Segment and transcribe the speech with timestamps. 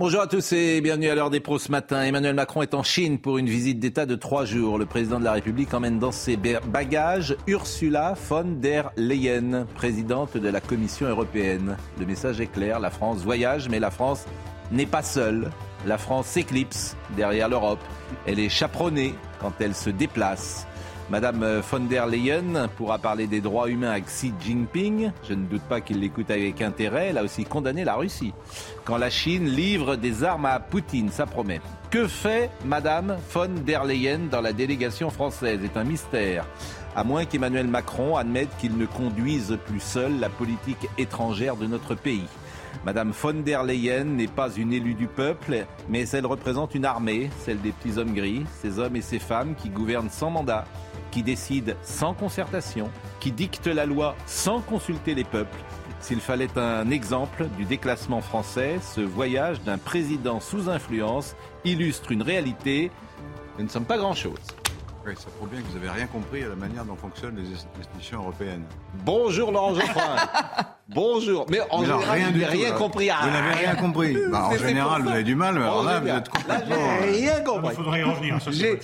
[0.00, 2.04] Bonjour à tous et bienvenue à l'heure des pros ce matin.
[2.04, 4.78] Emmanuel Macron est en Chine pour une visite d'État de trois jours.
[4.78, 10.48] Le président de la République emmène dans ses bagages Ursula von der Leyen, présidente de
[10.48, 11.76] la Commission européenne.
[11.98, 14.24] Le message est clair, la France voyage, mais la France
[14.70, 15.50] n'est pas seule.
[15.84, 17.80] La France s'éclipse derrière l'Europe.
[18.24, 20.68] Elle est chaperonnée quand elle se déplace.
[21.10, 25.10] Madame von der Leyen pourra parler des droits humains à Xi Jinping.
[25.26, 27.06] Je ne doute pas qu'il l'écoute avec intérêt.
[27.08, 28.34] Elle a aussi condamné la Russie.
[28.84, 31.62] Quand la Chine livre des armes à Poutine, ça promet.
[31.90, 35.60] Que fait Madame von der Leyen dans la délégation française?
[35.62, 36.44] C'est un mystère.
[36.94, 41.94] À moins qu'Emmanuel Macron admette qu'il ne conduise plus seul la politique étrangère de notre
[41.94, 42.26] pays.
[42.84, 47.30] Madame von der Leyen n'est pas une élue du peuple, mais elle représente une armée,
[47.44, 50.64] celle des petits hommes gris, ces hommes et ces femmes qui gouvernent sans mandat,
[51.18, 55.58] qui décide sans concertation, qui dicte la loi sans consulter les peuples.
[55.98, 62.22] S'il fallait un exemple du déclassement français, ce voyage d'un président sous influence illustre une
[62.22, 62.92] réalité.
[63.58, 64.38] Nous ne sommes pas grand-chose.
[65.06, 67.54] Oui, ça prouve bien que vous n'avez rien compris à la manière dont fonctionnent les
[67.54, 68.64] institutions européennes.
[69.04, 70.16] Bonjour Laurent Geoffrin.
[70.88, 71.46] Bonjour.
[71.50, 73.08] Mais en général, rien vous n'avez rien compris.
[73.22, 74.16] Vous n'avez rien compris.
[74.30, 76.76] Bah, en général, vous avez du mal, mais alors là, vous êtes complètement...
[76.76, 77.68] Là, j'ai rien compris.
[77.70, 78.42] Il faudrait y revenir.
[78.42, 78.78] Ça, J'ai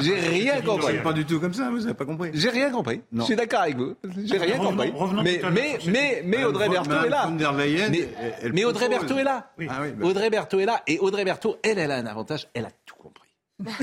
[0.00, 0.86] j'ai rien compris.
[0.96, 2.30] C'est pas du tout comme ça, vous n'avez pas compris.
[2.34, 3.02] J'ai rien compris.
[3.12, 3.20] Non.
[3.22, 3.94] Je suis d'accord avec vous.
[4.24, 4.92] J'ai rien Revenons- compris.
[4.94, 7.28] revenons Mais, mais, mais, mais Audrey Berthaud est là.
[7.28, 8.08] Mais,
[8.52, 9.50] mais Audrey Berthaud est là.
[9.58, 9.66] Oui.
[9.70, 10.82] Ah oui, bah, Audrey Berthaud est là.
[10.86, 12.48] Et Audrey Berthaud, elle, elle a un avantage.
[12.54, 13.28] Elle a tout compris.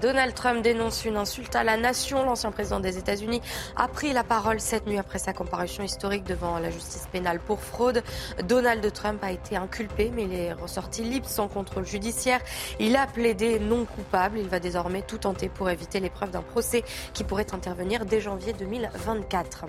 [0.00, 2.24] Donald Trump dénonce une insulte à la nation.
[2.24, 3.40] L'ancien président des États-Unis
[3.76, 7.60] a pris la parole cette nuit après sa comparution historique devant la justice pénale pour
[7.60, 8.02] fraude.
[8.44, 12.40] Donald Trump a été inculpé, mais il est ressorti libre sans contrôle judiciaire.
[12.78, 14.38] Il a plaidé non coupable.
[14.38, 18.52] Il va désormais tout tenter pour éviter l'épreuve d'un procès qui pourrait intervenir dès janvier
[18.52, 19.64] 2024.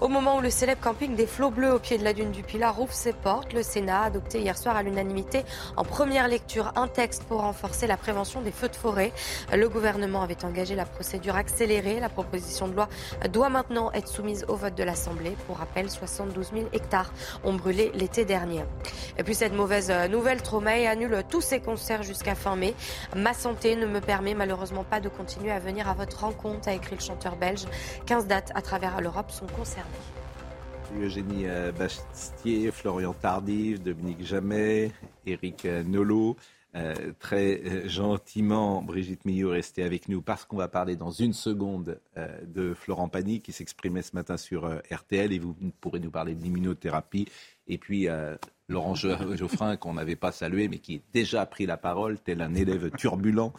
[0.00, 2.44] Au moment où le célèbre camping des Flots Bleus au pied de la dune du
[2.44, 5.44] Pilat ouvre ses portes, le Sénat a adopté hier soir à l'unanimité
[5.76, 9.12] en première lecture un texte pour renforcer la prévention des feux de forêt.
[9.52, 11.98] Le gouvernement avait engagé la procédure accélérée.
[11.98, 12.88] La proposition de loi
[13.32, 15.36] doit maintenant être soumise au vote de l'Assemblée.
[15.48, 18.62] Pour rappel, 72 000 hectares ont brûlé l'été dernier.
[19.18, 22.76] Et puis cette mauvaise nouvelle, Tromae annule tous ses concerts jusqu'à fin mai.
[23.16, 26.72] Ma santé ne me permet malheureusement pas de continuer à venir à votre rencontre, a
[26.72, 27.64] écrit le chanteur belge.
[28.06, 29.87] 15 dates à travers l'Europe sont concernées.
[30.96, 34.90] Eugénie euh, Bastier, Florian Tardif, Dominique Jamais,
[35.26, 36.36] Éric euh, Nolot.
[36.74, 41.32] Euh, très gentiment, Brigitte Millot est restée avec nous parce qu'on va parler dans une
[41.32, 41.98] seconde
[42.46, 47.26] de Florent Pagny qui s'exprimait ce matin sur RTL et vous pourrez nous parler d'immunothérapie.
[47.68, 48.06] Et puis
[48.68, 48.94] Laurent
[49.36, 52.90] Geoffrin qu'on n'avait pas salué mais qui a déjà pris la parole tel un élève
[52.98, 53.52] turbulent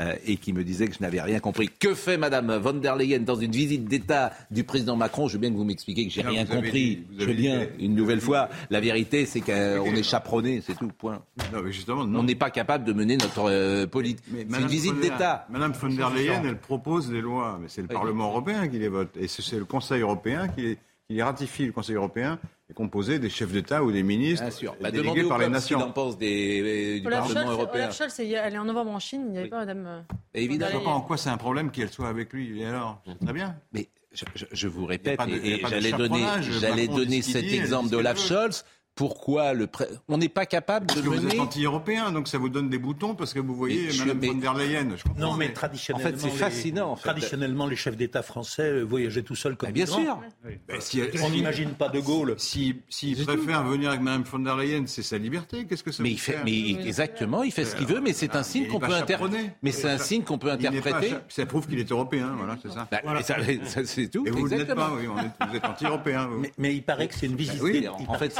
[0.00, 1.68] euh, et qui me disait que je n'avais rien compris.
[1.68, 5.28] Que fait Madame von der Leyen dans une visite d'État du président Macron?
[5.28, 6.96] Je veux bien que vous m'expliquiez que j'ai rien compris.
[6.96, 9.52] dit- je veux bien, une nouvelle fois, la vérité c'est qu'on
[9.94, 11.22] est chaperonné, c'est tout, point.
[11.52, 12.20] Non, mais justement, non.
[12.20, 14.24] On n'est pas capable de mener notre euh, politique.
[14.34, 15.46] C'est une Madame visite von der- d'État.
[15.50, 17.94] Madame von der Leyen, elle propose des lois, mais c'est le Oui.
[17.94, 19.10] Parlement européen qui les vote.
[19.16, 21.66] Et c'est c'est le Conseil européen qui les, qui les ratifie.
[21.66, 22.38] Le Conseil européen
[22.70, 24.76] est composé des chefs d'État ou des ministres Bien sûr.
[24.80, 25.92] Bah, délégués par les qu'il en nations.
[25.92, 27.82] pense des, euh, du Olaf Parlement Scholz, européen.
[27.84, 29.50] Olaf Scholz, elle est en novembre en Chine, il n'y avait Oui.
[29.50, 29.86] pas madame.
[29.86, 30.00] euh,
[30.34, 30.70] Évidemment.
[30.72, 32.60] Je vois pas en quoi c'est un problème qu'elle soit avec lui.
[32.60, 33.56] Et alors Très bien.
[33.72, 36.24] Mais je, je- je vous répète, de- et, et j'allais donner,
[36.60, 38.18] j'allais donner cet exemple d'Olaf.
[38.18, 38.64] Scholz.
[38.96, 42.28] Pourquoi le pré- on n'est pas capable Parce de que vous êtes mener anti-européen, donc
[42.28, 44.88] ça vous donne des boutons parce que vous voyez Mais Madame mais- von der Leyen.
[44.96, 47.02] Je Non, mais traditionnellement, En fait, c'est les- fascinant, en fait.
[47.08, 50.20] traditionnellement, les chefs d'État français euh, voyageaient tout seuls comme Bah, bien sûr.
[50.44, 52.34] Ben, si elle- On si- n'imagine pas De Gaulle.
[52.38, 55.66] Si, s'il préfère venir avec Mme von der Leyen, c'est sa liberté.
[55.66, 58.12] Qu'est-ce que ça Mais il fait, fait mais exactement, il fait ce qu'il veut, mais
[58.12, 59.50] c'est un signe qu'on peut inter- chaperonné.
[59.62, 61.14] Mais c'est un signe qu'on peut interpréter.
[61.28, 62.86] Ça prouve qu'il est européen, voilà, c'est ça.
[62.92, 64.24] Bah, mais ça- c'est tout.
[64.24, 64.86] Et vous ne l'êtes exactement.
[64.86, 65.06] pas, oui,
[65.50, 66.26] vous êtes anti-européen.
[66.28, 66.38] vous.
[66.40, 67.60] Mais, mais il paraît que c'est une visite.
[67.60, 67.92] Oui, d'État.
[68.06, 68.30] en fait,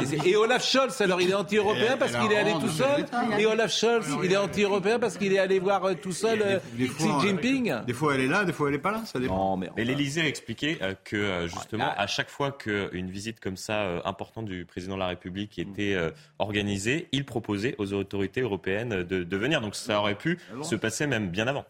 [0.45, 3.05] Olaf Scholz, alors il est anti-européen parce qu'il est allé tout seul.
[3.39, 6.59] Et Olaf Scholz, il est anti-européen parce qu'il est allé voir euh, tout seul euh,
[6.77, 7.73] Xi fois, Jinping.
[7.85, 9.57] Des fois, elle est là, des fois, elle n'est pas là, ça dépend.
[9.57, 9.69] Mais.
[9.77, 13.81] L'Élysée a expliqué euh, que euh, justement, Ah, à chaque fois qu'une visite comme ça
[13.83, 19.03] euh, importante du président de la République était euh, organisée, il proposait aux autorités européennes
[19.03, 19.61] de, de venir.
[19.61, 21.65] Donc ça aurait pu se passer même bien avant.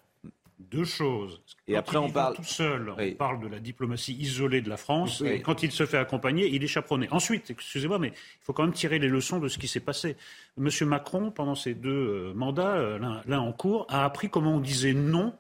[0.60, 1.42] Deux choses.
[1.68, 2.94] Et Quand après, il on parle- tout seul.
[2.98, 3.12] Oui.
[3.14, 5.22] On parle de la diplomatie isolée de la France.
[5.22, 5.30] Oui.
[5.30, 7.08] Et quand il se fait accompagner, il est chaperonné.
[7.12, 10.16] Ensuite, excusez-moi, mais il faut quand même tirer les leçons de ce qui s'est passé.
[10.58, 14.60] Monsieur Macron, pendant ses deux euh, mandats, euh, l'un- en cours, a appris comment on
[14.60, 15.34] disait non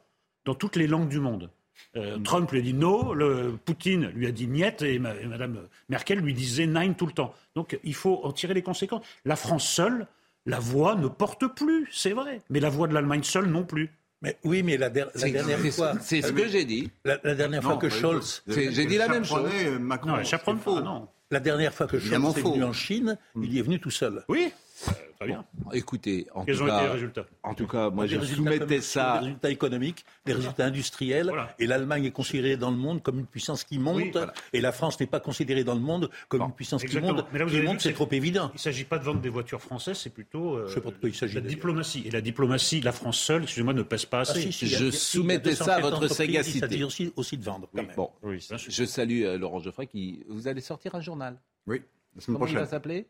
[0.45, 1.49] dans toutes les langues du monde.
[1.97, 5.25] Euh, Trump lui a dit non, le, Poutine lui a dit niet, et, ma- et
[5.27, 7.33] Madame Merkel lui disait nein tout le temps.
[7.55, 9.05] Donc il faut en tirer les conséquences.
[9.25, 10.07] La France seule,
[10.45, 12.41] la voix ne porte plus, c'est vrai.
[12.49, 13.91] Mais la voix de l'Allemagne seule non plus.
[14.21, 16.89] Mais oui, mais la, der- la dernière fois, c'est ce que j'ai dit.
[17.03, 19.49] la, la dernière fois Non, que pas du Scholz, j'ai dit la même chose.
[19.53, 20.11] Euh, Macron.
[20.11, 20.55] Non, c'est faux.
[20.75, 21.07] pas, non.
[21.31, 23.91] la dernière fois que Évidemment Scholz est venu en Chine, il y est venu tout
[23.91, 24.23] seul.
[24.29, 24.49] Oui, euh,
[25.17, 25.45] très bien.
[25.73, 27.25] Écoutez, en Quels tout ont été les cas, résultats?
[27.43, 29.13] en tout cas, moi, Les je soumettais ça.
[29.21, 31.27] Les résultats économiques, les résultats industriels.
[31.27, 31.55] Voilà.
[31.59, 33.95] Et l'Allemagne est considérée dans le monde comme une puissance qui monte.
[33.97, 34.33] Oui, voilà.
[34.53, 37.09] Et la France n'est pas considérée dans le monde comme une puissance exactement.
[37.13, 37.27] qui monte.
[37.33, 38.49] Mais là, vous qui avez monte, c'est trop évident.
[38.53, 40.89] Il ne s'agit pas de vendre des voitures françaises, c'est plutôt euh, Je sais pas
[40.91, 42.03] de quoi il s'agit, la diplomatie.
[42.05, 44.41] Et la diplomatie, la France seule, excusez-moi, ne pèse pas Ah, assez.
[44.41, 46.57] si, si, Je a- soumettais 200 ça à votre sagacité.
[46.57, 47.69] Il s'agit aussi, aussi de vendre.
[47.73, 47.95] quand même.
[47.95, 50.23] Bon, Oui, je salue euh, Laurent Geoffroy qui.
[50.27, 51.37] Vous allez sortir un journal.
[51.67, 51.81] Oui,
[52.15, 52.69] la semaine Comment il va prochaine.
[52.69, 53.07] s'appeler?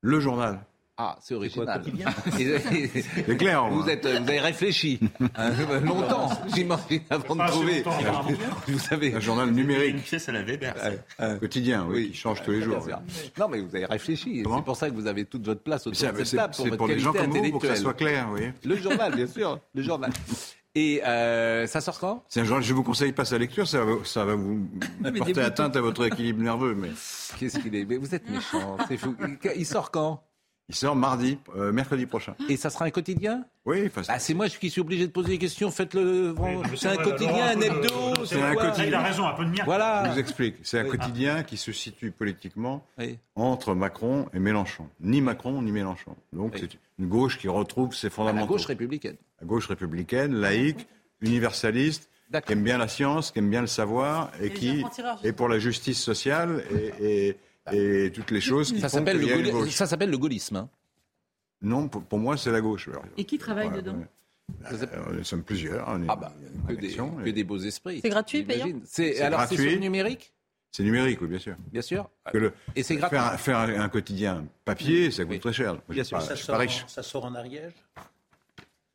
[0.00, 0.64] Le journal.
[0.98, 1.82] Ah, c'est original.
[2.36, 3.66] C'est clair.
[3.70, 5.00] vous, êtes, vous avez réfléchi
[5.36, 5.50] hein,
[5.84, 7.82] longtemps, j'imagine, avant de trouver.
[8.68, 9.14] Vous savez.
[9.14, 10.74] Un journal Une numérique, pièce à la Weber.
[11.40, 12.86] quotidien, oui, qui change tous les jours.
[13.38, 14.42] Non, mais vous avez réfléchi.
[14.44, 16.54] C'est pour ça que vous avez toute votre place autour C'est de cette c'est- table
[16.54, 18.50] pour c'est pour les gens comme vous, pour que ça soit clair, oui.
[18.64, 19.58] Le journal, bien sûr.
[19.74, 20.10] Le journal.
[20.74, 22.24] Et euh, ça sort quand?
[22.28, 24.66] C'est un journal, je vous conseille pas sa lecture, ça va, ça va vous
[25.02, 26.74] mais porter atteinte à votre équilibre nerveux.
[26.74, 26.88] Mais
[27.38, 27.84] Qu'est-ce qu'il est?
[27.84, 29.14] Mais vous êtes méchant, c'est fou.
[29.54, 30.22] Il sort quand?
[30.72, 32.34] Il sort mardi, euh, mercredi prochain.
[32.48, 33.44] Et ça sera un quotidien?
[33.66, 35.70] Oui, enfin, bah, C'est moi qui suis obligé de poser des questions.
[35.70, 36.34] Faites-le.
[36.76, 38.24] C'est un quotidien, un hebdo.
[38.24, 38.84] c'est un quotidien.
[38.86, 39.56] Il a raison, un peu de mien.
[39.58, 40.08] je Voilà.
[40.10, 40.56] vous explique.
[40.62, 40.96] C'est un Oui.
[40.96, 43.18] quotidien qui se situe politiquement Oui.
[43.34, 44.88] entre Macron et Mélenchon.
[45.00, 46.16] Ni Macron ni Mélenchon.
[46.32, 46.60] Donc Oui.
[46.62, 48.40] c'est une gauche qui retrouve ses À fondamentaux.
[48.46, 49.16] la gauche républicaine.
[49.42, 50.86] La gauche républicaine, laïque,
[51.20, 52.08] universaliste,
[52.46, 54.82] qui aime bien la science, qui aime bien le savoir et qui
[55.22, 56.64] est pour la justice sociale
[56.98, 57.36] et, et-
[57.70, 60.56] et toutes les choses qui Ça s'appelle le, ça s'appelle gaullisme.
[60.56, 60.68] hein.
[61.60, 62.88] Non, pour, pour moi, c'est la gauche.
[62.88, 64.04] Alors, Et qui travaille voilà, dedans.
[64.72, 65.86] Euh, Nous sommes plusieurs.
[65.88, 66.32] on est Ah bah,
[66.68, 68.00] que des, que des beaux esprits.
[68.02, 68.66] C'est gratuit, payant.
[68.84, 70.32] C'est C'est alors c'est sur numérique,
[70.72, 71.56] C'est numérique, oui, bien sûr.
[71.70, 72.10] bien sûr.
[72.32, 73.16] Que le- Et c'est gratuit.
[73.16, 75.40] faire, un- faire un, un quotidien papier, ça coûte Oui.
[75.40, 75.76] très cher.
[75.88, 76.84] Bien sûr, pas- Ça pas riche.
[76.88, 77.72] ça sort en Ariège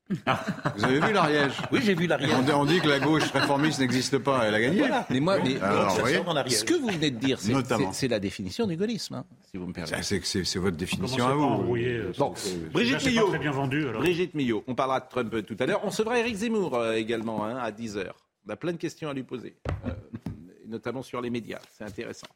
[0.10, 2.32] Vous avez vu l'Ariège Oui, j'ai vu l'Ariège.
[2.34, 4.84] on, dit- on dit que la gauche réformiste n'existe pas, elle a gagné.
[5.10, 6.58] Mais moi, mais Alors, Ariège.
[6.60, 9.74] ce que vous venez de dire, c'est- la définition du gaullisme, hein, si vous me
[9.74, 10.22] permettez.
[10.24, 11.76] c'est, votre définition à vous.
[11.76, 12.34] euh, Bon,
[12.72, 13.28] Brigitte Millot.
[13.30, 13.88] très bien vendu.
[13.88, 14.02] Alors.
[14.02, 15.82] Brigitte Millot, on parlera de Trump tout à l'heure.
[15.84, 18.06] On recevra Eric Zemmour euh, également hein, à 10h.
[18.48, 19.56] On a plein de questions à lui poser,
[19.86, 19.90] euh,
[20.68, 21.60] notamment sur les médias.
[21.78, 22.28] C'est intéressant.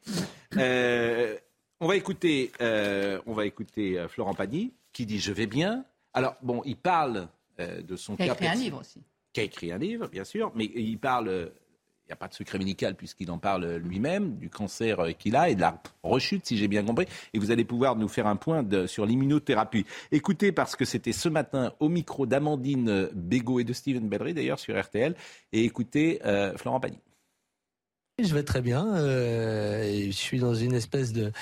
[0.58, 1.36] Euh,
[1.80, 5.84] on va écouter, euh, on va écouter Florent Pagny qui dit Je vais bien.
[6.12, 9.00] Alors, bon, il parle de son Qui a écrit un livre aussi.
[9.32, 11.46] qui a écrit un livre, bien sûr, mais il parle, euh,
[12.04, 15.36] il n'y a pas de secret médical puisqu'il en parle lui-même, du cancer euh, qu'il
[15.36, 17.06] a et de la rechute, si j'ai bien compris.
[17.32, 19.86] Et vous allez pouvoir nous faire un point de- sur l'immunothérapie.
[20.10, 24.58] Écoutez, parce que c'était ce matin au micro d'Amandine Bégaud et de Steven Bellery, d'ailleurs,
[24.58, 25.14] sur RTL.
[25.52, 26.98] Et écoutez euh, Florent Pagny.
[28.18, 28.94] Je vais très bien.
[28.94, 31.32] euh, et je suis dans une espèce de,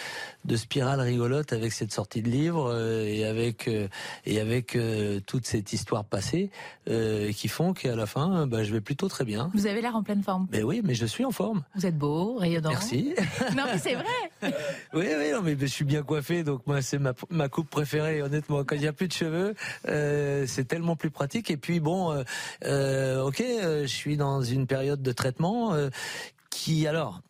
[0.44, 3.88] de spirale rigolote avec cette sortie de livre euh, et avec euh,
[4.24, 4.78] et avec
[5.26, 6.50] toute cette histoire passée
[6.86, 9.50] qui font qu'à la fin, bah, je vais plutôt très bien.
[9.54, 10.46] Vous avez l'air en pleine forme.
[10.52, 11.62] Mais oui, mais je suis en forme.
[11.74, 12.70] Vous êtes beau, rayonnant.
[12.70, 13.14] Merci.
[13.56, 14.04] Non, mais c'est vrai.
[14.94, 18.22] Oui, oui, non, mais je suis bien coiffé, donc moi c'est ma, ma coupe préférée.
[18.22, 19.54] Honnêtement, quand il n'y a plus de cheveux,
[20.46, 21.50] c'est tellement plus pratique.
[21.50, 22.24] Et puis bon, ok,
[22.62, 25.74] je suis dans une période de traitement
[26.50, 27.20] qui alors?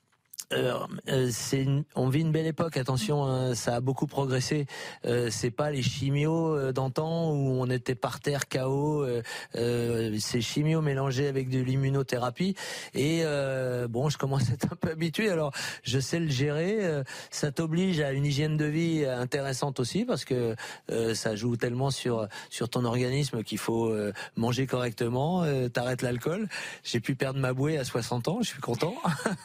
[0.52, 2.76] Euh, une- on vit une belle époque.
[2.76, 4.66] Attention, hein, ça a beaucoup progressé.
[5.04, 9.07] Euh, c'est pas les chimios euh, d'antan où on était par terre KO.
[9.54, 12.54] C'est chimio mélangé avec de l'immunothérapie.
[12.95, 13.23] Et
[13.88, 15.30] bon, je commence à être un peu habitué.
[15.30, 15.52] Alors,
[15.83, 17.02] je sais le gérer.
[17.30, 20.54] Ça t'oblige à une hygiène de vie intéressante aussi parce que
[21.14, 23.95] ça joue tellement sur sur ton organisme qu'il faut
[24.37, 25.45] manger correctement.
[25.73, 26.49] T'arrêtes l'alcool.
[26.85, 28.38] J'ai pu perdre ma bouée à 60 ans.
[28.42, 28.95] Je suis content.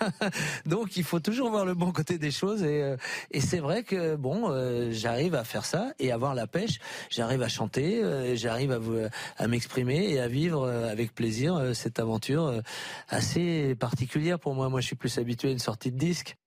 [0.65, 2.63] Donc, il faut toujours voir le bon côté des choses.
[2.63, 2.97] Et, euh,
[3.31, 6.79] et c'est vrai que bon, euh, j'arrive à faire ça et avoir la pêche.
[7.09, 8.03] J'arrive à chanter.
[8.03, 12.61] euh, j'arrive à vous- à m'exprimer et à vivre avec plaisir euh, cette aventure euh,
[13.09, 14.69] assez particulière pour moi.
[14.69, 16.37] Moi, je suis plus habitué à une sortie de disque.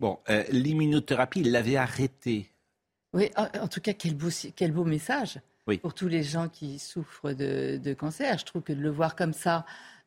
[0.00, 2.50] Bon, euh, l'immunothérapie, il l'avait arrêté.
[3.12, 5.78] Oui, en, en tout cas, quel beau, quel beau message Oui.
[5.78, 8.38] pour tous les gens qui souffrent de, de cancer.
[8.38, 9.64] Je trouve que de le voir comme ça,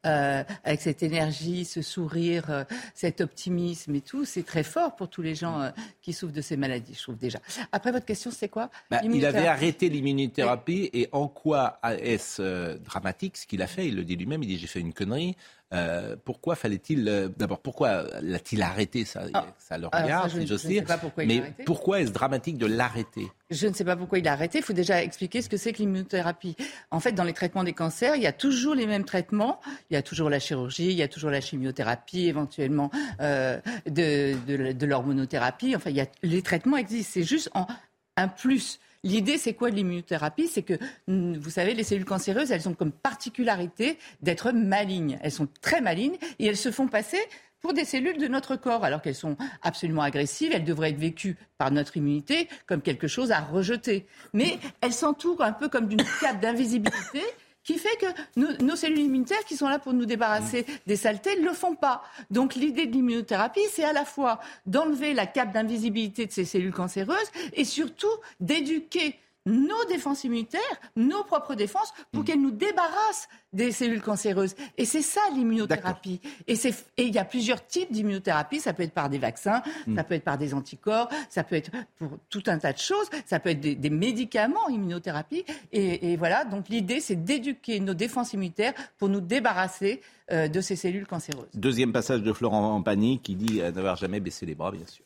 [0.08, 4.26] euh, avec cette énergie, ce sourire, euh, cet optimisme et tout.
[4.26, 5.70] C'est très fort pour tous les gens euh,
[6.02, 7.40] qui souffrent de ces maladies, je trouve déjà.
[7.72, 8.70] Après, votre question, c'est quoi?
[8.90, 13.88] Bah, il avait arrêté l'immunothérapie et en quoi est-ce dramatique ce qu'il a fait?
[13.88, 15.36] Il le dit lui-même, il dit j'ai fait une connerie.
[15.74, 20.40] Euh, pourquoi fallait-il euh, d'abord pourquoi l'a-t-il arrêté ça, Ah, ça le ça, regarde, je-
[20.40, 21.64] si je sais pas pourquoi il Mais arrêté.
[21.66, 23.28] pourquoi est-ce dramatique de l'arrêter?
[23.50, 24.60] Je ne sais pas pourquoi il a arrêté.
[24.60, 26.56] Il faut déjà expliquer ce que c'est que l'immunothérapie.
[26.90, 29.60] En fait, dans les traitements des cancers, il y a toujours les mêmes traitements.
[29.90, 34.36] Il y a toujours la chirurgie, il y a toujours la chimiothérapie, éventuellement euh, de,
[34.48, 35.76] de, de l'hormonothérapie.
[35.76, 37.12] Enfin, il y a, les traitements existent.
[37.14, 37.68] C'est juste en,
[38.16, 38.80] un plus.
[39.08, 40.50] L'idée, c'est quoi de l'immunothérapie?
[40.50, 40.74] C'est que,
[41.08, 45.18] mm, vous savez, les cellules cancéreuses, elles ont comme particularité d'être malignes.
[45.22, 47.20] Elles sont très malignes et elles se font passer
[47.62, 51.38] pour des cellules de notre corps, alors qu'elles sont absolument agressives, elles devraient être vécues
[51.58, 54.06] par notre immunité comme quelque chose à rejeter.
[54.34, 57.22] Mais elles s'entourent un peu comme d'une cape d'invisibilité
[57.68, 58.06] qui fait que
[58.40, 61.76] nos, nos cellules immunitaires qui sont là pour nous débarrasser des saletés ne le font
[61.76, 62.02] pas.
[62.32, 66.74] Donc l'idée de l'immunothérapie, c'est à la fois d'enlever la cape d'invisibilité de ces cellules
[66.74, 68.08] cancéreuses et surtout
[68.40, 70.62] d'éduquer nos défenses immunitaires,
[70.96, 74.56] nos propres défenses, pour qu'elles nous débarrassent des cellules cancéreuses.
[74.77, 76.22] Et c'est ça l'immunothérapie.
[76.48, 76.56] Et
[76.98, 78.60] il y a plusieurs types d'immunothérapie.
[78.60, 79.63] Ça peut être par des vaccins,
[79.96, 83.10] ça peut être par des anticorps, ça peut être pour tout un tas de choses.
[83.25, 85.46] Ça peut être des, des médicaments immunothérapie.
[85.72, 86.46] Et, et voilà.
[86.46, 90.01] Donc l'idée, c'est d'éduquer nos défenses immunitaires pour nous débarrasser
[90.32, 91.48] euh, de ces cellules cancéreuses.
[91.54, 95.06] Deuxième passage de Florent Pagny qui dit euh, n'avoir jamais baissé les bras, bien sûr.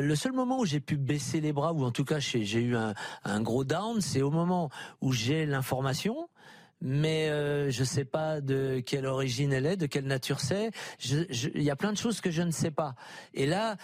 [0.00, 2.74] Le seul moment où j'ai pu baisser les bras, ou en tout cas j'ai eu
[2.74, 4.70] un, gros down, c'est au moment
[5.02, 6.28] où j'ai l'information,
[6.80, 10.70] mais euh, je sais pas de quelle origine elle est, de quelle nature c'est.
[11.04, 12.94] Il y a plein de choses que je ne sais pas.
[13.34, 13.76] Et là,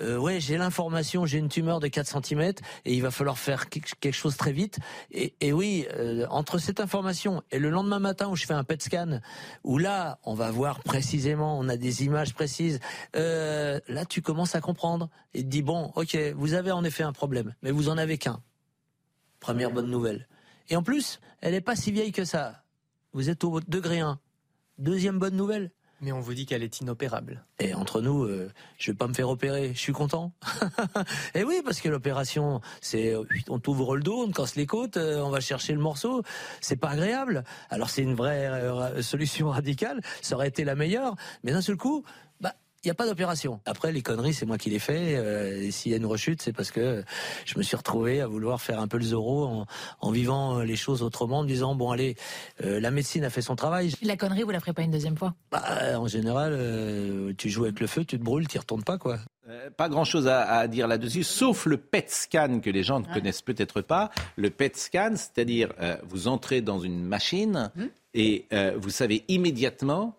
[0.00, 2.52] euh, ouais, j'ai l'information, j'ai une tumeur de 4 cm
[2.84, 4.78] et il va falloir faire quelque chose très vite.
[5.10, 8.64] Et, et oui, euh, entre cette information et le lendemain matin où je fais un
[8.64, 9.20] PET scan,
[9.64, 12.80] où là, on va voir précisément, on a des images précises,
[13.16, 17.02] euh, là, tu commences à comprendre et te dis, bon, ok, vous avez en effet
[17.02, 18.40] un problème, mais vous en avez qu'un.
[19.40, 20.28] Première bonne nouvelle.
[20.68, 22.62] Et en plus, elle n'est pas si vieille que ça.
[23.12, 24.18] Vous êtes au degré 1.
[24.78, 25.70] Deuxième bonne nouvelle.
[26.00, 27.44] Mais on vous dit qu'elle est inopérable.
[27.58, 29.72] Et entre nous, euh, je vais pas me faire opérer.
[29.74, 30.32] Je suis content.
[31.34, 34.96] et oui, parce que l'opération, c'est euh, on t'ouvre le dos, on casse les côtes,
[34.96, 36.22] euh, on va chercher le morceau.
[36.60, 37.42] C'est pas agréable.
[37.68, 40.00] Alors c'est une vraie ra- solution radicale.
[40.22, 41.16] Ça aurait été la meilleure.
[41.42, 42.04] Mais d'un seul coup,
[42.84, 43.60] il n'y a pas d'opération.
[43.66, 45.16] Après, les conneries, c'est moi qui les fais.
[45.16, 47.04] Euh, et s'il y a une rechute, c'est parce que
[47.44, 49.66] je me suis retrouvé à vouloir faire un peu le zéro en,
[50.00, 52.16] en vivant euh, les choses autrement, en me disant, bon, allez,
[52.64, 53.92] euh, la médecine a fait son travail.
[54.02, 55.62] La connerie, vous la ferez pas une deuxième fois Bah,
[55.98, 58.96] en général, euh, tu joues avec le feu, tu te brûles, tu y retournes pas,
[58.98, 59.18] quoi.
[59.48, 63.06] Euh, pas grand-chose à, à dire là-dessus, sauf le PET scan que les gens ne
[63.06, 63.14] Ouais.
[63.14, 64.10] connaissent peut-être pas.
[64.36, 67.88] Le PET scan, c'est-à-dire euh, vous entrez dans une machine Mhm.
[68.12, 70.17] et euh, vous savez immédiatement,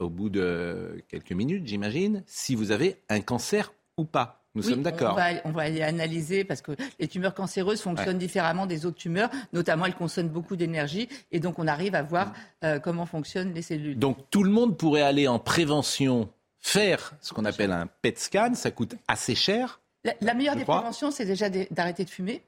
[0.00, 4.38] au bout de quelques minutes, j'imagine, si vous avez un cancer ou pas.
[4.56, 5.12] Nous Oui, sommes d'accord.
[5.12, 8.96] On va, on va aller analyser parce que les tumeurs cancéreuses fonctionnent différemment des autres
[8.96, 9.30] tumeurs.
[9.52, 12.32] Notamment, elles consomment beaucoup d'énergie et donc on arrive à voir
[12.64, 13.96] euh, comment fonctionnent les cellules.
[13.96, 16.28] Donc tout le monde pourrait aller en prévention
[16.58, 18.54] faire ce qu'on appelle un PET scan.
[18.54, 19.80] Ça coûte assez cher.
[20.02, 20.78] La, la meilleure des crois.
[20.78, 22.42] préventions, c'est déjà d'arrêter de fumer.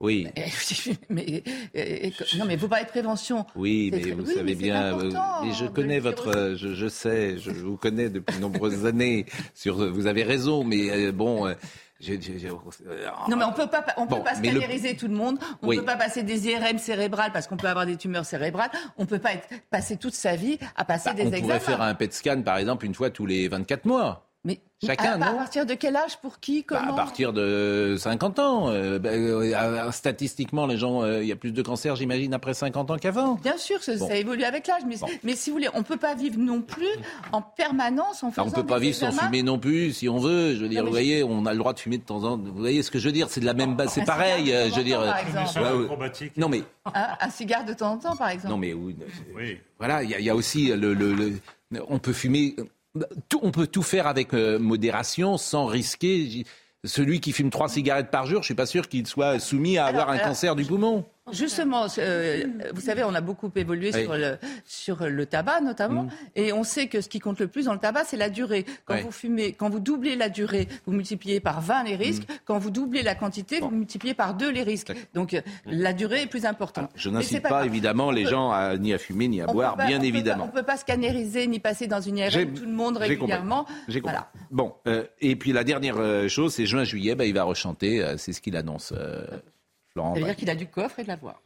[0.00, 0.28] Oui,
[1.10, 1.42] mais,
[1.76, 3.44] euh, non, mais vous parlez de prévention.
[3.56, 4.96] oui, mais vous oui, savez mais bien.
[4.96, 5.10] euh,
[5.44, 8.86] et je de connais votre, euh, je, je sais, je vous connais depuis de nombreuses
[8.86, 9.26] années.
[9.54, 11.48] Sur, vous avez raison, mais euh, bon.
[11.48, 11.54] euh,
[12.08, 12.16] euh,
[13.28, 15.38] Non, mais on peut pas, on peut pas le- scanneriser tout le monde.
[15.62, 15.78] On Oui.
[15.78, 18.70] peut pas passer des IRM cérébrales parce qu'on peut avoir des tumeurs cérébrales.
[18.98, 21.42] On peut pas être, passer toute sa vie à passer bah, des on examens.
[21.42, 24.27] pourrait faire un PET scan, par exemple, une fois tous les 24 mois.
[24.48, 28.70] Mais Chacun, à, partir de quel âge Pour qui Bah, à partir de 50 ans.
[28.70, 32.54] Euh, bah, euh, statistiquement, les gens, euh, il y a plus de cancers, j'imagine, après
[32.54, 33.34] 50 ans qu'avant.
[33.34, 34.06] Bien sûr, ça, Bon.
[34.08, 35.06] ça évolue avec l'âge, mais, Bon.
[35.24, 36.86] mais si vous voulez, on peut pas vivre non plus
[37.32, 40.18] en permanence en Bah, faisant on peut pas vivre sans fumer non plus, si on
[40.18, 40.54] veut.
[40.54, 42.38] Je veux dire, vous je- voyez, on a le droit de fumer de temps en
[42.38, 42.42] temps.
[42.42, 44.46] Vous voyez ce que je veux dire C'est de la même base, c'est pareil.
[44.46, 45.00] Je veux dire.
[45.00, 45.58] temps, par exemple.
[45.60, 45.84] ouais, ouais.
[45.84, 46.36] acrobatique.
[46.38, 46.62] Non mais
[46.94, 48.50] Un, un cigare de temps en temps, par exemple.
[48.52, 48.96] non mais oui,
[49.36, 49.58] Oui.
[49.78, 51.32] voilà, il y, a- il y a aussi le, le- le-
[51.88, 52.56] on peut fumer,
[53.28, 56.44] tout, on peut tout faire avec euh, modération, sans risquer.
[56.84, 59.86] Celui qui fume trois cigarettes par jour, je suis pas sûr qu'il soit soumis à
[59.86, 61.04] Alors, avoir un alors, cancer du poumon.
[61.32, 62.44] Justement, euh,
[62.74, 64.02] vous savez, on a beaucoup évolué Oui.
[64.02, 66.10] sur, le, sur le tabac notamment, Mm.
[66.36, 68.64] et on sait que ce qui compte le plus dans le tabac, c'est la durée.
[68.84, 72.24] Quand vous fumez, quand vous doublez la durée, vous multipliez par 20 les risques.
[72.44, 73.60] Quand vous doublez la quantité, Mm.
[73.60, 73.68] Bon.
[73.70, 74.92] vous multipliez par 2 les risques.
[75.14, 76.90] Donc euh, la durée est plus importante.
[76.94, 79.76] Je n'incite pas, évidemment les peut- gens à, ni à fumer ni à on boire,
[79.76, 80.44] pas- bien on peut évidemment.
[80.46, 83.66] pas- on peut pas scanneriser ni passer dans une IRM tout le monde régulièrement.
[83.88, 84.14] J'ai compris.
[84.16, 84.30] Voilà.
[84.50, 88.16] Bon, euh, et puis la dernière euh, chose, c'est juin-juillet, bah, il va rechanter, euh,
[88.16, 88.92] c'est ce qu'il annonce,
[89.98, 90.14] Florent.
[90.14, 91.42] Ça veut dire qu'il a du coffre et de la voix.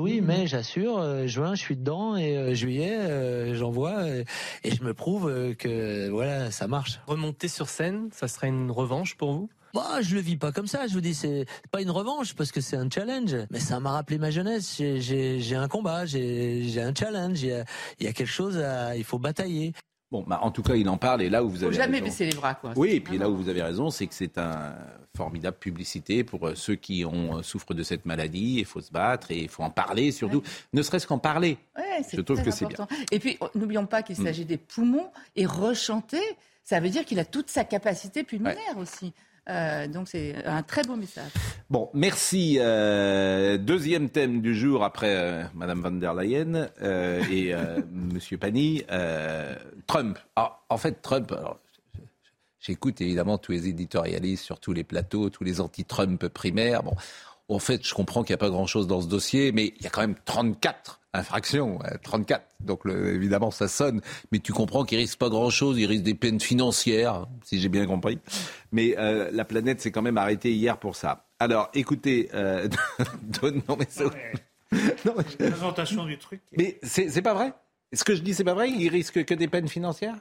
[0.00, 4.24] Oui, mais j'assure, euh, juin, je suis dedans et euh, juillet, euh, j'envoie et
[4.70, 7.00] je me prouve euh, que voilà, ça marche.
[7.08, 9.50] Remonter sur scène, ça serait une revanche pour vous?
[9.74, 10.86] Bah, je le vis pas comme ça.
[10.86, 13.34] Je vous dis, c'est pas une revanche parce que c'est un challenge.
[13.50, 14.76] Mais ça m'a rappelé ma jeunesse.
[14.78, 17.42] J'ai- un combat, j'ai j'ai un challenge.
[17.42, 17.64] Il y, a,
[17.98, 19.72] il y a quelque chose à, il faut batailler.
[20.10, 21.94] Bon, bah, en tout cas, il en parle et là où vous faut avez jamais
[21.98, 22.04] raison.
[22.06, 22.72] baisser les bras, quoi.
[22.76, 24.74] Oui, et puis là où vous avez raison, c'est que c'est un
[25.14, 28.56] formidable publicité pour euh, ceux qui ont, euh, souffrent de cette maladie.
[28.58, 31.58] Il faut se battre et il faut en parler surtout, ne serait-ce qu'en parler.
[31.76, 32.74] Ouais, Je trouve que c'est bien.
[32.76, 32.96] important.
[33.10, 34.24] Et puis, oh, n'oublions pas qu'il Mm.
[34.24, 36.22] s'agit des poumons et rechanter,
[36.64, 39.12] ça veut dire qu'il a toute sa capacité pulmonaire aussi.
[39.48, 41.30] Euh, donc, c'est un très beau message.
[41.70, 42.58] Bon, merci.
[42.60, 47.54] Euh, deuxième thème du jour après euh, Madame van der Leyen euh, et
[47.92, 48.84] Monsieur Pani,
[49.86, 50.18] Trump.
[50.36, 51.34] Ah, en fait, Trump.
[52.60, 56.82] J'écoute évidemment tous les éditorialistes sur tous les plateaux, tous les anti-Trump primaires.
[56.82, 56.94] Bon,
[57.48, 59.86] en fait, je comprends qu'il n'y a pas grand-chose dans ce dossier, mais il y
[59.86, 62.44] a quand même 34 infractions, euh, 34.
[62.60, 64.00] Donc le- évidemment, ça sonne,
[64.30, 65.78] mais tu comprends qu'il risque pas grand-chose.
[65.78, 68.18] Il risque des peines financières, si j'ai bien compris.
[68.72, 71.26] Mais euh, la planète s'est quand même arrêtée hier pour ça.
[71.40, 72.68] Alors, écoutez, euh,
[73.42, 76.42] non mais ça- non, mais, La présentation du truc.
[76.56, 77.52] mais c'est c'est pas vrai?
[77.94, 78.68] Ce que je dis, c'est pas vrai?
[78.70, 80.16] Il risque que des peines financières?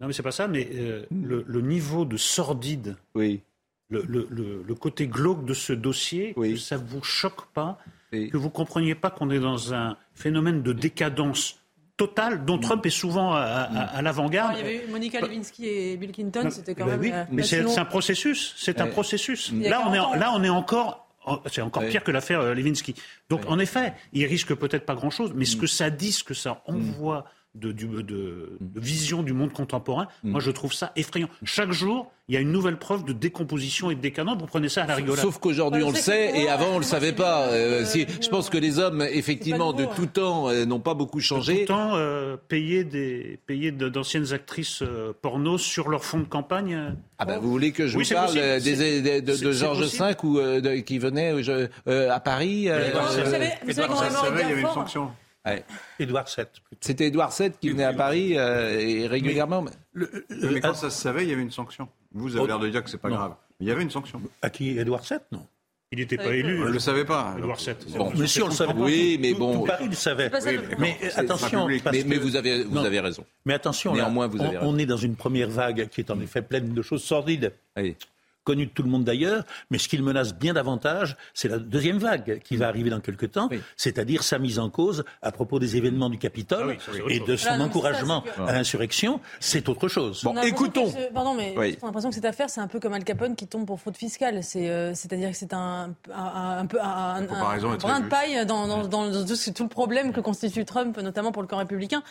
[0.00, 3.42] Non, mais c'est pas ça, mais euh, le, le niveau de sordide, Oui.
[3.90, 6.54] Le, le- le- le côté glauque de ce dossier, Oui.
[6.54, 7.78] que ça vous choque pas,
[8.12, 8.30] Oui.
[8.30, 11.56] que vous compreniez pas qu'on est dans un phénomène de décadence
[11.96, 14.54] totale dont Trump est souvent à, à- à Alors, l'avant-garde.
[14.54, 17.00] il y avait eu Monica Lewinsky et Bill Clinton, c'était quand Ben même.
[17.00, 18.54] oui, euh, mais c'est un processus.
[18.56, 19.52] C'est un processus.
[19.52, 20.18] Là, on est, 40 ans.
[20.18, 21.06] là, on est encore.
[21.52, 22.94] C'est encore pire que l'affaire euh, Lewinsky.
[23.28, 25.60] Donc, en effet, il risque peut-être pas grand-chose, mais ce Mm.
[25.60, 27.26] que ça dit, ce que ça envoie
[27.56, 30.30] de, du- de- de vision du monde contemporain, Mm.
[30.30, 31.28] moi, je trouve ça effrayant.
[31.44, 34.38] Chaque jour, il y a une nouvelle preuve de décomposition et de décadence.
[34.38, 35.20] Vous prenez ça à la rigolade.
[35.20, 37.48] Sauf qu'aujourd'hui, Bah, on je le sait, et avant, on le savait pas.
[37.48, 40.94] Euh, si, je pense que les hommes, effectivement, de nouveau, tout temps, euh, n'ont pas
[40.94, 41.64] beaucoup changé.
[41.66, 46.94] Pourtant, euh, payer des payer de- d'anciennes actrices euh, porno sur leur fonds de campagne.
[47.18, 49.80] Ah ben, vous voulez que je Oui, vous parle des, des- de, de Georges.
[49.98, 51.68] V ou euh, de- qui venait je-
[52.08, 55.10] à Paris euh, Vous savez, vous savez il y avait une sanction.
[55.46, 55.64] Ouais.
[55.98, 56.46] Édouard VII.
[56.80, 59.62] C'était Édouard VII qui venait à Paris euh, et régulièrement.
[59.62, 61.88] mais- Le- le- Mais quand à, ça se savait, il y avait une sanction.
[62.12, 63.16] Vous avez l'air de dire que c'est pas non.
[63.16, 63.34] grave.
[63.58, 64.20] Mais il y avait une sanction.
[64.42, 65.46] à qui Édouard VII Non.
[65.92, 66.62] Il n'était pas élu.
[66.62, 67.34] On ne le savait pas.
[67.36, 67.74] Édouard VII.
[67.96, 68.12] Bon.
[68.16, 68.72] Mais si on le savait.
[68.76, 69.60] Oui, mais bon.
[69.60, 70.30] Tout Paris le savait.
[70.46, 72.84] Oui, mais euh, attention, parce Mais, vous avez, vous Non.
[72.84, 73.24] avez raison.
[73.44, 74.72] Mais attention, là, Néanmoins, vous avez on, raison.
[74.74, 77.96] on est dans une première vague qui est en effet pleine de choses sordides, Allez.
[78.44, 81.58] Connues de tout le monde d'ailleurs, mais ce qui le menace bien davantage, c'est la
[81.58, 83.60] deuxième vague qui va arriver dans quelques temps, Oui.
[83.76, 87.36] c'est-à-dire sa mise en cause à propos des événements du Capitole Ah oui, et de
[87.36, 90.22] son encouragement ça, à l'insurrection, c'est autre chose.
[90.24, 90.90] Bon, écoutons.
[90.90, 91.76] ce- Pardon, mais Oui.
[91.80, 93.96] a l'impression que cette affaire, c'est un peu comme Al Capone qui tombe pour fraude
[93.96, 94.42] fiscale.
[94.42, 98.66] C'est, euh, c'est-à-dire que c'est un, un, un peu un, un, brin de paille dans,
[98.66, 102.02] dans, dans, dans tout, le problème que constitue Trump, notamment pour le camp républicain.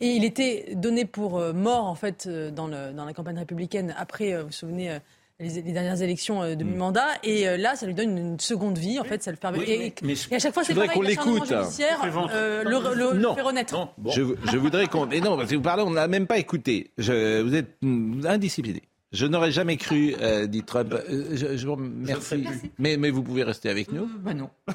[0.00, 3.38] Et il était donné pour euh, mort, en fait, euh, dans, le, dans la campagne
[3.38, 4.98] républicaine, après, euh, vous vous souvenez, euh,
[5.40, 7.06] les, les dernières élections euh, de mi-mandat.
[7.22, 9.58] Et euh, là, ça lui donne une, une seconde vie, en fait, ça le permet.
[9.58, 11.52] Oui, et, mais- et à chaque fois, Je c'est voudrais pareil, qu'on l'écoute.
[11.52, 13.74] euh, le, le, le non, fait renaître.
[13.74, 14.10] non, bon.
[14.10, 15.06] Je, je voudrais qu'on.
[15.06, 16.90] Mais non, parce que vous parlez, on n'a même pas écouté.
[16.98, 17.76] Je, vous êtes
[18.24, 18.82] indiscipliné.
[19.12, 20.92] Je n'aurais jamais cru, euh, dit Trump.
[20.92, 22.44] Euh, je, je vous remercie.
[22.78, 24.08] Mais, mais vous pouvez rester avec nous.
[24.24, 24.50] Ben non.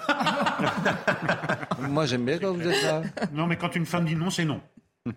[1.90, 3.02] Moi, j'aime bien quand vous êtes là.
[3.34, 4.62] Non, mais quand une femme dit non, c'est non.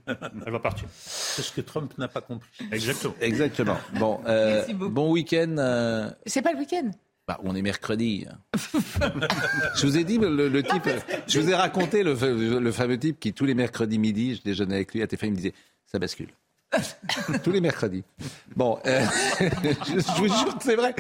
[0.07, 0.87] Elle va partir.
[0.95, 2.49] C'est ce que Trump n'a pas compris.
[2.71, 3.15] Exactement.
[3.21, 3.77] Exactement.
[3.99, 5.57] Bon, euh, bon week-end.
[5.59, 6.91] euh, C'est pas le week-end.
[7.27, 8.27] bah, on est mercredi.
[9.77, 10.89] je vous ai dit, le, le type.
[11.29, 14.43] Je vous ai raconté le, fa- le fameux type qui, tous les mercredis midi, je
[14.43, 15.55] déjeunais avec lui à TF1, il me disait
[15.87, 16.29] Ça bascule.
[17.45, 18.03] tous les mercredis.
[18.57, 19.05] Bon, euh,
[19.41, 20.95] je, je vous jure que c'est vrai.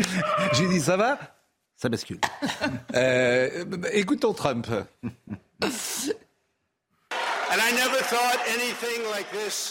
[0.52, 1.18] J'ai dit Ça va?
[1.76, 2.18] Ça bascule.
[2.94, 4.68] Euh, écoutons Trump.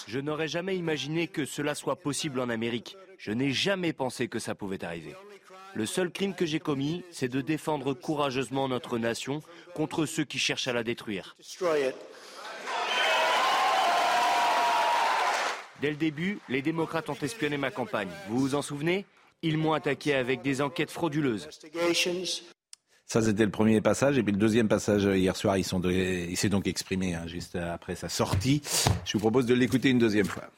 [0.08, 2.96] Je n'aurais jamais imaginé que cela soit possible en Amérique.
[3.18, 5.16] Je n'ai jamais pensé que ça pouvait arriver.
[5.74, 9.42] Le seul crime que j'ai commis, c'est de défendre courageusement notre nation
[9.74, 11.36] contre ceux qui cherchent à la détruire.
[15.82, 18.12] Dès le début, les démocrates ont espionné ma campagne.
[18.28, 19.06] Vous vous en souvenez?
[19.42, 21.50] Ils m'ont attaqué avec des enquêtes frauduleuses.
[23.12, 24.18] Ça, c'était le premier passage.
[24.18, 27.14] Et puis le deuxième passage, euh, hier soir, ils sont de- il s'est donc exprimé
[27.14, 28.62] hein, juste après sa sortie.
[29.04, 30.50] Je vous propose de l'écouter une deuxième fois.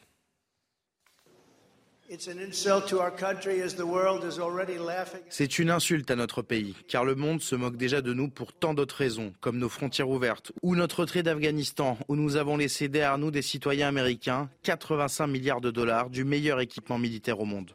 [5.29, 8.53] C'est une insulte à notre pays, car le monde se moque déjà de nous pour
[8.53, 12.87] tant d'autres raisons, comme nos frontières ouvertes, ou notre retrait d'Afghanistan, où nous avons laissé
[12.87, 17.71] derrière nous des citoyens américains 85 milliards de dollars du meilleur équipement militaire au monde.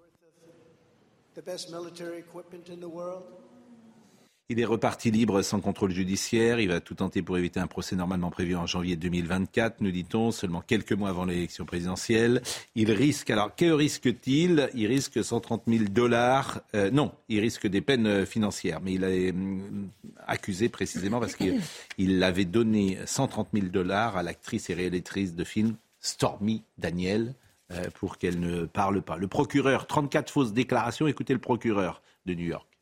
[4.51, 6.59] Il est reparti libre sans contrôle judiciaire.
[6.59, 10.31] Il va tout tenter pour éviter un procès normalement prévu en janvier 2024, nous dit-on,
[10.31, 12.41] seulement quelques mois avant l'élection présidentielle.
[12.75, 14.71] Il risque, alors que risque-t-il?
[14.73, 16.63] Il risque 130 000 dollars.
[16.75, 19.91] Euh, non, il risque des peines euh, financières, mais il est hum,
[20.27, 25.77] accusé précisément parce qu'il avait donné 130 000 dollars à l'actrice et réalisatrice de films
[26.01, 27.35] Stormy Daniel
[27.71, 29.19] euh, pour qu'elle ne parle pas.
[29.19, 31.07] Le procureur, 34 fausses déclarations.
[31.07, 32.78] Écoutez le procureur de New York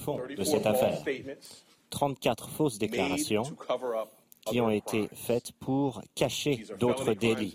[0.00, 1.02] fond de cette affaire.
[1.90, 3.42] 34 fausses déclarations
[4.46, 7.54] qui ont été faites pour cacher d'autres délits.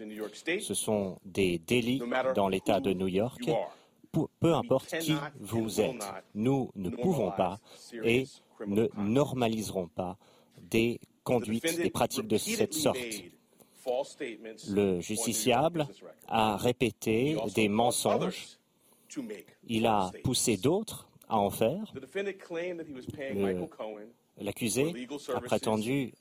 [0.62, 2.02] Ce sont des délits
[2.36, 3.50] dans l'État de New York.
[4.40, 6.06] Peu importe qui vous êtes,
[6.36, 7.60] nous ne pouvons pas
[8.04, 8.26] et
[8.66, 10.18] ne normaliserons pas
[10.62, 12.98] des conduites, des pratiques de cette sorte.
[14.70, 15.88] Le justiciable
[16.28, 18.58] a répété des mensonges.
[19.68, 21.94] Il a poussé d'autres à en faire.
[24.38, 26.14] L'accusé a prétendu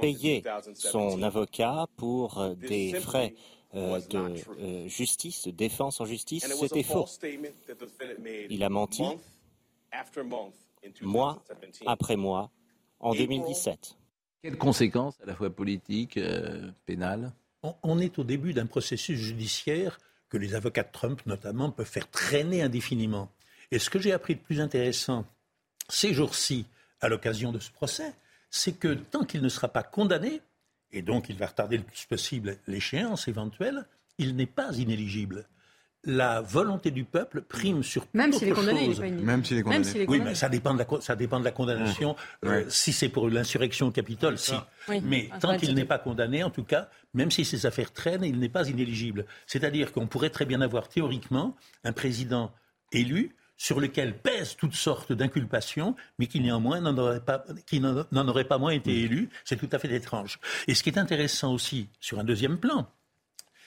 [0.00, 0.42] payer
[0.74, 3.34] son avocat pour euh, des frais
[3.74, 6.44] euh, de euh, justice, de défense en justice.
[6.46, 7.06] C'était faux.
[8.48, 9.04] Il a menti
[11.02, 11.42] mois
[11.86, 12.50] après mois
[12.98, 13.96] en 2017.
[14.42, 16.18] Quelles conséquences, à la fois politiques,
[16.86, 17.32] pénales?
[17.82, 19.98] On est au début d'un processus judiciaire
[20.30, 23.30] que les avocats de Trump, notamment, peuvent faire traîner indéfiniment.
[23.72, 25.24] Et ce que j'ai appris de plus intéressant
[25.88, 26.66] ces jours-ci,
[27.00, 28.12] à l'occasion de ce procès,
[28.50, 30.40] c'est que tant qu'il ne sera pas condamné,
[30.92, 33.86] et donc il va retarder le plus possible l'échéance éventuelle,
[34.18, 35.46] il n'est pas inéligible.
[36.04, 39.02] La volonté du peuple prime sur toute Même autre s'il est condamné, chose.
[39.04, 39.86] il est pas Même s'il est condamné.
[39.86, 40.24] Oui, condamné.
[40.24, 42.16] mais ça dépend de la, ça dépend de la condamnation.
[42.46, 44.54] Euh, Si c'est pour l'insurrection au Capitole, si.
[44.88, 45.00] Oui.
[45.04, 48.24] Mais Ah, tant qu'il n'est pas condamné, en tout cas, même si ses affaires traînent,
[48.24, 49.26] il n'est pas inéligible.
[49.46, 51.54] C'est-à-dire qu'on pourrait très bien avoir théoriquement
[51.84, 52.50] un président
[52.92, 57.20] élu sur lequel pèsent toutes sortes d'inculpations, mais qui néanmoins n'en aurait
[58.26, 59.28] aurait pas moins été élu.
[59.44, 60.40] C'est tout à fait étrange.
[60.66, 62.90] Et ce qui est intéressant aussi, sur un deuxième plan,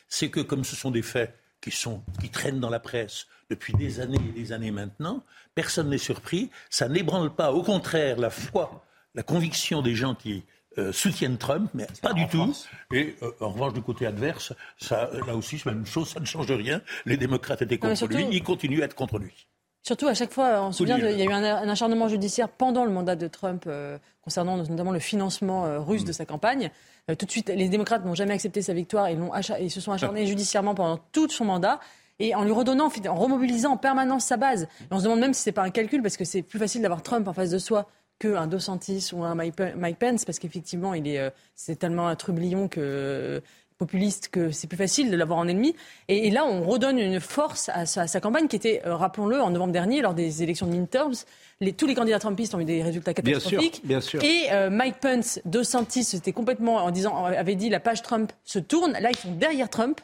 [0.08, 3.74] c'est que comme ce sont des faits qui, sont, qui traînent dans la presse depuis
[3.74, 6.50] des années et des années maintenant, personne n'est surpris.
[6.72, 10.44] Ça n'ébranle pas, au contraire, la foi, la conviction des gens qui
[10.80, 12.52] euh, soutiennent Trump, mais pas du tout.
[12.92, 16.20] Et euh, en revanche, du côté adverse, ça, là aussi, c'est la même chose, ça
[16.20, 16.82] ne change rien.
[17.06, 19.46] Les démocrates étaient contre surtout- lui, ils continuent à être contre lui.
[19.84, 22.48] Surtout, à chaque fois, on se souvient, il y a eu un, un acharnement judiciaire
[22.48, 26.72] pendant le mandat de Trump euh, concernant notamment le financement euh, russe de sa campagne.
[27.12, 29.08] Euh, tout de suite, les démocrates n'ont jamais accepté sa victoire.
[29.08, 31.80] Acha- ils se sont acharnés judiciairement pendant tout son mandat.
[32.20, 34.64] Et en lui redonnant, en remobilisant en permanence sa base.
[34.64, 36.82] Et on se demande même si c'est pas un calcul, parce que c'est plus facile
[36.84, 40.40] d'avoir Trump en face de soi qu'un DeSantis ou un Mike Pen- Mike Pence, parce
[40.40, 43.42] qu'effectivement, il est, c'est tellement un trublion que
[43.86, 45.76] populiste que c'est plus facile de l'avoir en ennemi.
[46.08, 48.96] Et, et là, on redonne une force à sa, à sa campagne qui était, euh,
[48.96, 51.14] rappelons-le, en novembre dernier, lors des élections de midterms,
[51.60, 53.82] les, tous les candidats trumpistes ont eu des résultats Bien sûr, catastrophiques.
[53.86, 54.24] bien sûr.
[54.24, 58.60] Et euh, Mike Pence, DeSantis, c'était complètement en disant, avait dit la page Trump se
[58.60, 58.94] tourne.
[58.94, 60.00] Là, ils sont derrière Trump.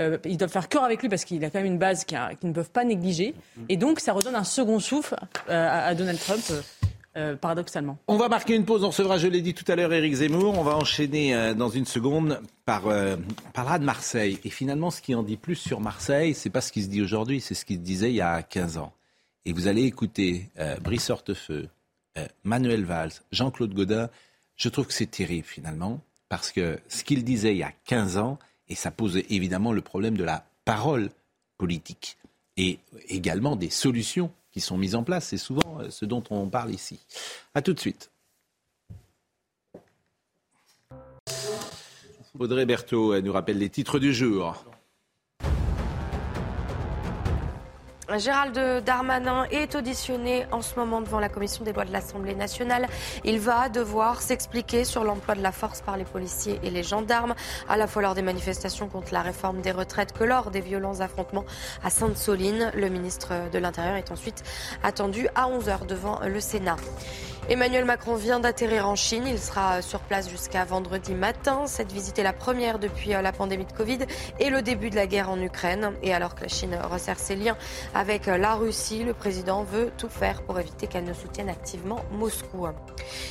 [0.00, 2.18] Euh, ils doivent faire cœur avec lui parce qu'il a quand même une base qu'ils
[2.44, 3.34] ne peuvent pas négliger.
[3.68, 5.16] Et donc, ça redonne un second souffle
[5.48, 6.44] à, à Donald Trump,
[7.18, 7.98] euh, paradoxalement.
[8.06, 8.84] On va marquer une pause.
[8.84, 10.56] On recevra, je l'ai dit tout à l'heure, Éric Zemmour.
[10.56, 13.16] On va enchaîner euh, dans une seconde par, euh,
[13.54, 14.38] par là de Marseille.
[14.44, 17.02] Et finalement, ce qui en dit plus sur Marseille, c'est pas ce qui se dit
[17.02, 18.92] aujourd'hui, c'est ce qui se disait il y a 15 ans.
[19.44, 21.68] Et vous allez écouter euh, Brice Hortefeux,
[22.44, 24.10] Manuel Valls, Jean-Claude Godin.
[24.56, 28.18] Je trouve que c'est terrible finalement, parce que ce qu'il disait il y a 15
[28.18, 31.10] ans, et ça pose évidemment le problème de la parole
[31.58, 32.18] politique,
[32.56, 35.28] et également des solutions sont mises en place.
[35.28, 37.00] C'est souvent euh, ce dont on parle ici.
[37.54, 38.10] À tout de suite.
[42.38, 44.64] Audrey Berthaud nous rappelle les titres du jour.
[48.16, 52.86] Gérald Darmanin est auditionné en ce moment devant la commission des lois de l'Assemblée nationale.
[53.22, 57.34] Il va devoir s'expliquer sur l'emploi de la force par les policiers et les gendarmes,
[57.68, 61.00] à la fois lors des manifestations contre la réforme des retraites que lors des violents
[61.00, 61.44] affrontements
[61.84, 62.72] à Sainte-Soline.
[62.74, 64.42] Le ministre de l'Intérieur est ensuite
[64.82, 66.76] attendu à 11h devant le Sénat.
[67.50, 69.24] Emmanuel Macron vient d'atterrir en Chine.
[69.26, 71.66] Il sera sur place jusqu'à vendredi matin.
[71.66, 74.00] Cette visite est la première depuis la pandémie de Covid
[74.38, 75.92] et le début de la guerre en Ukraine.
[76.02, 77.56] Et alors que la Chine resserre ses liens
[77.98, 81.98] avec euh, la Russie, le président veut tout faire pour éviter qu'elle ne soutienne activement
[82.12, 82.68] Moscou.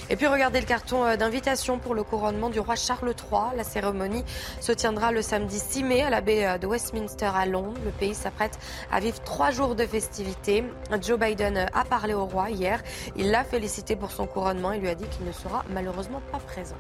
[0.10, 3.56] Et puis regardez le carton euh, d'invitation pour le couronnement du roi Charles III.
[3.56, 4.26] La cérémonie
[4.60, 7.80] se tiendra le samedi 6 mai à la baie euh, de Westminster à Londres.
[7.86, 8.60] Le pays s'apprête
[8.92, 10.66] à vivre trois jours de festivités.
[11.02, 12.84] Joe Biden a parlé au roi hier.
[13.16, 16.40] Il l'a félicité pour son couronnement et lui a dit qu'il ne sera malheureusement pas
[16.40, 16.76] présent.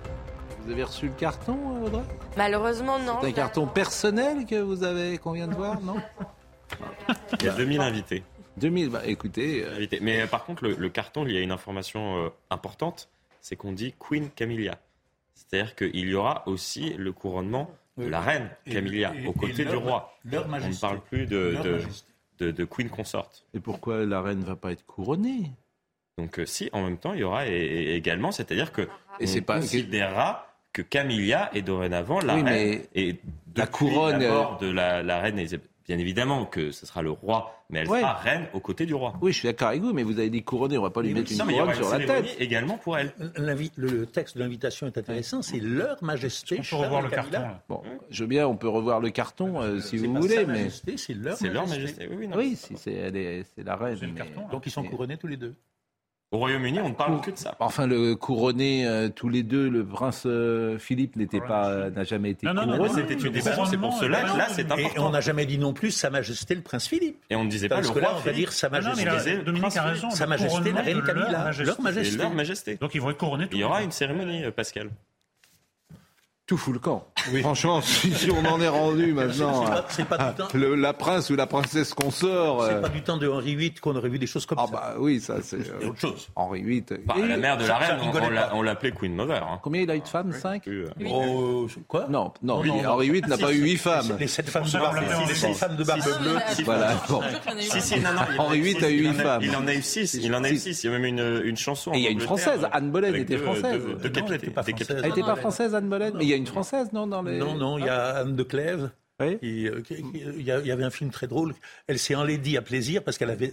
[0.68, 2.04] Vous avez reçu le carton, euh, Audrey?
[2.36, 3.20] Malheureusement, non.
[3.22, 5.96] C'est un carton personnel que vous avez, qu'on vient de voir, non?
[7.40, 8.24] Il y a 2000 invités.
[8.58, 9.64] 2000, bah, écoutez.
[9.64, 9.86] euh.
[10.02, 13.10] Mais euh, par contre, le, le carton, il y a une information euh, importante,
[13.42, 14.80] c'est qu'on dit Queen Camilla.
[15.36, 18.10] C'est-à-dire qu'il y aura aussi le couronnement de Oui.
[18.10, 20.18] la reine Camilla et- aux et côtés leur- du roi.
[20.26, 22.12] leur On ne parle plus de, de, majesté.
[22.40, 23.30] de- de Queen consort.
[23.54, 25.52] Et pourquoi la reine ne va pas être couronnée?
[26.18, 28.88] Donc euh, si, en même temps, il y aura et- et également, c'est-à-dire que Et
[29.22, 32.82] on c'est pas- considérera que Camilla est dorénavant la Oui, reine.
[32.96, 33.16] et
[33.56, 37.12] la couronne, la mort de la, la reine, Elisabeth- bien évidemment que ce sera le
[37.12, 38.02] roi, mais elle Ouais.
[38.02, 39.14] sera reine aux côtés du roi.
[39.22, 41.14] Oui, je suis d'accord avec vous, mais vous avez dit couronnée, on va pas lui
[41.14, 42.36] mettre non, une aura couronne sur la tête.
[42.40, 43.14] également pour elle.
[43.38, 46.60] L'invi- Le texte de l'invitation est intéressant, c'est leur majesté.
[46.60, 47.40] On peut revoir le carton.
[47.40, 47.64] Là.
[47.70, 50.36] Bon, je veux bien, on peut revoir le carton euh, si C'est vous pas voulez,
[50.36, 52.06] sa mais majesté, c'est leur C'est leur majesté.
[52.06, 52.08] majesté.
[52.10, 52.76] Oui, oui, non.
[52.78, 53.98] c'est elle est- c'est la reine.
[54.02, 54.48] Mais- carton.
[54.52, 55.56] Donc ils sont couronnés tous les deux.
[56.32, 57.56] Au Royaume-Uni, on ne parle que de ça.
[57.60, 62.04] Enfin, le couronné euh, tous les deux, le prince euh, Philippe n'était pas, euh, n'a
[62.04, 62.90] jamais été Non, non, non, couronné.
[62.90, 65.08] non, C'était une décision, c'est pour cela que là, c'est Et important.
[65.08, 67.18] on n'a jamais dit non plus Sa Majesté le Prince Philippe.
[67.30, 68.82] Et on ne disait pas Parce le que là, roi on va dire Sa Non,
[68.82, 69.38] non, mais Majesté.
[69.38, 70.10] là, Dominique a raison.
[70.10, 71.44] Sa Majesté, la reine Camilla.
[71.46, 71.66] majesté.
[71.66, 72.18] Leur majesté.
[72.18, 72.76] leur majesté.
[72.76, 74.90] Donc ils vont être couronnés tous Il y aura une cérémonie, Pascal.
[76.48, 77.06] Tout fout le camp.
[77.42, 80.48] Franchement, si, si on en est rendu maintenant, C'est pas- pas du temps.
[80.54, 82.64] le- la prince ou la princesse qu'on sort.
[82.66, 84.66] C'est euh, pas du temps de Henri VIII qu'on aurait vu des choses comme Ah
[84.66, 84.72] ça.
[84.72, 86.30] bah oui, ça c'est euh, autre chose.
[86.38, 86.86] Henri VIII.
[87.06, 89.44] Bah, Et la mère de la reine, on- on, l'appelait Queen Mother.
[89.44, 89.60] hein.
[89.62, 92.90] Combien il a eu de femmes Cinq Plus, euh, Oh, quoi Non, non, Non, non,
[92.92, 94.16] Henri VIII n'a Si, pas eu huit les- femmes.
[94.18, 96.38] Les sept femmes de barbe, l'a fait les sept en femmes de barbe bleue.
[96.64, 96.94] Voilà.
[97.10, 97.22] Bon.
[97.60, 99.42] Si, si, non, non, il en Henri VIII a eu il huit en femmes.
[99.44, 100.14] Il en a eu six.
[100.14, 100.76] Il en a eu Six.
[100.76, 100.84] six.
[100.86, 101.92] Il y a même une, une chanson.
[101.92, 103.82] Et il y a une française, euh, Anne Boleyn était française.
[104.02, 107.38] elle n'était pas française, Anne Boleyn Mais il y a une française, non dans les...
[107.38, 108.90] Non, non, il y a Anne de Clèves.
[109.20, 109.40] Oui.
[109.40, 109.96] qui, euh, qui-
[110.38, 111.56] Il y, avait un film très drôle.
[111.88, 113.52] Elle s'est enlaidie à plaisir parce qu'elle avait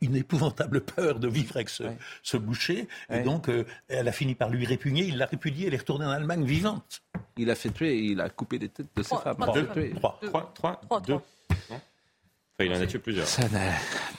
[0.00, 2.88] une épouvantable peur de vivre avec ce, boucher.
[3.10, 5.04] Et donc, euh, elle a fini par lui répugner.
[5.04, 5.68] Il l'a répudiée.
[5.68, 7.02] Elle est retournée en Allemagne vivante.
[7.36, 9.36] Il a fait tuer, il a coupé les têtes de ses femmes.
[9.38, 9.52] trois.
[9.94, 10.20] Trois.
[10.22, 11.14] Trois, trois, Trois, deux.
[11.14, 11.80] Enfin,
[12.60, 13.26] il en a tué plusieurs.
[13.26, 13.72] Ça n'a-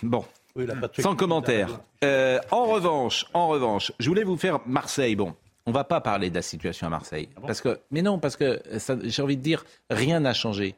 [0.03, 0.23] Bon,
[0.55, 1.79] Oui, il a pas tué sans commentaire.
[2.03, 5.15] Euh, en revanche, en revanche, je voulais vous faire Marseille.
[5.15, 5.35] Bon,
[5.67, 8.59] on va pas parler de la situation à Marseille, parce que, mais non, parce que
[8.79, 10.75] ça- j'ai envie de dire, rien n'a changé.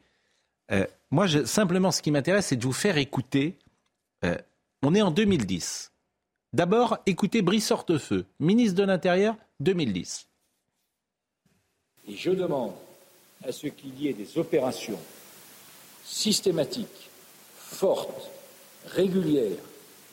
[0.72, 3.56] Euh, moi, je- simplement, ce qui m'intéresse, c'est de vous faire écouter.
[4.24, 4.36] euh,
[4.82, 5.92] on est en 2010.
[6.52, 10.26] D'abord, écoutez Brice Hortefeux, ministre de l'Intérieur, 2010.
[12.08, 12.72] Et je demande
[13.44, 14.98] à ce qu'il y ait des opérations
[16.04, 17.08] systématiques,
[17.56, 18.30] fortes,
[18.86, 19.56] régulières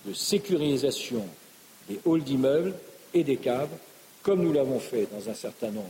[0.05, 1.25] de sécurisation
[1.89, 2.73] des halls d'immeubles
[3.13, 3.69] et des caves,
[4.27, 5.87] comme nous l'avons fait dans un certain nombre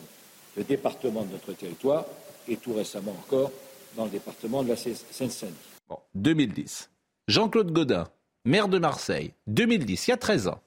[0.55, 2.05] de départements de notre territoire
[2.47, 3.51] et tout récemment encore
[3.95, 5.55] dans le département de la Seine-Saint-Denis.
[5.89, 6.87] Bon, 2010.
[7.27, 8.07] Jean-Claude Godin,
[8.45, 10.59] maire de Marseille, 2010, il y a 13 ans.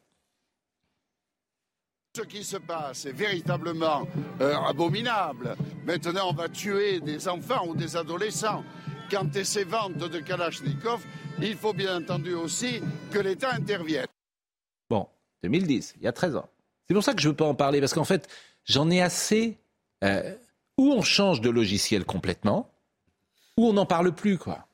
[2.16, 4.04] Ce qui se passe est véritablement
[4.40, 5.54] euh, abominable.
[5.86, 8.64] Maintenant, on va tuer des enfants ou des adolescents.
[9.08, 11.04] Quant à ces ventes de Kalachnikov,
[11.40, 14.08] il faut bien entendu aussi que l'État intervienne.
[14.88, 15.06] Bon,
[15.44, 16.48] 2010, il y a 13 ans.
[16.90, 18.26] C'est pour ça que je ne veux pas en parler, parce qu'en fait,
[18.64, 19.58] j'en ai assez.
[20.02, 20.34] euh,
[20.76, 22.68] où on change de logiciel complètement,
[23.56, 24.66] ou on n'en parle plus, quoi.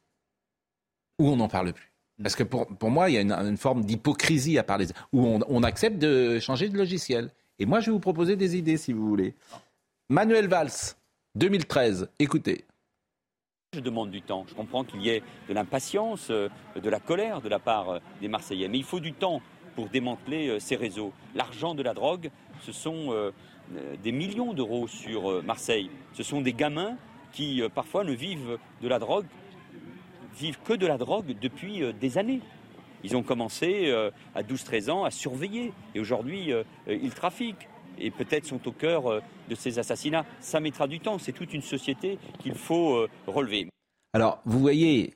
[1.18, 1.92] Ou on n'en parle plus.
[2.22, 5.26] Parce que pour, pour moi, il y a une, une forme d'hypocrisie à parler, où
[5.26, 7.32] on, on accepte de changer de logiciel.
[7.58, 9.34] Et moi, je vais vous proposer des idées, si vous voulez.
[10.08, 10.70] Manuel Valls,
[11.34, 12.64] 2013, écoutez.
[13.74, 14.46] Je demande du temps.
[14.48, 16.48] Je comprends qu'il y ait de l'impatience, euh,
[16.82, 18.68] de la colère de la part euh, des Marseillais.
[18.68, 19.42] Mais il faut du temps
[19.76, 21.12] pour démanteler euh, ces réseaux.
[21.36, 22.30] L'argent de la drogue,
[22.62, 23.30] ce sont euh,
[23.76, 25.90] euh, des millions d'euros sur Marseille.
[26.14, 26.96] Ce sont des gamins
[27.32, 29.26] qui, parfois, ne vivent de la drogue,
[30.36, 32.40] vivent que de la drogue depuis des années.
[33.04, 33.92] Ils ont commencé
[34.34, 35.74] à 12-13 ans à surveiller.
[35.94, 36.52] Et aujourd'hui,
[36.88, 37.68] ils trafiquent.
[37.98, 40.24] Et peut-être sont au cœur de ces assassinats.
[40.40, 41.18] Ça mettra du temps.
[41.18, 43.68] C'est toute une société qu'il faut relever.
[44.14, 45.14] Alors, vous voyez,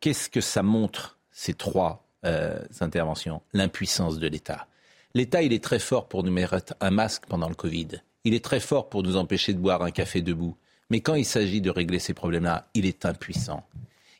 [0.00, 4.66] qu'est-ce que ça montre, ces trois euh, interventions L'impuissance de l'État.
[5.14, 7.88] L'État, il est très fort pour nous mettre un masque pendant le Covid.
[8.24, 10.56] Il est très fort pour nous empêcher de boire un café debout.
[10.90, 13.64] Mais quand il s'agit de régler ces problèmes-là, il est impuissant.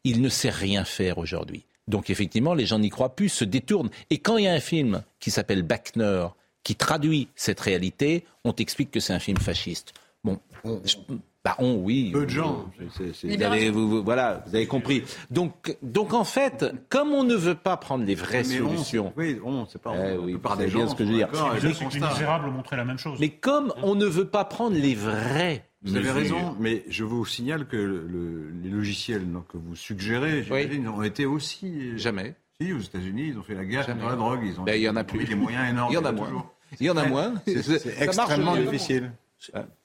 [0.05, 1.65] Il ne sait rien faire aujourd'hui.
[1.89, 3.91] Donc effectivement, les gens n'y croient plus, se détournent.
[4.11, 6.27] Et quand il y a un film qui s'appelle Backner,
[6.63, 9.93] qui traduit cette réalité, on t'explique que c'est un film fasciste.
[10.25, 10.39] Bon,
[10.85, 10.97] je-
[11.45, 12.11] bah on, oui.
[12.13, 12.71] Peu de gens.
[12.79, 15.03] Vous, avez, vous- vous- voilà, vous avez compris.
[15.31, 19.13] Donc, donc en fait, comme on ne veut pas prendre les vraies Mais on, solutions,
[19.17, 19.95] oui, on, c'est pas.
[19.97, 21.29] Eh oui, des gens ce que je veux dire.
[21.33, 23.19] Mais c'est que les misérables ont montré la même chose.
[23.21, 27.25] mais comme on ne veut pas prendre les vraies Vous avez raison, mais je vous
[27.25, 31.97] signale que le- le- les logiciels donc, que vous suggérez, j'imagine, ont été aussi.
[31.97, 32.35] Jamais.
[32.61, 34.01] Si, aux États-Unis, ils ont fait la guerre Jamais.
[34.01, 34.41] contre la drogue.
[34.45, 35.19] Ils ont Ben, il y en a ils ont plus.
[35.21, 35.91] mis des moyens énormes.
[35.91, 36.45] Il y en a moins.
[36.79, 37.33] Il y en a moins.
[37.47, 38.65] C'est- extrêmement mieux.
[38.67, 39.13] difficile.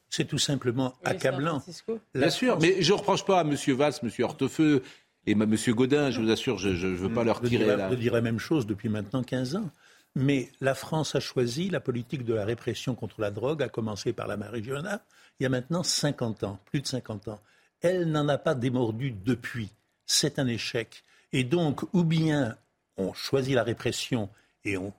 [0.09, 1.61] C'est tout simplement accablant.
[2.13, 3.55] Bien sûr, mais je ne reproche pas à M.
[3.75, 4.09] Valls, M.
[4.19, 4.83] Hortefeux.
[5.27, 5.43] Et M.
[5.45, 7.89] Monsieur Godin, je vous assure, je ne veux pas leur Je tirer dirais, là.
[7.89, 9.69] je dirais la même chose depuis maintenant 15 ans.
[10.15, 14.13] Mais la France a choisi la politique de la répression contre la drogue, à commencer
[14.13, 15.01] par la marijuana,
[15.39, 17.41] il y a maintenant 50 ans, plus de 50 ans.
[17.81, 19.71] Elle n'en a pas démordu depuis.
[20.05, 21.03] C'est un échec.
[21.33, 22.55] Et donc, ou bien
[22.97, 24.29] on choisit la répression
[24.63, 24.93] et on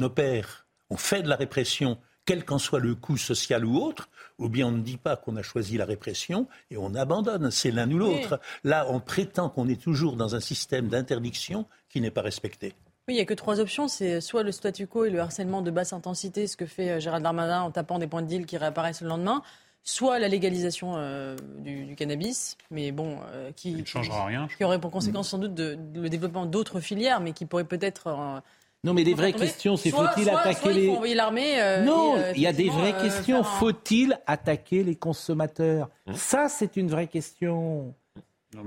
[0.00, 1.98] opère, on fait de la répression,
[2.30, 5.34] quel qu'en soit le coût social ou autre, ou bien on ne dit pas qu'on
[5.34, 7.50] a choisi la répression et on abandonne.
[7.50, 8.38] C'est l'un ou l'autre.
[8.62, 12.72] Là, on prétend qu'on est toujours dans un système d'interdiction qui n'est pas respecté.
[13.08, 13.88] Oui, il n'y a que trois options.
[13.88, 17.00] C'est soit le statu quo et le harcèlement de basse intensité, ce que fait euh,
[17.00, 19.42] Gérald Darmanin en tapant des points de deal qui réapparaissent le lendemain,
[19.82, 24.46] soit la légalisation euh, du, du cannabis, mais bon, euh, qui ne changera rien.
[24.56, 28.06] qui aurait pour conséquence sans doute de- le développement d'autres filières, mais qui pourrait peut-être.
[28.06, 28.40] euh,
[28.82, 30.86] Non, mais les vraies questions, c'est faut-il soit- attaquer soit il les.
[30.86, 31.60] faut envoyer l'armée.
[31.60, 33.42] euh, non, et, euh, il y a des vraies euh, questions.
[33.44, 35.90] Faut-il attaquer les consommateurs?
[36.06, 36.12] Hein?
[36.16, 37.94] Ça, c'est une vraie question.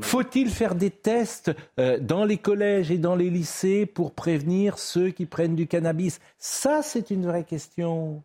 [0.02, 5.10] Faut-il faire des tests euh, dans les collèges et dans les lycées pour prévenir ceux
[5.10, 6.19] qui prennent du cannabis?
[6.38, 8.21] Ça, c'est une vraie question.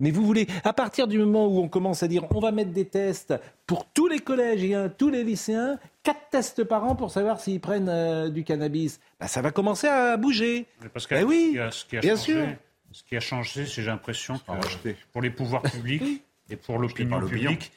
[0.00, 2.72] Mais vous voulez, à partir du moment où on commence à dire on va mettre
[2.72, 3.34] des tests
[3.66, 7.88] pour tous les collégiens, tous les lycéens, quatre tests par an pour savoir s'ils prennent
[7.88, 10.66] euh, du cannabis, bah, ça va commencer à bouger.
[10.82, 12.46] Mais Parce que Eh oui, ce qui a- ce qui a bien changé, sûr.
[12.92, 17.20] Ce qui a changé, c'est j'ai l'impression que pour les pouvoirs publics et pour l'opinion.
[17.20, 17.72] publique,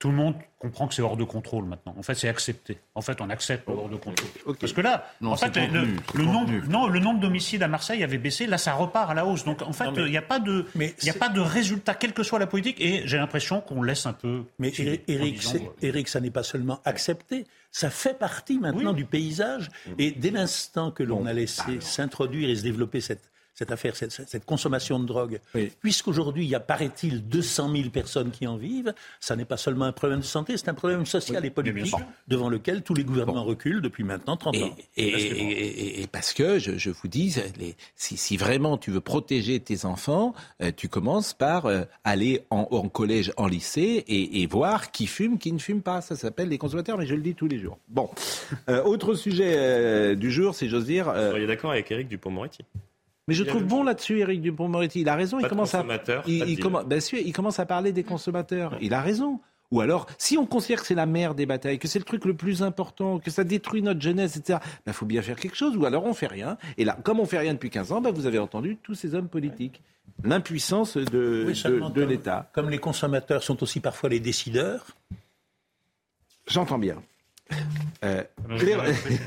[0.00, 1.94] tout le monde comprend que c'est hors de contrôle maintenant.
[1.98, 2.78] En fait, c'est accepté.
[2.94, 4.56] En fait, on accepte le hors de contrôle.
[4.58, 8.16] Parce que là, Non, en fait, le, nombre, non, le nombre d'homicides à Marseille avait
[8.16, 8.46] baissé.
[8.46, 9.44] Là, ça repart à la hausse.
[9.44, 12.22] Donc, en fait, il n'y a pas de, il a pas de résultat, quelle que
[12.22, 12.80] soit la politique.
[12.80, 14.44] Et j'ai l'impression qu'on laisse un peu.
[14.58, 14.72] Mais
[15.06, 19.68] Eric, euh, Eric, ça n'est pas seulement accepté, ça fait partie maintenant du paysage.
[19.98, 23.29] Et dès l'instant que l'on a laissé s'introduire et se développer cette,
[23.60, 25.38] cette affaire, cette, cette consommation de drogue,
[25.80, 29.84] puisqu'aujourd'hui, il y a, paraît-il, 200 000 personnes qui en vivent, ça n'est pas seulement
[29.84, 31.94] un problème de santé, c'est un problème social et politique
[32.26, 34.76] devant lequel tous les gouvernements reculent depuis maintenant 30 ans.
[34.96, 38.90] Et, et- et- et parce que, je, je vous dis, les- si, si vraiment tu
[38.90, 44.04] veux protéger tes enfants, euh, tu commences par euh, aller en, en collège, en lycée
[44.08, 46.00] et, et voir qui fume, qui ne fume pas.
[46.00, 47.78] Ça s'appelle les consommateurs, mais je le dis tous les jours.
[47.88, 48.08] Bon,
[48.70, 51.08] Euh, autre sujet euh, du jour, si j'ose dire.
[51.10, 52.64] euh, Vous seriez d'accord avec Eric Dupont-Moretti
[53.30, 55.00] mais je trouve bon là-dessus, Eric Dupond-Moretti.
[55.00, 55.38] Il a raison.
[55.40, 56.64] Pas il commence à, consommateurs, il, pas de il deal.
[56.64, 58.76] commen- bien sûr, il commence à parler des consommateurs.
[58.80, 59.40] Il a raison.
[59.70, 62.24] Ou alors, si on considère que c'est la mère des batailles, que c'est le truc
[62.24, 65.56] le plus important, que ça détruit notre jeunesse, etc., il ben, faut bien faire quelque
[65.56, 65.76] chose.
[65.76, 66.58] Ou alors on fait rien.
[66.76, 69.14] Et là, comme on fait rien depuis 15 ans, ben, vous avez entendu tous ces
[69.14, 69.80] hommes politiques.
[70.24, 72.50] L'impuissance de, Oui, de, seulement de comme- l'État.
[72.52, 74.84] Comme les consommateurs sont aussi parfois les décideurs,
[76.48, 77.00] J'entends bien.
[78.02, 78.76] Euh, les...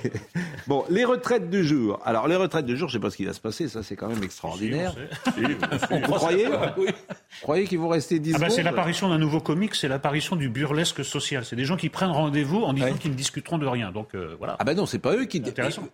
[0.67, 1.99] bon, les retraites du jour.
[2.05, 3.83] Alors, les retraites du jour, je ne sais pas ce qui va se passer, ça
[3.83, 4.95] c'est quand même extraordinaire.
[5.37, 6.85] Vous
[7.41, 10.49] croyez qu'ils vont rester 10 Ah bah, c'est l'apparition d'un nouveau comique, c'est l'apparition du
[10.49, 11.45] burlesque social.
[11.45, 13.91] C'est des gens qui prennent rendez-vous en disant qu'ils ne discuteront de rien.
[13.91, 14.55] Donc euh, voilà.
[14.59, 15.41] Ah bah non, c'est pas eux qui.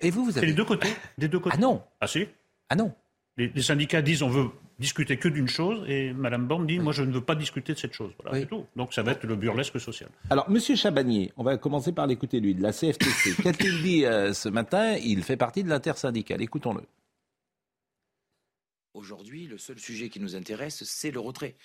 [0.02, 0.48] Et vous, vous C'est avez.
[0.48, 0.90] les deux côtés.
[1.18, 1.56] Des deux côtés.
[1.58, 1.82] Ah non.
[2.02, 2.28] Ah si.
[2.70, 2.94] Ah non.
[3.38, 6.94] Les, les syndicats disent on veut discuter que d'une chose et Madame Borne dit moi
[6.94, 8.12] je ne veux pas discuter de cette chose.
[8.24, 8.66] Voilà, c'est tout.
[8.76, 10.10] Donc ça va être le burlesque social.
[10.30, 13.36] Alors, Monsieur Chabagnier, on va commencer par l'écouter lui, de la CFTC.
[13.44, 14.96] Qu'a-t-il dit euh, ce matin?
[14.96, 16.42] Il fait partie de l'intersyndicale.
[16.42, 16.82] Écoutons-le.
[18.94, 21.56] Aujourd'hui, le seul sujet qui nous intéresse, c'est le retrait.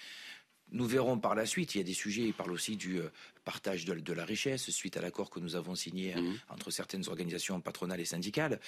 [0.70, 3.08] Nous verrons par la suite, il y a des sujets, il parle aussi du euh,
[3.44, 7.08] partage de, de la richesse suite à l'accord que nous avons signé euh, entre certaines
[7.08, 8.60] organisations patronales et syndicales.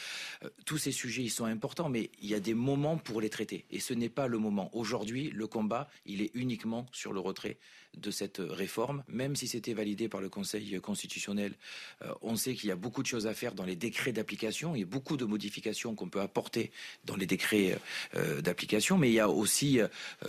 [0.44, 3.30] Euh, tous ces sujets, ils sont importants, mais il y a des moments pour les
[3.30, 3.64] traiter.
[3.70, 4.70] Et ce n'est pas le moment.
[4.74, 7.58] Aujourd'hui, le combat, il est uniquement sur le retrait
[7.96, 9.02] de cette réforme.
[9.08, 11.54] Même si c'était validé par le Conseil constitutionnel,
[12.02, 14.74] euh, on sait qu'il y a beaucoup de choses à faire dans les décrets d'application
[14.74, 16.70] et beaucoup de modifications qu'on peut apporter
[17.04, 17.78] dans les décrets
[18.14, 19.80] euh, d'application, mais il y a aussi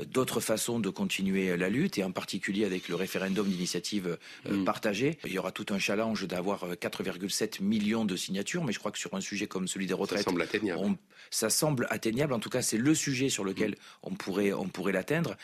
[0.07, 5.17] d'autres façons de continuer la lutte, et en particulier avec le référendum d'initiative euh, partagée.
[5.25, 8.91] Il y aura tout un challenge d'avoir euh, 4,7 millions de signatures, mais je crois
[8.91, 10.79] que sur un sujet comme celui des retraites, semble atteignable.
[10.83, 10.97] on-
[11.31, 12.33] ça semble atteignable.
[12.33, 15.35] En tout cas, c'est le sujet sur lequel on pourrait, on pourrait l'atteindre.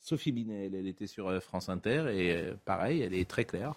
[0.00, 3.74] Sophie Binet, elle, était sur euh, France Inter et euh, pareil, elle est très claire.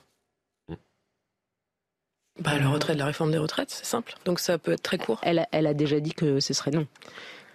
[2.40, 4.16] Bah, le retrait de la réforme des retraites, c'est simple.
[4.26, 5.20] Donc ça peut être très court.
[5.24, 6.88] Elle, a- elle a déjà dit que ce serait non.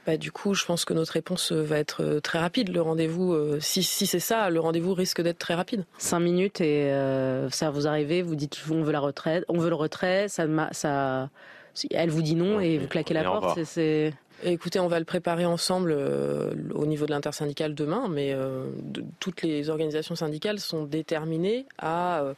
[0.06, 2.68] Bah, du coup, je pense que notre réponse euh, va être euh, très rapide.
[2.72, 5.84] Le rendez-vous, euh, si, si c'est ça, le rendez-vous risque d'être très rapide.
[5.98, 9.68] Cinq minutes et euh, ça vous arrivez, vous dites on veut la retraite, on veut
[9.68, 11.28] le retrait, ça, m'a- ça,
[11.90, 13.64] elle vous dit non et vous claquez la porte.
[13.64, 18.66] c'est- Écoutez, on va le préparer ensemble euh, au niveau de l'intersyndicale demain, mais euh,
[18.82, 22.34] de- toutes les organisations syndicales sont déterminées à euh,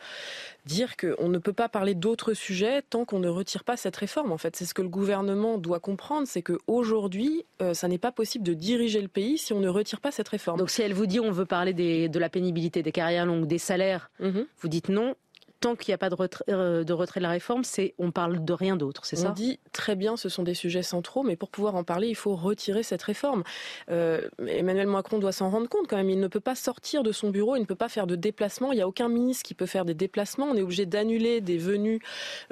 [0.65, 4.31] dire qu'on ne peut pas parler d'autres sujets tant qu'on ne retire pas cette réforme.
[4.31, 8.45] En fait, c'est ce que le gouvernement doit comprendre, c'est qu'aujourd'hui, ça n'est pas possible
[8.45, 10.59] de diriger le pays si on ne retire pas cette réforme.
[10.59, 13.47] Donc si elle vous dit on veut parler des- de la pénibilité des carrières longues,
[13.47, 14.47] des salaires, Mhm.
[14.61, 15.15] vous dites non.
[15.61, 18.11] Tant qu'il n'y a pas de retrait, euh, de retrait de la réforme, c'est on
[18.11, 19.31] parle de rien d'autre, c'est ça?
[19.31, 22.15] On dit très bien, ce sont des sujets centraux, mais pour pouvoir en parler, il
[22.15, 23.43] faut retirer cette réforme.
[23.91, 26.11] Euh, Emmanuel Macron doit s'en rendre compte quand même.
[26.11, 28.73] Il ne peut pas sortir de son bureau, il ne peut pas faire de déplacements.
[28.73, 30.47] Il n'y a aucun ministre qui peut faire des déplacements.
[30.47, 32.01] On est obligé d'annuler des venues,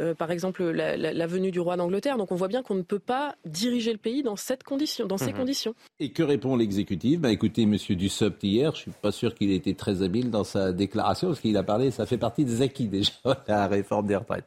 [0.01, 2.17] euh, par exemple la, la- la venue du roi d'Angleterre.
[2.19, 5.19] Donc on voit bien qu'on ne peut pas diriger le pays dans cette condition, dans
[5.19, 5.39] ces Mhm.
[5.39, 5.75] conditions.
[6.01, 7.21] Et que répond l'exécutif?
[7.21, 7.77] Bah, Écoutez, M.
[7.91, 11.41] Dussopt hier, je suis pas sûr qu'il ait été très habile dans sa déclaration, parce
[11.41, 12.89] qu'il a parlé, ça fait partie des acquis
[13.47, 14.47] la réforme des retraites.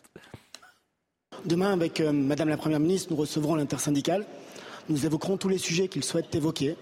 [1.46, 4.26] Demain, avec euh, Madame la Première ministre, nous recevrons l'intersyndicale.
[4.90, 6.76] Nous évoquerons tous les sujets qu'il souhaite évoquer,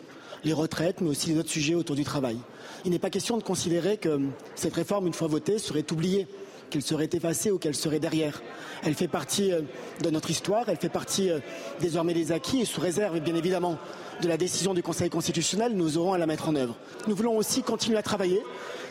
[0.44, 2.38] les retraites, mais aussi les autres sujets autour du travail.
[2.86, 4.20] Il n'est pas question de considérer que euh,
[4.56, 6.28] cette réforme, une fois votée, serait oubliée,
[6.70, 8.42] qu'elle serait effacée ou qu'elle serait derrière.
[8.84, 9.62] Elle fait partie euh,
[10.02, 11.40] de notre histoire, elle fait partie euh,
[11.80, 13.78] désormais des acquis et sous réserve, bien évidemment,
[14.22, 16.76] de la décision du Conseil constitutionnel, nous aurons à la mettre en œuvre.
[17.08, 18.42] Nous voulons aussi continuer à travailler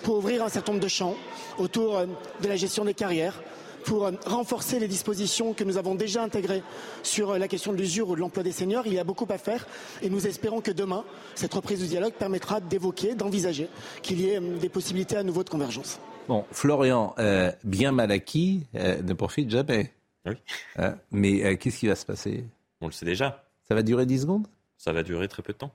[0.02, 1.16] pour ouvrir un certain nombre de champs
[1.58, 2.06] autour euh,
[2.42, 3.40] de la gestion des carrières,
[3.84, 6.64] pour renforcer les dispositions que nous avons déjà intégrées
[7.04, 8.84] sur la question de l'usure ou de l'emploi des seniors.
[8.88, 9.64] Il y a beaucoup à faire
[10.02, 11.04] et nous espérons que demain,
[11.36, 13.68] cette reprise du dialogue permettra d'évoquer, d'envisager
[14.02, 16.00] qu'il y ait des possibilités à nouveau de convergence.
[16.28, 19.92] Bon, Florian, euh, bien mal acquis, euh, ne profite jamais.
[20.76, 22.44] Hein, mais euh, qu'est-ce qui va se passer?
[22.80, 23.44] On le sait déjà.
[23.68, 24.48] Ça va durer 10 secondes?
[24.76, 25.72] Ça va durer très peu de temps.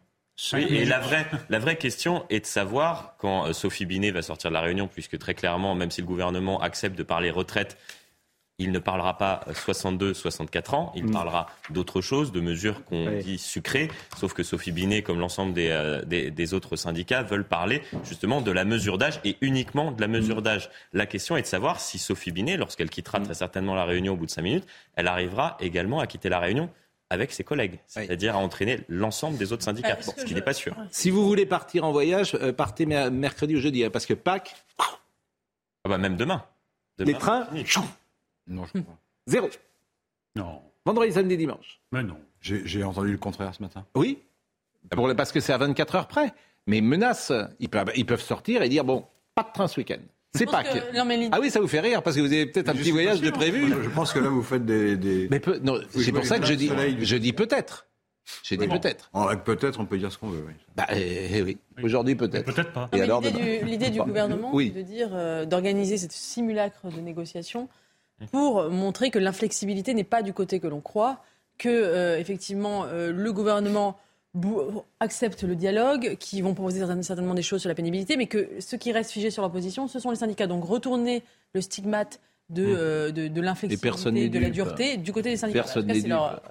[0.52, 4.50] Oui, et la vraie, la vraie question est de savoir, quand Sophie Binet va sortir
[4.50, 7.78] de la réunion, puisque très clairement, même si le gouvernement accepte de parler retraite,
[8.64, 13.24] il ne parlera pas 62-64 ans, il parlera d'autres choses, de mesures qu'on Oui.
[13.24, 17.48] dit sucrées, sauf que Sophie Binet, comme l'ensemble des, euh, des, des autres syndicats, veulent
[17.48, 20.70] parler justement de la mesure d'âge et uniquement de la mesure d'âge.
[20.94, 24.18] La question est de savoir si Sophie Binet, lorsqu'elle quittera très certainement la réunion au
[24.18, 26.70] bout de 5 minutes, elle arrivera également à quitter la réunion
[27.10, 30.42] avec ses collègues, c'est-à-dire à entraîner l'ensemble des autres syndicats, Ah, bon, ce qui n'est
[30.42, 30.74] pas sûr.
[30.92, 34.14] Si vous voulez partir en voyage, euh, partez mer- mercredi ou jeudi, hein, parce que
[34.14, 36.44] Pâques, Ah bah même demain.
[37.00, 37.48] les trains,
[38.52, 38.98] Non, je crois.
[39.28, 39.50] zéro.
[40.36, 40.62] Non.
[40.86, 41.80] Vendredi, samedi, dimanche.
[41.92, 42.18] Mais non.
[42.42, 43.86] J'ai entendu le contraire ce matin.
[43.96, 44.20] Oui,
[44.90, 46.34] pour le- parce que c'est à 24 heures près.
[46.68, 50.00] Mais menace, ils peuvent, ils peuvent sortir et dire bon, pas de train ce week-end.
[50.34, 50.72] C'est Pâques.
[50.92, 52.70] que- non, mais l'idée- Ah oui, ça vous fait rire parce que vous avez peut-être
[52.70, 53.68] un petit voyage pas de prévu.
[53.84, 54.96] Je pense que là, vous faites des.
[54.96, 57.88] des- Mais peu- non, c'est pour ça que je dis, du- je dis peut-être.
[58.44, 58.80] J'ai dit Bon.
[58.80, 59.10] peut-être.
[59.14, 60.46] Avec peut-être, on peut dire ce qu'on veut.
[60.48, 60.54] Oui.
[60.76, 61.58] Bah, eh, eh oui.
[61.84, 62.46] Aujourd'hui peut-être.
[62.54, 62.90] Peut-être pas.
[62.94, 64.72] L'idée du, gouvernement, Oui.
[64.74, 67.68] c'est de dire, euh, d'organiser cette simulacre de négociation
[68.32, 71.24] pour montrer que l'inflexibilité n'est pas du côté que l'on croit,
[71.58, 73.98] que euh, effectivement euh, le gouvernement
[75.00, 78.50] accepte le dialogue, qui vont proposer certain- certainement des choses sur la pénibilité, mais que
[78.60, 80.48] ceux qui restent figés sur leur position, ce sont les syndicats.
[80.48, 82.20] Donc retourner le stigmate
[82.50, 85.64] de, euh, de, l'inflexibilité, de la dureté du côté des syndicats.
[85.64, 86.42] Personne n'est c'est leur,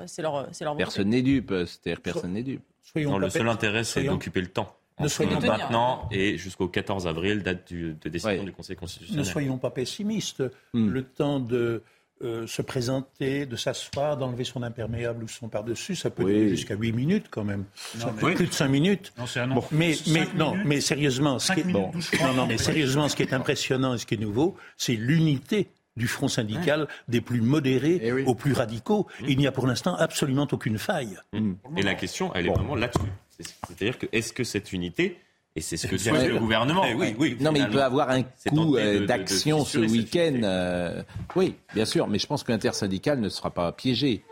[0.60, 0.76] leur.
[0.76, 1.52] Personne n'est dupe.
[1.66, 2.62] C'est-à-dire personne n'est dupe.
[2.82, 4.74] Soyons Non, le seul intérêt, c'est d'occuper le temps.
[5.00, 8.80] Ne soyons pas- maintenant et jusqu'au 14 avril, date du- de décision du Conseil Ne
[8.80, 9.24] constitutionnel.
[9.24, 10.42] soyons pas pessimistes.
[10.74, 10.88] Hmm.
[10.90, 11.82] Le temps de
[12.22, 16.34] euh, se présenter, de s'asseoir, d'enlever son imperméable ou son par-dessus, ça peut Oui.
[16.34, 17.64] durer jusqu'à 8 minutes quand même.
[17.94, 19.10] Non, Ça mais- plus de 5 minutes.
[19.16, 20.66] Non, c'est un Bon, mais, Cinq mais, non, minutes.
[20.66, 22.26] mais sérieusement, ce Cinq qui est, minutes, bon, douze fois.
[22.26, 25.68] non, non, mais sérieusement, ce qui est impressionnant et ce qui est nouveau, c'est l'unité
[25.96, 29.06] du front syndical des plus modérés Eh aux plus radicaux.
[29.26, 31.18] Il n'y a pour l'instant absolument aucune faille.
[31.32, 31.52] Mm.
[31.76, 33.06] Et la question, elle est vraiment là-dessus.
[33.30, 35.18] C'est- C'est-à-dire que est-ce que cette unité,
[35.56, 36.34] et c'est ce que souhaite sûr.
[36.34, 36.84] le gouvernement.
[36.88, 40.40] Eh oui, oui, Non, mais il peut avoir un coup euh, d'action ce week-end.
[40.44, 41.02] euh,
[41.34, 44.22] oui, bien sûr, mais je pense que l'intersyndicale ne sera pas piégé.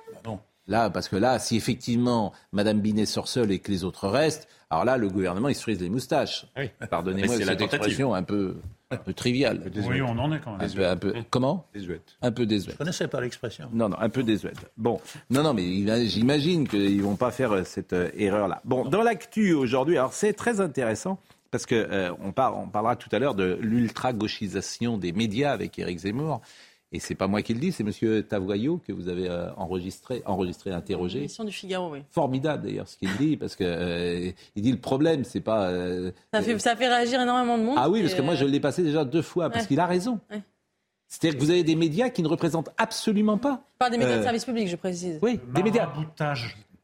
[0.69, 4.47] Là, parce que là, si effectivement Madame Binet sort seule et que les autres restent,
[4.71, 6.47] alors là, le gouvernement, il se frise les moustaches.
[6.55, 6.71] Ah oui.
[6.91, 7.75] Pardonnez-moi la cette tentative.
[7.79, 8.57] expression un peu,
[8.91, 9.63] un peu triviale.
[9.89, 10.61] Oui, on en est quand même.
[10.61, 11.67] Un peu, un peu- comment?
[11.73, 12.03] Désuète.
[12.21, 12.75] Un peu Je désuète.
[12.75, 13.71] ne connaissais pas l'expression.
[13.73, 14.59] Non, non, un peu désuète.
[14.77, 15.01] Bon,
[15.31, 18.61] non, non, mais j'imagine qu'ils vont pas faire euh, cette euh, erreur-là.
[18.67, 21.19] Bon, dans l'actu aujourd'hui, alors c'est très intéressant
[21.51, 25.79] parce que euh, on, par- on parlera tout à l'heure de l'ultra-gauchisation des médias avec
[25.79, 26.41] Éric Zemmour.
[26.91, 30.23] Et c'est pas moi qui le dis, c'est Monsieur Tavoyot que vous avez euh, enregistré,
[30.25, 31.19] enregistré, interrogé.
[31.19, 32.03] Émission du Figaro, oui.
[32.11, 35.69] Formidable d'ailleurs ce qu'il dit parce que euh, il dit le problème c'est pas.
[35.69, 37.77] euh, Ça fait, ça fait réagir énormément de monde.
[37.79, 40.19] ah oui, parce que moi je l'ai passé déjà deux fois parce qu'il a raison.
[40.31, 40.41] Ouais.
[41.09, 43.63] C'est-à-dire que vous avez des médias qui ne représentent absolument pas.
[43.79, 45.19] Pas des médias de service public, je précise.
[45.23, 45.91] Oui, des médias.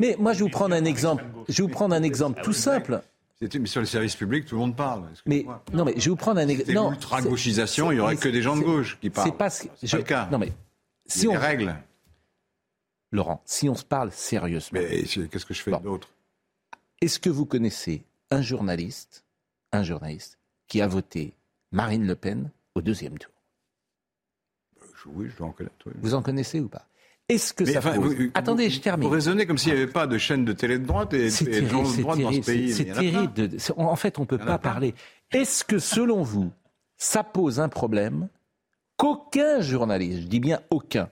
[0.00, 1.24] Mais moi, je vais vous prendre un exemple.
[1.48, 3.00] Je vais vous prendre un exemple tout simple.
[3.40, 5.08] Mais sur les services publics, tout le monde parle.
[5.26, 6.72] Mais non, mais je vais vous prendre un exemple.
[6.72, 9.28] Non, l'ultra-gauchisation, il y aurait que des gens de gauche qui parlent.
[9.28, 10.28] C'est pas ce je- pas le cas.
[10.30, 10.52] Non, mais
[11.06, 11.76] Il si y a on des règles.
[13.12, 15.78] Laurent, si on se parle sérieusement, Mais qu'est-ce que je fais Bon.
[15.80, 16.08] d'autre?
[17.00, 19.24] Est-ce que vous connaissez un journaliste,
[19.72, 21.34] un journaliste qui a voté
[21.70, 23.32] Marine Le Pen au deuxième tour?
[24.80, 25.74] Je- Oui, je dois en connaître.
[25.86, 25.92] oui.
[26.00, 26.86] Vous en connaissez ou pas?
[27.28, 29.06] Est-ce que Mais ça enfin, pose vous- Attendez, je termine.
[29.08, 31.60] Vous raisonnez comme s'il n'y avait pas de chaîne de télé de droite et, et
[31.62, 31.66] de
[32.02, 32.72] droite dans ce pays.
[32.72, 33.32] c'est- terrible.
[33.32, 34.94] de- En fait, on ne peut pas parler.
[35.32, 36.52] Est-ce que, selon vous,
[36.98, 38.28] ça pose un problème
[38.98, 41.08] qu'aucun journaliste, je dis bien aucun,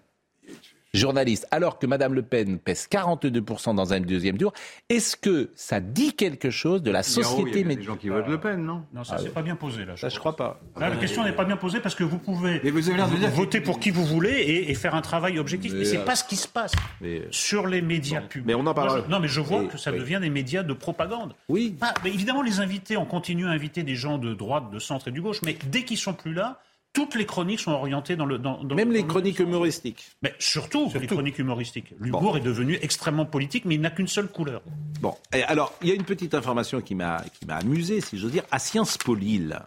[1.02, 4.52] journaliste, alors que Mme Le Pen pèse 42% dans un deuxième tour,
[4.90, 8.10] est-ce que ça dit quelque chose de la société Il y a des gens qui
[8.10, 9.96] votent Le Pen, non Non, ça Ah, c'est pas bien posé là.
[9.96, 10.60] Ça, je crois pas.
[10.78, 13.16] Là, la question n'est pas bien posée parce que vous pouvez vous avez l'air de
[13.16, 15.72] dire voter pour qui vous voulez et, et faire un travail objectif.
[15.72, 18.46] Mais, Mais c'est euh, pas ce qui se passe mais- sur les médias publics.
[18.46, 19.98] mais on en Moi, je- non, mais je vois Et- que ça oui.
[19.98, 21.34] devient des médias de propagande.
[21.48, 21.74] Oui.
[22.04, 25.10] Mais évidemment, les invités, on continue à inviter des gens de droite, de centre et
[25.10, 26.60] du gauche, mais dès qu'ils sont plus là,
[26.92, 28.38] toutes les chroniques sont orientées dans le.
[28.38, 30.10] Dans, dans- Même les dans chroniques humoristiques.
[30.22, 31.94] Mais surtout, les chroniques humoristiques.
[31.98, 34.62] L'humour est devenu extrêmement politique, mais il n'a qu'une seule couleur.
[35.00, 38.18] Bon, et alors, il y a une petite information qui m'a qui m'a amusé, si
[38.18, 39.58] j'ose dire, à Sciences Po Lille.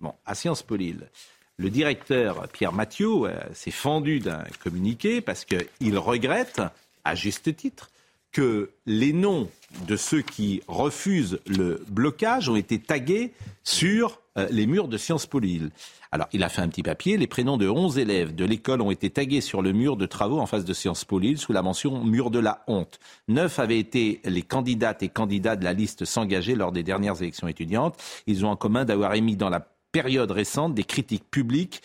[0.00, 1.08] Bon, à Sciences Po Lille,
[1.56, 6.60] le directeur Pierre Mathieu euh, s'est fendu d'un communiqué parce qu'il regrette,
[7.04, 7.90] à juste titre,
[8.32, 9.48] que les noms
[9.86, 13.32] de ceux qui refusent le blocage ont été tagués
[13.64, 15.70] sur euh, les murs de Sciences Po Lille.
[16.16, 17.18] Alors, il a fait un petit papier.
[17.18, 20.38] Les prénoms de 11 élèves de l'école ont été tagués sur le mur de travaux
[20.40, 22.98] en face de Sciences Po Lille sous la mention mur de la honte.
[23.28, 27.48] Neuf avaient été les candidates et candidats de la liste s'engager lors des dernières élections
[27.48, 28.02] étudiantes.
[28.26, 31.82] Ils ont en commun d'avoir émis dans la période récente des critiques publiques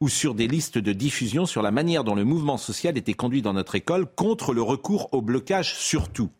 [0.00, 3.42] ou sur des listes de diffusion sur la manière dont le mouvement social était conduit
[3.42, 6.30] dans notre école contre le recours au blocage surtout.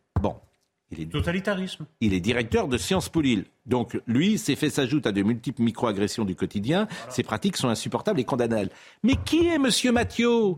[0.91, 1.85] Il est, Totalitarisme.
[2.01, 3.45] il est directeur de Sciences Po Lille.
[3.67, 6.89] Donc, lui, ces faits s'ajoutent à de multiples micro-agressions du quotidien.
[7.11, 8.71] Ces pratiques sont insupportables et condamnables.
[9.03, 10.55] Mais qui est Monsieur Mathieu?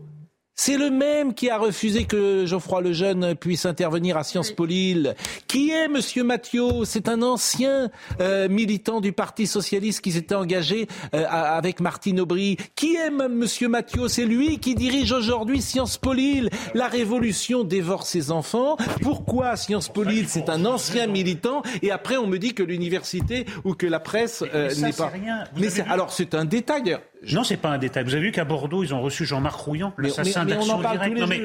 [0.55, 5.15] C'est le même qui a refusé que Geoffroy Lejeune puisse intervenir à Sciences Po Lille.
[5.47, 6.85] Qui est Monsieur Mathieu?
[6.85, 7.89] C'est un ancien
[8.19, 12.57] euh, militant du Parti socialiste qui s'était engagé euh, avec Martine Aubry.
[12.75, 14.07] Qui est M- Monsieur Mathieu?
[14.07, 16.49] C'est lui qui dirige aujourd'hui Sciences Po Lille.
[16.75, 18.77] La révolution dévore ses enfants.
[19.01, 20.27] Pourquoi Sciences Po Lille?
[20.27, 21.63] C'est un ancien militant.
[21.81, 25.07] Et après, on me dit que l'université ou que la presse euh, n'est pas.
[25.07, 25.45] rien.
[25.57, 26.99] Mais alors c'est un détail.
[27.31, 28.03] Non, c'est pas un détail.
[28.03, 31.19] Vous avez vu qu'à Bordeaux, ils ont reçu Jean-Marc Rouillon, Mais- l'assassin d'Action Directe.
[31.19, 31.39] non, mais,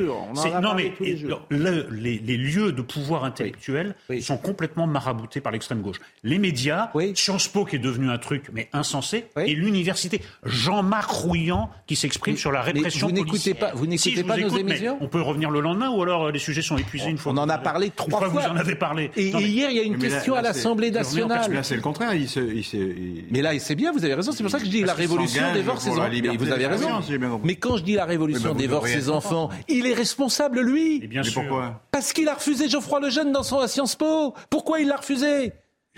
[0.63, 1.43] non, les jours.
[1.51, 5.99] le- les, les lieux de pouvoir intellectuel sont complètement maraboutés par l'extrême gauche.
[6.25, 10.21] Les médias, Sciences Po qui est devenu un truc mais insensé, et l'université.
[10.45, 13.57] Jean-Marc Rouillon qui s'exprime sur la mais répression vous n'écoutez policière.
[13.59, 16.27] pas- vous n'écoutez Si, pas nos écoute, émissions On peut revenir le lendemain ou alors
[16.27, 17.33] euh, les sujets sont épuisés une fois.
[17.33, 18.29] On en a que- parlé trois fois.
[18.29, 19.11] Vous en avez parlé.
[19.17, 21.53] Et, Non, et mais- hier, il y a une question là, à l'Assemblée Mais nationale.
[21.53, 22.15] là, c'est le contraire.
[22.15, 24.33] Il se, il se- il- Mais là, c'est bien, vous avez raison.
[24.33, 26.37] C'est pour ça que je dis la révolution s'engage dévore ses enfants.
[26.39, 27.01] Vous avez raison.
[27.01, 27.41] bien.
[27.45, 31.01] Mais quand je dis la révolution bah, dévore ses enfants, il est responsable, lui.
[31.07, 31.43] bien Mais sûr.
[31.43, 34.35] pourquoi Parce qu'il a refusé Geoffroy Lejeune dans son à Sciences Po.
[34.51, 35.53] Pourquoi il l'a refusé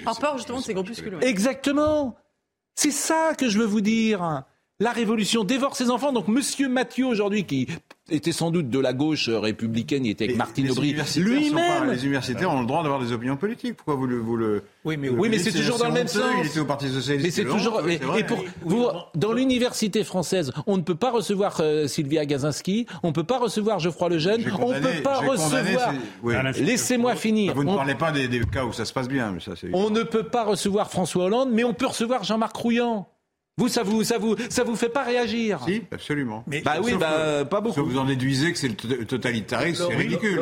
[0.04, 1.14] Par peur justement de ces groupuscules.
[1.14, 1.26] ouais.
[1.28, 2.16] Exactement.
[2.74, 4.42] C'est ça que je veux vous dire.
[4.80, 6.12] La révolution dévore ses enfants.
[6.12, 7.66] Donc, Monsieur Mathieu, aujourd'hui, qui
[8.10, 11.90] était sans doute de la gauche républicaine, il était avec Martine Aubry, lui-même.
[11.90, 13.76] Les universitaires ont le droit d'avoir des opinions politiques.
[13.76, 14.18] Pourquoi vous le.
[14.18, 16.22] Vous le Oui, mais, Oui, mais c'est toujours dans le même sens.
[16.40, 17.24] Il était au Parti Socialiste.
[17.24, 17.80] Mais c'est toujours.
[17.88, 22.86] Et, et pour vous, dans l'université française, on ne peut pas recevoir euh, Sylvia Gazinski,
[23.02, 25.92] on ne peut pas recevoir Geoffroy Lejeune, on ne peut pas recevoir.
[26.22, 26.34] oui.
[26.60, 27.54] Laissez-moi finir.
[27.54, 29.52] Vous ne On- parlez pas des, des cas où ça se passe bien, mais ça
[29.60, 29.70] c'est.
[29.72, 33.08] On ne peut pas recevoir François Hollande, mais on peut recevoir Jean-Marc Rouillant.
[33.58, 36.44] Vous, ça vous, ça vous, ça vous fait pas réagir Si, absolument.
[36.64, 37.84] Bah oui, bah, pas beaucoup.
[37.84, 40.40] vous en déduisez que c'est le to- totalitarisme, c'est ridicule.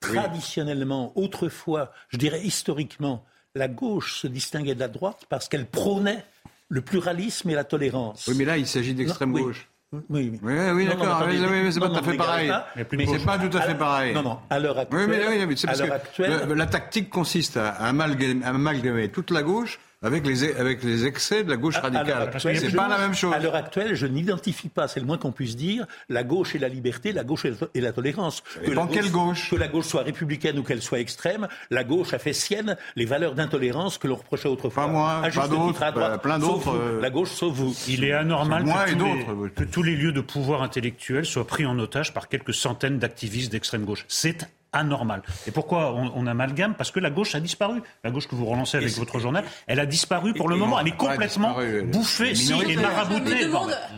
[0.00, 6.24] Traditionnellement, autrefois, je dirais historiquement, la gauche se distinguait de la droite parce qu'elle prônait
[6.68, 8.26] le pluralisme et la tolérance.
[8.28, 9.68] Oui, mais là, il s'agit d'extrême gauche.
[9.92, 10.38] Oui, oui.
[10.42, 11.24] Oui, oui, d'accord.
[11.26, 12.52] oui, mais c'est pas tout à fait pareil.
[12.92, 14.14] Mais c'est pas tout à fait pareil.
[14.14, 15.00] Non, non, à l'heure actuelle.
[15.10, 17.70] Oui, mais, oui, mais c'est à parce l'heure que actuelle, le- la tactique consiste à
[17.70, 22.30] amalgamer toute la gauche avec les, avec les excès de la gauche radicale.
[22.38, 23.34] C'est pas la même chose.
[23.34, 26.58] À l'heure actuelle, je n'identifie pas, c'est le moins qu'on puisse dire, la gauche et
[26.58, 28.42] la liberté, la gauche et la, tolérance.
[28.64, 32.14] Que la quelle gauche Que la gauche soit républicaine ou qu'elle soit extrême, la gauche
[32.14, 34.84] a fait sienne les valeurs d'intolérance que l'on reprochait autrefois.
[34.84, 37.74] Pas moi, À pas d'autres, euh, plein d'autres, euh, La gauche sauf vous.
[37.88, 41.26] Il est anormal Moi que, et tous les, que tous les lieux de pouvoir intellectuel
[41.26, 44.04] soient pris en otage par quelques centaines d'activistes d'extrême gauche.
[44.08, 45.22] C'est anormal.
[45.46, 46.74] Et pourquoi on, on amalgame?
[46.74, 47.80] Parce que la gauche a disparu.
[48.04, 50.76] La gauche que vous relancez avec votre journal, elle a disparu pour le et moment.
[50.76, 52.82] non, Elle est complètement disparu, elle est bouffée, si, et minoritaire.
[52.90, 53.46] maraboutée.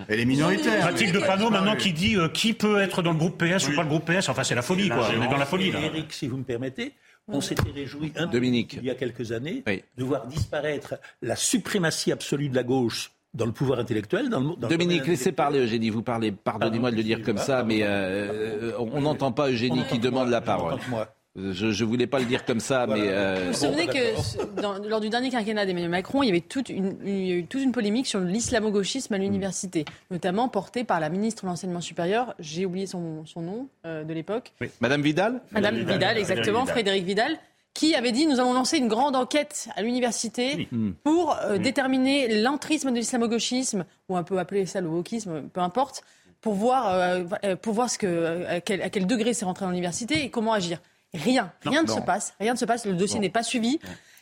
[0.08, 0.84] Elle est minoritaire.
[0.84, 3.82] Mathilde Panot maintenant qui dit euh, qui peut être dans le groupe PS ou pas
[3.82, 4.28] le groupe PS?
[4.28, 5.08] Enfin, c'est la folie, quoi.
[5.16, 5.80] On est dans la folie, là.
[5.80, 6.94] Eric, si vous me permettez,
[7.28, 8.74] on s'était réjoui un peu Dominique.
[8.80, 9.84] il y a quelques années Oui.
[9.96, 14.28] de voir disparaître la suprématie absolue de la gauche dans le pouvoir intellectuel.
[14.28, 15.90] Dans le, dans Dominique, laissez parler Eugénie.
[15.90, 19.98] Vous parlez, pardonnez-moi de le dire comme ça, mais euh, on n'entend pas Eugénie qui
[19.98, 20.78] demande la parole.
[20.88, 21.08] moi.
[21.36, 24.78] Je ne voulais pas le dire comme ça, mais euh, Vous vous souvenez que dans-
[24.78, 27.46] lors du dernier quinquennat d'Emmanuel Macron, il y avait toute une, il y a eu
[27.46, 32.34] toute une polémique sur l'islamo-gauchisme à l'université, notamment portée par la ministre de l'enseignement supérieur,
[32.40, 35.40] j'ai oublié son, son nom euh, de l'époque, Madame Vidal?
[35.52, 36.74] Madame Vidal, exactement, Vidal.
[36.74, 37.36] Frédéric Vidal,
[37.74, 40.92] qui avait dit nous allons lancer une grande enquête à l'université Hmm.
[41.04, 46.02] pour euh, déterminer l'entrisme de l'islamo-gauchisme, ou un peu appeler ça le wokisme, peu importe,
[46.40, 49.64] pour voir, euh, euh, pour voir ce que, à, quel, à quel degré c'est rentré
[49.64, 50.80] dans l'université et comment agir.
[51.14, 51.96] Rien, Non, rien ne non.
[51.96, 53.22] se passe, rien ne se passe, le dossier Bon.
[53.22, 53.78] n'est pas suivi,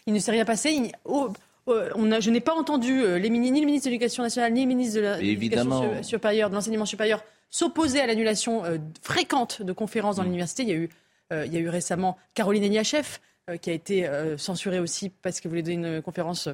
[0.07, 0.71] il ne s'est rien passé.
[0.73, 1.29] il- oh,
[1.69, 4.53] euh, on a, je n'ai pas entendu les, mini- ni le ministre de l'Éducation nationale,
[4.53, 9.73] ni le ministre de l'Éducation supérieure, de l'enseignement supérieur s'opposer à l'annulation euh, fréquente de
[9.73, 10.63] conférences dans l'université.
[10.65, 10.89] Il y a eu,
[11.33, 13.19] euh, il y a eu récemment Caroline Eniachev euh,
[13.57, 16.53] qui a été euh, censurée aussi parce qu'elle voulait donner une conférence euh,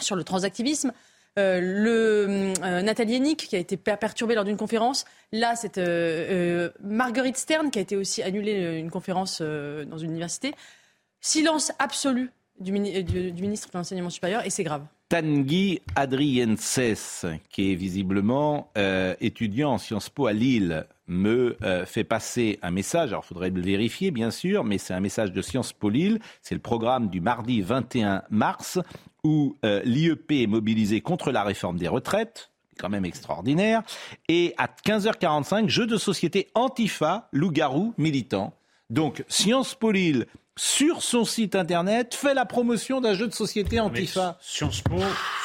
[0.00, 0.92] sur le transactivisme.
[1.38, 5.04] Euh, le euh, Nathalie Hennig qui a été per- perturbée lors d'une conférence.
[5.30, 9.84] Là, c'est euh, euh, Marguerite Stern qui a été aussi annulée euh, une conférence euh,
[9.84, 10.52] dans une université.
[11.20, 12.72] Silence absolu euh, du
[13.42, 14.84] ministre de l'enseignement supérieur et c'est grave.
[15.08, 22.04] Tanguy Adrienses, qui est visiblement euh, étudiant en Sciences Po à Lille, me euh, fait
[22.04, 23.10] passer un message.
[23.10, 26.18] Alors, il faudrait le vérifier, bien sûr, mais c'est un message de Sciences Po Lille.
[26.42, 28.78] C'est le programme du mardi 21 mars,
[29.24, 32.50] où euh, l'IEP est mobilisé contre la réforme des retraites.
[32.78, 33.82] Quand même extraordinaire.
[34.28, 38.52] Et à 15h45, jeu de société Antifa, loup-garou, militant.
[38.90, 40.26] Donc, Sciences Po Lille,
[40.58, 44.36] sur son site internet, fait la promotion d'un jeu de société Antifa.
[44.40, 44.96] Sciences Po,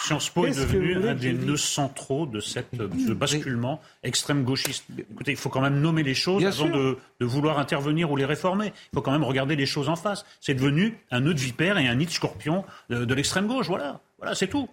[0.04, 4.86] Sciences Po est devenu un des nœuds centraux de cette, ce basculement extrême gauchiste.
[4.98, 8.16] Écoutez, il faut quand même nommer les choses Bien avant de, de vouloir intervenir ou
[8.16, 8.74] les réformer.
[8.92, 10.26] Il faut quand même regarder les choses en face.
[10.42, 13.68] C'est devenu un nœud de vipère et un nid de scorpion de, de l'extrême gauche.
[13.68, 14.68] Voilà, voilà, c'est tout.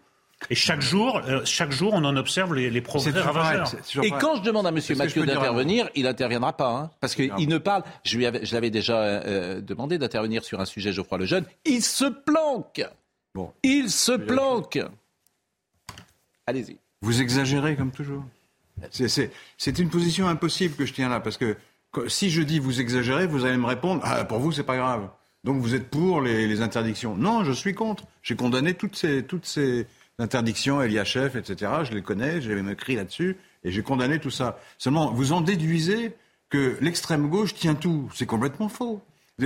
[0.48, 3.70] Et chaque jour, euh, chaque jour, on en observe les, les progrès ravageurs.
[4.02, 4.80] Et quand je demande à M.
[4.96, 6.70] Mathieu d'intervenir, il n'interviendra pas.
[6.70, 7.82] hein, parce qu'il ne parle.
[8.04, 11.44] Je, lui avais, je l'avais déjà euh, demandé d'intervenir sur un sujet, Geoffroy Lejeune.
[11.66, 12.82] Il se planque.
[13.34, 13.52] Bon.
[13.62, 14.80] Il se planque.
[16.46, 16.78] Allez-y.
[17.02, 18.24] Vous exagérez comme toujours.
[18.90, 21.56] C'est- une position impossible que je tiens là, parce que
[21.92, 24.76] que- si je dis vous exagérez, vous allez me répondre ah, pour vous c'est pas
[24.76, 25.08] grave.
[25.44, 27.14] Donc vous êtes pour les, les interdictions.
[27.16, 28.04] Non, je suis contre.
[28.22, 29.86] J'ai condamné toutes ces, toutes ces
[30.20, 31.72] interdictions, Eliachef, etc.
[31.84, 34.58] Je les connais, j'ai même écrit là-dessus, et j'ai condamné tout ça.
[34.78, 36.12] Seulement, vous en déduisez
[36.48, 38.10] que l'extrême gauche tient tout.
[38.14, 39.00] C'est complètement faux.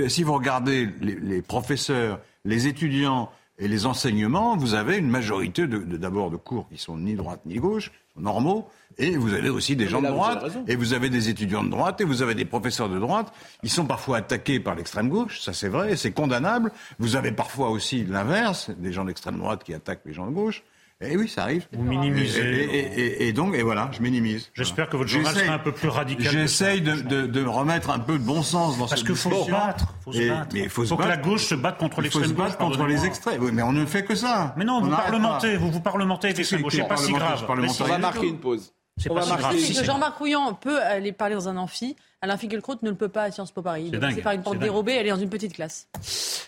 [0.07, 5.77] Si vous regardez les professeurs, les étudiants et les enseignements, vous avez une majorité de-
[5.79, 9.75] de- d'abord de, cours qui sont ni droite ni gauche, normaux, et vous avez aussi
[9.75, 12.33] des gens de là, droite, et vous avez des étudiants de droite, et vous avez
[12.35, 13.33] des professeurs de droite.
[13.63, 16.71] Ils sont parfois attaqués par l'extrême gauche, ça c'est vrai, c'est condamnable.
[16.99, 20.63] Vous avez parfois aussi l'inverse, des gens d'extrême droite qui attaquent les gens de gauche.
[21.01, 21.67] Et oui, ça arrive.
[21.73, 22.39] Vous minimisez.
[22.41, 24.49] Et, et- et- et donc, et voilà, je minimise.
[24.53, 26.31] J'espère que votre journal J'essaye- sera un peu plus radical.
[26.31, 29.43] J'essaye de, de- de remettre un peu de bon sens dans Parce cette qu'il faut
[29.45, 29.93] se battre.
[30.05, 30.47] Faut se battre.
[30.53, 31.17] mais il faut, se Faut que battre.
[31.17, 33.43] la gauche se batte contre Il faut l'extrême se battre gauche, contre les extrêmes.
[33.43, 34.53] Oui, mais on ne fait que ça.
[34.55, 36.75] Mais non, On vous parlementez, vous vous parlementez avec l'extrême gauche.
[36.75, 37.45] C'est pas si grave.
[37.49, 38.71] On va marquer une pause.
[38.97, 39.41] C'est On pas va si
[39.73, 41.97] marquer Jean-Marc Rouillant peut aller parler dans un amphi.
[42.25, 43.89] Alain Finkielkraut ne le peut pas à Sciences Po Paris.
[43.93, 44.23] C'est dingue.
[44.23, 45.87] Par une porte dérobée, elle est dans une petite classe.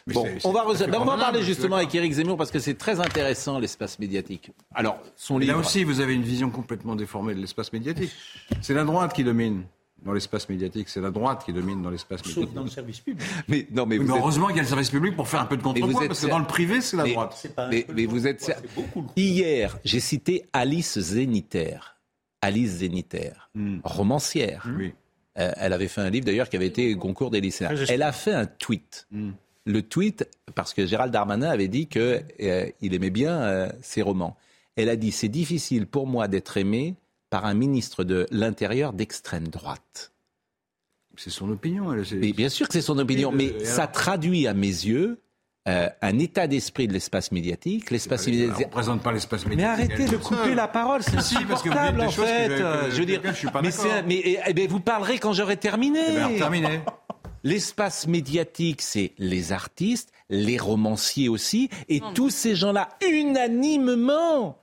[0.08, 3.00] Bon, on va, ben, on va parler justement avec Éric Zemmour parce que c'est très
[3.00, 4.52] intéressant l'espace médiatique.
[4.74, 5.54] Alors, son livre.
[5.54, 8.12] Là aussi, vous avez une vision complètement déformée de l'espace médiatique.
[8.62, 9.66] C'est la droite qui domine
[10.04, 10.90] dans l'espace médiatique.
[10.90, 12.56] C'est la droite qui domine dans l'espace Sauf médiatique.
[12.56, 13.28] dans le service public.
[13.48, 15.42] Mais non, mais Oui, mais êtes- heureusement qu'il y a le service public pour faire
[15.42, 17.48] un peu de contrepoids, êtes parce que dans le privé, c'est la mais- droite.
[17.70, 18.52] Mais, mais vous êtes
[19.16, 21.78] Hier, j'ai cité Alice Zéniter.
[22.42, 23.80] Alice Zéniter, Hmm.
[23.84, 24.68] romancière.
[25.40, 27.74] Euh, elle avait fait un livre d'ailleurs qui avait été concours des lycéens.
[27.74, 29.08] Très Elle a fait un tweet.
[29.66, 34.38] Le tweet, parce que Gérald Darmanin avait dit qu'il aimait bien euh, ses romans.
[34.76, 36.96] Elle a dit C'est difficile pour moi d'être aimé
[37.30, 40.14] par un ministre de l'Intérieur d'extrême droite.
[41.18, 41.94] C'est son opinion.
[41.94, 45.20] Elle, Mais bien sûr que c'est son opinion, mais euh, ça traduit à mes yeux
[45.68, 47.92] euh, un état d'esprit de l'espace médiatique.
[47.92, 48.66] L'espace médiatique.
[48.68, 49.86] représente pas l'espace Mais médiatique.
[49.92, 52.48] arrêtez elle de couper la parole, c'est insupportable en fait.
[52.50, 53.86] que- je veux dire, je suis pas mais, d'accord.
[53.86, 56.00] c'est un- mais eh, eh ben, vous parlerez quand j'aurai terminé.
[56.10, 56.80] Eh ben, terminé.
[57.44, 64.58] L'espace médiatique, c'est les artistes, les romanciers aussi, et tous ces gens-là, unanimement.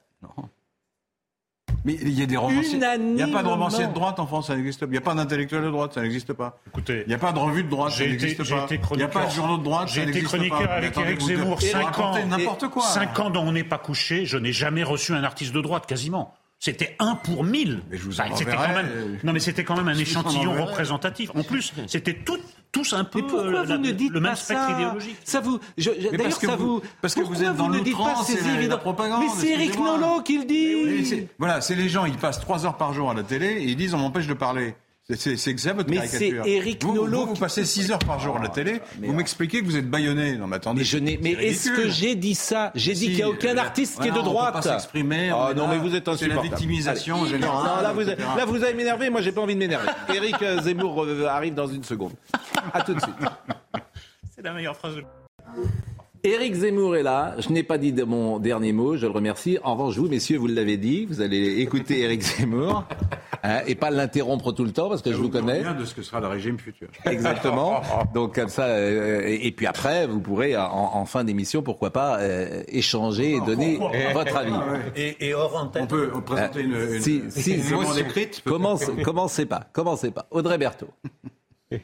[1.85, 2.78] Mais il y a des romanciers.
[2.80, 4.87] Il n'y a pas de romancier de droite en France, ça n'existe pas.
[4.87, 6.59] Il n'y a pas d'intellectuel de droite, ça n'existe pas.
[6.66, 8.66] Écoutez, il n'y a pas de revue de droite, ça J'ai été, n'existe pas.
[8.93, 11.26] Il n'y a pas de journaux de droite, ça J'ai été chroniqueur Mais avec vous-
[11.26, 12.26] Zemmour, vous 5 ans.
[12.26, 12.82] n'importe quoi.
[12.82, 15.87] 5 ans dont on n'est pas couché, je n'ai jamais reçu un artiste de droite,
[15.87, 16.35] quasiment.
[16.59, 17.82] C'était un pour mille.
[17.93, 20.20] vous en enverrai, quand même, euh, non, mais c'était quand même un je vous en
[20.20, 21.30] échantillon représentatif.
[21.35, 22.39] En plus, c'était tout-
[22.75, 24.72] tous un peu Mais pourquoi euh, vous la- ne dites le même pas spectre ça
[24.72, 25.16] idéologique?
[25.25, 27.49] Ça vous, je- je- Mais d'ailleurs, parce que ça vous- vous, parce que vous pourquoi
[27.51, 29.79] êtes dans ne dites pas l'outrance ces et la- la propagande, Mais c'est Eric.
[29.79, 30.75] Nolot qui le dit.
[30.85, 33.47] Oui, c'est- Voilà, c'est les gens, ils passent trois heures par jour à la télé
[33.47, 34.75] et ils disent on m'empêche de parler.
[35.11, 36.42] C'est- que ça votre Mais caricature.
[36.44, 39.12] c'est Éric vous, Nolot Vous, vous passez six heures par jour à la télé, vous
[39.12, 40.38] m'expliquez que vous êtes baïonné.
[40.38, 40.78] Non mais attendez.
[40.78, 42.70] Mais je n'ai, mais c'est est-ce que j'ai dit ça?
[42.74, 44.55] J'ai dit Si, qu'il n'y a aucun euh, artiste qui est de on peut droite.
[44.55, 46.48] pas s'exprimer, Ah non, là, mais vous êtes c'est la insupportable.
[46.48, 47.30] victimisation Allez.
[47.32, 48.16] générale, Non, là, vous, etc.
[48.34, 49.11] là, vous allez m'énerver.
[49.11, 49.88] Moi, j'ai pas envie de m'énerver.
[50.14, 52.12] Éric euh, Zemmour euh, arrive dans une seconde.
[52.72, 53.14] À tout de suite.
[54.34, 55.02] C'est la meilleure phrase de
[56.26, 57.34] Éric Zemmour est là.
[57.38, 59.59] Je n'ai pas dit de mon dernier mot, je le remercie.
[59.62, 61.05] En revanche, vous, messieurs, vous l'avez dit.
[61.05, 62.84] Vous allez écouter Éric Zemmour
[63.45, 65.61] hein, et pas l'interrompre tout le temps parce que je vous connais.
[65.61, 66.88] Rien de ce que sera le régime futur.
[67.05, 67.80] Exactement.
[68.14, 70.64] Donc comme ça, euh, et puis après, vous pourrez en,
[70.95, 73.78] en fin d'émission, pourquoi pas, euh, échanger et donner
[74.12, 74.53] votre avis.
[74.97, 75.84] Et, et hors antenne.
[75.84, 78.42] On peut présenter une, une, Si, si, une si, demande écrite.
[78.45, 80.26] Commence, commencez pas, commencez pas.
[80.30, 80.90] Audrey Berthaud.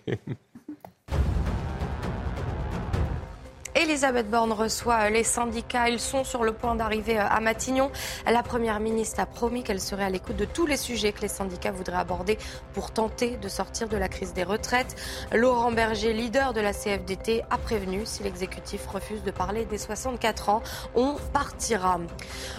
[3.81, 5.89] Elisabeth Borne reçoit les syndicats.
[5.89, 7.91] Ils sont sur le point d'arriver à Matignon.
[8.31, 11.29] La Première ministre a promis qu'elle serait à l'écoute de tous les sujets que les
[11.29, 12.37] syndicats voudraient aborder
[12.75, 14.97] pour tenter de sortir de la crise des retraites.
[15.33, 20.51] Laurent Berger, leader de la CFDT, a prévenu si l'exécutif refuse de parler des 64
[20.51, 20.63] ans,
[20.95, 22.01] on partira.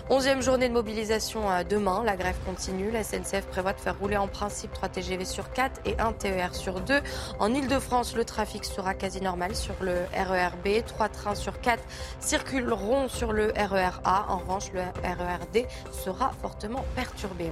[0.09, 2.01] Onzième journée de mobilisation euh, demain.
[2.03, 2.89] La grève continue.
[2.89, 6.55] La SNCF prévoit de faire rouler en principe 3 TGV sur 4 et 1 TER
[6.55, 6.99] sur 2.
[7.38, 10.84] En Ile-de-France, le trafic sera quasi normal sur le RER B.
[10.84, 11.84] 3 trains sur 4
[12.20, 14.26] circuleront sur le RER A.
[14.30, 17.51] En revanche, le RER D sera fortement perturbé.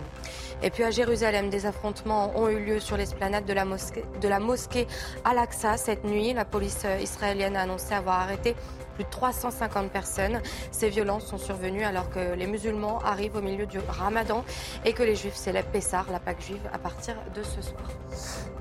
[0.62, 4.88] Et puis à Jérusalem, des affrontements ont eu lieu sur l'esplanade de la mosquée,
[5.24, 6.34] Al-Aqsa cette nuit.
[6.34, 8.56] La police israélienne a annoncé avoir arrêté
[8.96, 10.42] plus de 350 personnes.
[10.72, 14.44] Ces violences sont survenues alors que les musulmans arrivent au milieu du ramadan
[14.84, 17.84] et que les juifs célèbrent Pessah, la Pâque juive, à partir de ce soir.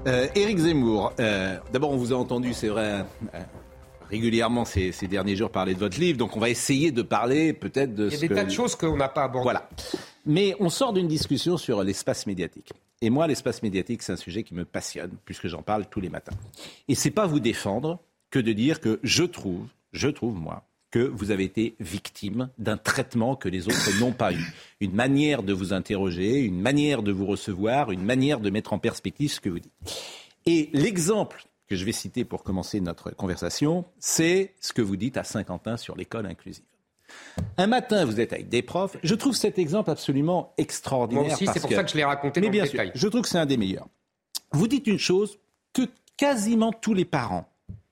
[0.06, 3.40] Euh, Éric Zemmour, euh, d'abord on vous a entendu, c'est vrai, euh,
[4.08, 7.52] régulièrement ces, ces derniers jours parler de votre livre, donc on va essayer de parler
[7.52, 8.34] peut-être de Il y a des que...
[8.34, 9.44] tas de choses qu'on n'a pas abordées.
[9.44, 9.68] Voilà.
[10.26, 12.72] Mais on sort d'une discussion sur l'espace médiatique.
[13.00, 16.08] Et moi, l'espace médiatique, c'est un sujet qui me passionne, puisque j'en parle tous les
[16.08, 16.32] matins.
[16.88, 18.00] Et c'est pas vous défendre
[18.30, 22.76] que de dire que je trouve, je trouve, moi, que vous avez été victime d'un
[22.76, 24.52] traitement que les autres n'ont pas eu.
[24.80, 28.78] Une manière de vous interroger, une manière de vous recevoir, une manière de mettre en
[28.78, 29.72] perspective ce que vous dites.
[30.46, 35.16] Et l'exemple que je vais citer pour commencer notre conversation, c'est ce que vous dites
[35.16, 36.64] à Saint-Quentin sur l'école inclusive.
[37.56, 38.96] Un matin, vous êtes avec des profs.
[39.02, 41.24] Je trouve cet exemple absolument extraordinaire.
[41.24, 42.92] Moi aussi, c'est pour ça que je l'ai raconté Mais dans bien le sûr, détail.
[42.94, 43.88] je trouve que c'est un des meilleurs.
[44.52, 45.38] Vous dites une chose
[45.72, 45.82] que
[46.16, 47.48] quasiment tous les parents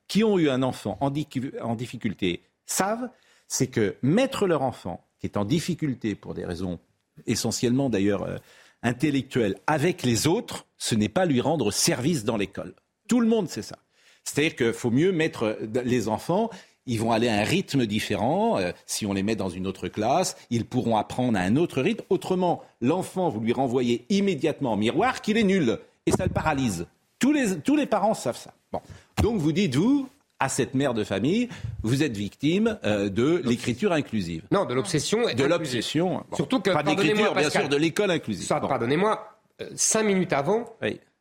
[0.09, 1.27] qui ont eu un enfant en, di-
[1.63, 3.09] en difficulté savent,
[3.49, 6.79] c'est que mettre leur enfant qui est en difficulté pour des raisons
[7.27, 8.37] essentiellement d'ailleurs euh,
[8.83, 12.75] intellectuelles avec les autres, ce n'est pas lui rendre service dans l'école.
[13.09, 13.77] Tout le monde sait ça.
[14.25, 16.51] C'est-à-dire qu'il faut mieux mettre euh, les enfants,
[16.87, 18.59] ils vont aller à un rythme différent.
[18.59, 21.81] euh, si on les met dans une autre classe, ils pourront apprendre à un autre
[21.83, 22.05] rythme.
[22.11, 25.79] Autrement, l'enfant, vous lui renvoyez immédiatement en miroir qu'il est nul.
[26.07, 26.87] Et ça le paralyse.
[27.19, 28.53] Tous les, tous les parents savent ça.
[28.73, 28.81] Bon.
[29.23, 31.49] Donc vous dites, vous, à cette mère de famille,
[31.83, 34.43] vous êtes victime euh, de l'écriture inclusive.
[34.51, 35.21] Non, de l'obsession.
[35.35, 36.23] De l'obsession.
[36.31, 36.37] Bon.
[36.37, 38.49] Surtout que, Pas pardonnez-moi, bien sûr, de l'école inclusive.
[38.49, 38.69] Bon.
[38.69, 39.27] pardonnez-moi,
[39.63, 40.67] euh, cinq minutes avant,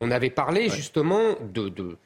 [0.01, 1.21] on avait parlé justement
[1.53, 1.97] de, de-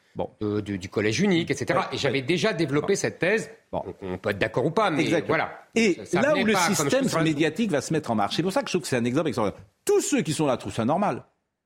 [0.41, 1.79] de- du, du collège unique, etc.
[1.93, 3.49] Et j'avais déjà développé cette thèse.
[3.71, 5.27] On peut être d'accord ou pas, mais Exactement.
[5.29, 5.63] voilà.
[5.75, 8.43] Et Ça- ça là où le pas système médiatique va se mettre en marche, c'est
[8.43, 9.63] pour ça que je trouve que c'est un exemple extraordinaire.
[9.85, 11.23] Tous ceux qui sont là trouvent ça normal.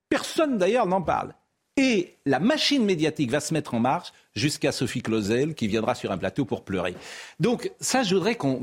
[0.09, 1.33] Personne d'ailleurs n'en parle.
[1.75, 6.11] Et la machine médiatique va se mettre en marche jusqu'à Sophie Clausel qui viendra sur
[6.11, 6.93] un plateau pour pleurer.
[7.39, 8.61] Donc ça, je voudrais qu'on,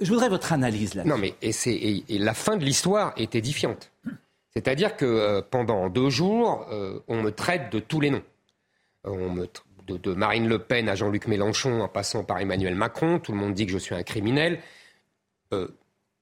[0.00, 1.04] je voudrais votre analyse là.
[1.04, 3.92] Non, mais et- et la fin de l'histoire est édifiante.
[4.50, 8.24] C'est-à-dire que euh, pendant deux jours, euh, on me traite de tous les noms.
[9.06, 9.46] Euh,
[9.86, 13.54] de, Marine Le Pen à Jean-Luc Mélenchon, en passant par Emmanuel Macron, tout le monde
[13.54, 14.60] dit que je suis un criminel.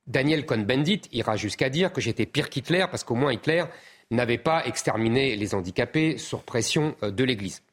[0.07, 3.65] Daniel Cohn-Bendit ira jusqu'à dire que j'étais pire qu'Hitler, parce qu'au moins Hitler
[4.13, 7.65] n'avait pas exterminé les handicapés sur pression de l'Église.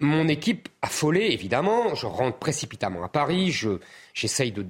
[0.00, 1.94] Mon équipe affolée, évidemment.
[1.94, 3.50] Je rentre précipitamment à Paris.
[3.50, 3.78] Je,
[4.14, 4.66] j'essaye de,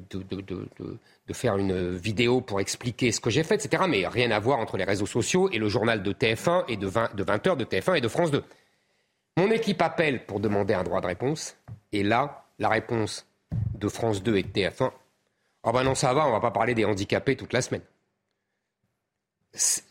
[1.28, 3.84] de- faire une vidéo pour expliquer ce que j'ai fait, etc.
[3.88, 6.86] Mais rien à voir entre les réseaux sociaux et le journal de TF1 et de
[6.86, 8.42] 20, de 20 heures de TF1 et de France 2.
[9.36, 11.56] Mon équipe appelle pour demander un droit de réponse.
[11.92, 13.26] Et là, la réponse
[13.74, 14.90] de France 2 et de TF1,
[15.64, 17.82] ah ben non, ça va, on va pas parler des handicapés toute la semaine.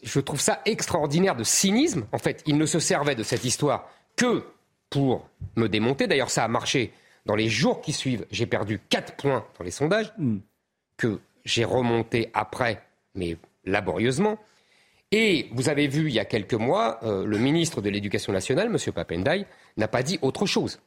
[0.03, 2.05] Je trouve ça extraordinaire de cynisme.
[2.11, 4.43] En fait, ils ne se servaient de cette histoire que
[4.89, 6.07] pour me démonter.
[6.07, 6.93] D'ailleurs, ça a marché.
[7.25, 10.13] Dans les jours qui suivent, j'ai perdu 4 points dans les sondages,
[10.95, 12.81] que j'ai remonté après,
[13.15, 14.37] mais laborieusement.
[15.11, 18.67] Et vous avez vu il y a quelques mois, euh, le ministre de l'Éducation nationale,
[18.67, 18.93] M.
[18.93, 19.45] Papendai,
[19.77, 20.79] n'a pas dit autre chose.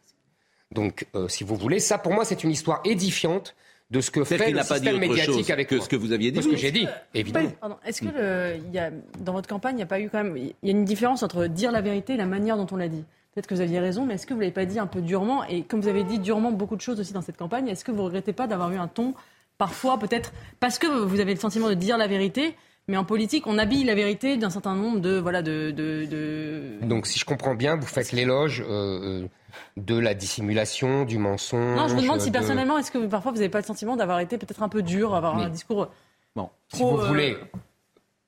[0.72, 3.56] Donc, euh, si vous voulez, ça pour moi, c'est une histoire édifiante
[3.90, 5.84] de ce que fait le système médiatique avec que moi.
[5.84, 6.42] ce que vous aviez dit.
[6.42, 7.50] Ce que j'ai dit, évidemment.
[7.60, 10.08] Pardon, Est-ce que le- il y a, dans votre campagne, il n'y a pas eu
[10.10, 10.36] quand même.
[10.36, 12.86] Il y a une différence entre dire la vérité et la manière dont on l'a
[12.88, 13.02] dit?
[13.34, 15.00] Peut-être que vous aviez raison, mais est-ce que vous ne l'avez pas dit un peu
[15.00, 15.44] durement?
[15.44, 17.90] Et comme vous avez dit durement beaucoup de choses aussi dans cette campagne, est-ce que
[17.90, 19.14] vous ne regrettez pas d'avoir eu un ton,
[19.60, 22.56] parfois peut-être, parce que vous avez le sentiment de dire la vérité,
[22.88, 26.78] Mais en politique, on habille la vérité d'un certain nombre de voilà de, de, de...
[26.82, 29.28] Donc, si je comprends bien, vous faites l'éloge euh,
[29.76, 31.76] de la dissimulation, du mensonge.
[31.76, 33.94] Non, je me demande si de- personnellement, est-ce que parfois vous n'avez pas le sentiment
[33.96, 35.88] d'avoir été peut-être un peu dur, avoir Mais- un discours
[36.34, 37.36] Bon, Si trop, vous euh, voulez,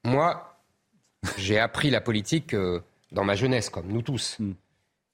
[0.04, 0.58] moi,
[1.38, 2.80] j'ai appris la politique euh,
[3.10, 4.36] dans ma jeunesse, comme nous tous.
[4.38, 4.52] Hmm.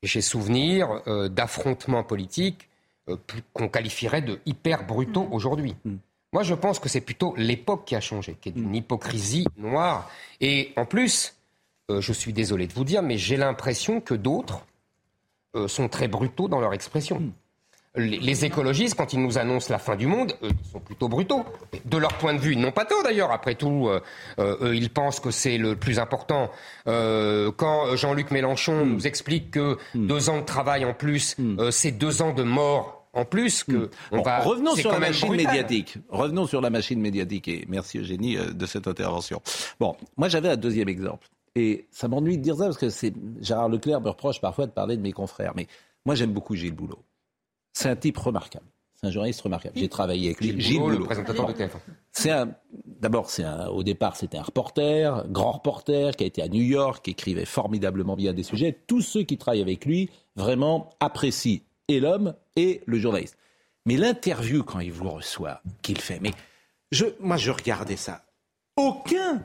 [0.02, 2.68] Et j'ai souvenir euh, d'affrontements politiques
[3.08, 3.16] euh,
[3.54, 5.32] qu'on qualifierait de hyper brutaux Hmm.
[5.32, 5.74] aujourd'hui.
[6.32, 10.10] Moi, je pense que c'est plutôt l'époque qui a changé, qui est d'une hypocrisie noire.
[10.40, 11.34] Et en plus,
[11.90, 14.60] euh, je suis désolé de vous dire, mais j'ai l'impression que d'autres
[15.56, 17.20] euh, sont très brutaux dans leur expression.
[17.20, 17.32] Hmm.
[17.96, 21.08] Les, les écologistes, quand ils nous annoncent la fin du monde, eux, ils sont plutôt
[21.08, 21.44] brutaux.
[21.86, 23.32] De leur point de vue, ils n'ont pas tort d'ailleurs.
[23.32, 24.00] Après tout, euh,
[24.38, 26.50] euh, eux, ils pensent que c'est le plus important.
[26.86, 28.92] Euh, quand Jean-Luc Mélenchon Hmm.
[28.92, 32.97] nous explique que deux ans de travail en plus, euh, c'est deux ans de mort
[33.12, 34.40] en plus, que on Bon, va.
[34.40, 35.46] revenons sur la machine brutal.
[35.46, 35.96] médiatique.
[36.08, 39.40] Revenons sur la machine médiatique et merci Eugénie euh, de cette intervention.
[39.80, 43.12] Bon, moi j'avais un deuxième exemple et ça m'ennuie de dire ça parce que c'est
[43.40, 45.66] Gérard Leclerc me reproche parfois de parler de mes confrères, mais
[46.04, 46.98] moi j'aime beaucoup Gilles Boulot.
[47.72, 48.66] C'est un type remarquable.
[49.00, 49.74] C'est un journaliste remarquable.
[49.78, 50.60] J'ai travaillé avec lui.
[50.60, 51.58] Gilles Boulot, le présentateur de Bon.
[51.58, 51.70] TF1.
[52.10, 52.50] C'est un.
[53.00, 53.68] D'abord, c'est un.
[53.68, 57.44] Au départ, c'était un reporter, grand reporter, qui a été à New York, qui écrivait
[57.44, 58.76] formidablement bien des sujets.
[58.88, 63.36] Tous ceux qui travaillent avec lui vraiment apprécient et l'homme et le journaliste.
[63.86, 66.32] Mais l'interview quand il vous reçoit, qu'il fait, mais
[66.92, 68.24] je, moi, je regardais ça.
[68.76, 69.42] Aucun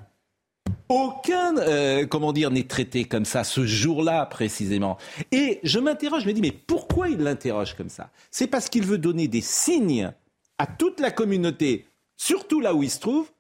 [0.90, 4.98] aucun, euh, comment dire, n'est traité comme ça ce jour-là précisément.
[5.32, 8.10] Et je m'interroge, je me dis, mais pourquoi il l'interroge comme ça?
[8.32, 10.12] C'est parce qu'il veut donner des signes
[10.58, 13.32] à toute la communauté, surtout là où il se trouve,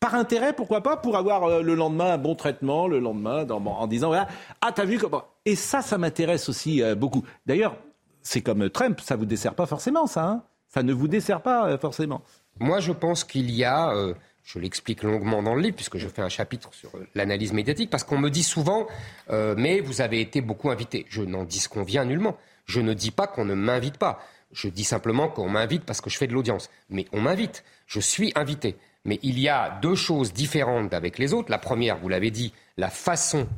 [0.00, 3.86] par intérêt, pourquoi pas, pour avoir euh, le lendemain un bon traitement, le lendemain, en
[3.86, 4.28] disant, voilà,
[4.60, 5.24] ah, t'as vu comment...
[5.46, 7.24] Et ça, ça m'intéresse aussi euh, beaucoup.
[7.46, 7.76] D'ailleurs,
[8.22, 10.24] c'est comme Trump, ça vous dessert pas forcément, ça.
[10.24, 10.42] hein
[10.72, 12.22] ça ne vous dessert pas euh, forcément.
[12.58, 16.08] Moi, je pense qu'il y a, euh, je l'explique longuement dans le livre, puisque je
[16.08, 18.86] fais un chapitre sur l'analyse médiatique, parce qu'on me dit souvent,
[19.30, 21.06] euh, mais vous avez été beaucoup invité.
[21.08, 22.36] Je n'en disconviens nullement.
[22.64, 24.20] Je ne dis pas qu'on ne m'invite pas.
[24.52, 26.70] Je dis simplement qu'on m'invite parce que je fais de l'audience.
[26.90, 27.64] Mais on m'invite.
[27.86, 28.76] Je suis invité.
[29.04, 31.50] Mais il y a deux choses différentes avec les autres.
[31.50, 33.48] La première, vous l'avez dit, la façon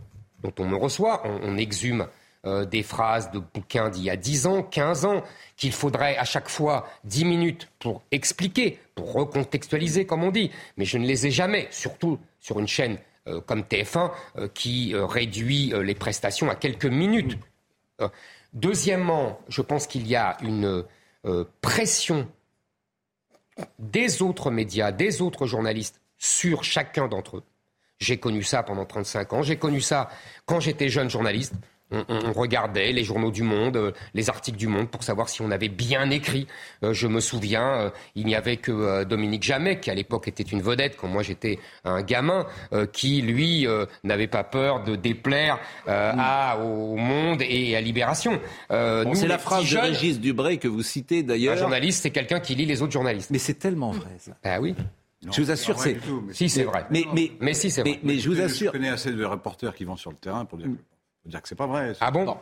[0.43, 1.23] dont on me reçoit.
[1.27, 2.07] On exhume
[2.47, 5.23] euh, des phrases de bouquins d'il y a 10 ans, 15 ans,
[5.57, 10.51] qu'il faudrait à chaque fois 10 minutes pour expliquer, pour recontextualiser, comme on dit.
[10.77, 14.95] Mais je ne les ai jamais, surtout sur une chaîne euh, comme TF1, euh, qui
[14.95, 17.39] réduit les prestations à quelques minutes.
[18.53, 20.85] Deuxièmement, je pense qu'il y a une
[21.61, 22.29] pression
[23.79, 27.43] des autres médias, des autres journalistes sur chacun d'entre eux.
[27.99, 30.09] J'ai connu ça pendant 35 ans, j'ai connu ça
[30.47, 31.55] quand j'étais jeune journaliste.
[31.91, 35.29] On, on- on regardait les journaux du Monde, euh, les articles du Monde pour savoir
[35.29, 36.47] si on avait bien écrit.
[36.83, 40.27] Euh, je me souviens, euh, il n'y avait que euh, Dominique Jamet, qui à l'époque
[40.27, 44.83] était une vedette quand moi j'étais un gamin, euh, qui lui euh, n'avait pas peur
[44.83, 48.41] de déplaire euh, à, au Monde et à Libération.
[48.71, 51.55] Euh, Bon, c'est la phrase de jeunes, Régis Dubray que vous citez d'ailleurs.
[51.55, 53.31] un journaliste, c'est quelqu'un qui lit les autres journalistes.
[53.31, 54.33] Mais c'est tellement vrai, ça.
[54.43, 54.75] Ah oui.
[55.31, 55.99] je vous assure, c'est.
[56.33, 56.87] Si, c'est vrai.
[56.91, 57.99] Mais, mais, Mais si, c'est vrai.
[58.03, 58.73] mais, mais je vous Je assure.
[58.73, 60.69] connais assez de reporters qui vont sur le terrain pour dire,
[61.25, 61.95] pour dire que c'est pas vrai.
[62.01, 62.37] Ah bon?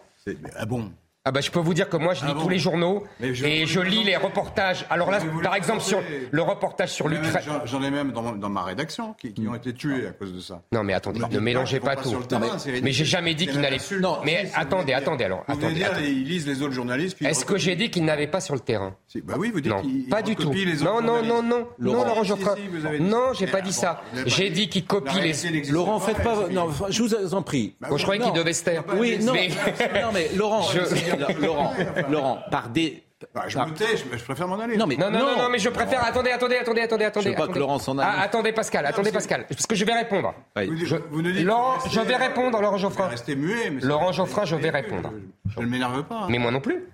[0.56, 0.92] Ah bon?
[1.24, 3.04] Ah bah je peux vous dire que moi je lis Ah bon tous les journaux
[3.20, 4.84] je- et je lis les reportages.
[4.90, 6.02] Alors là, par exemple sur
[6.32, 7.44] le reportage sur l'Ukraine.
[7.64, 10.40] J'en ai même dans, dans ma rédaction qui, qui ont été tués à cause de
[10.40, 10.62] ça.
[10.72, 12.10] Non mais attendez, Ne mélangez pas tout.
[12.10, 13.78] pas terrain, mais, j'ai jamais dit C'est qu'ils n'allaient.
[14.00, 15.44] Non, mais attendez, attendez alors.
[15.46, 16.08] Vous Attendez, dire, attendez.
[16.10, 17.22] ils lisent les autres journalistes.
[17.22, 19.70] Est-ce que j'ai dit qu'ils n'avaient pas sur le terrain Si, Bah oui, vous dites
[19.70, 20.48] Non, qu'ils pas du tout.
[20.48, 22.56] recopient les autres Non, non, non, non, non, Laurent, Geoffrin.
[22.56, 24.02] dit Non, j'ai pas dit bon, ça.
[24.26, 24.62] J'ai dit.
[24.62, 25.62] dit qu'ils copient les.
[25.70, 26.48] Laurent, faites pas.
[26.50, 27.76] Non, je vous en prie.
[27.96, 28.32] Je croyais Non.
[28.32, 28.82] qu'ils devaient se taire.
[28.96, 29.34] Oui, non.
[29.34, 29.48] Mais-
[30.02, 30.62] non, mais Laurent,
[31.40, 31.72] Laurent,
[32.10, 33.02] Laurent, par des.
[33.32, 34.76] Bah, je par- me tais, je, je préfère m'en aller.
[34.76, 36.04] Non, mais Non, non, non, non, mais je préfère.
[36.04, 37.24] Attendez, attendez, attendez, attendez, attendez.
[37.24, 37.60] Je veux pas que attendez.
[37.60, 38.06] Laurent s'en aille.
[38.10, 40.34] Ah, attendez, Pascal, attendez, Pascal, parce que je vais répondre.
[40.56, 40.66] Oui.
[40.66, 43.06] Vous, Je- vous ne dites Laurent, pas je vais répondre, Laurent Geoffrin.
[43.08, 43.70] Restez muet.
[43.70, 45.12] mais Laurent Geoffrin, je vais répondre.
[45.54, 46.22] Je ne m'énerve pas.
[46.22, 46.26] hein.
[46.30, 46.84] Mais moi non plus.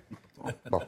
[0.69, 0.79] Bon.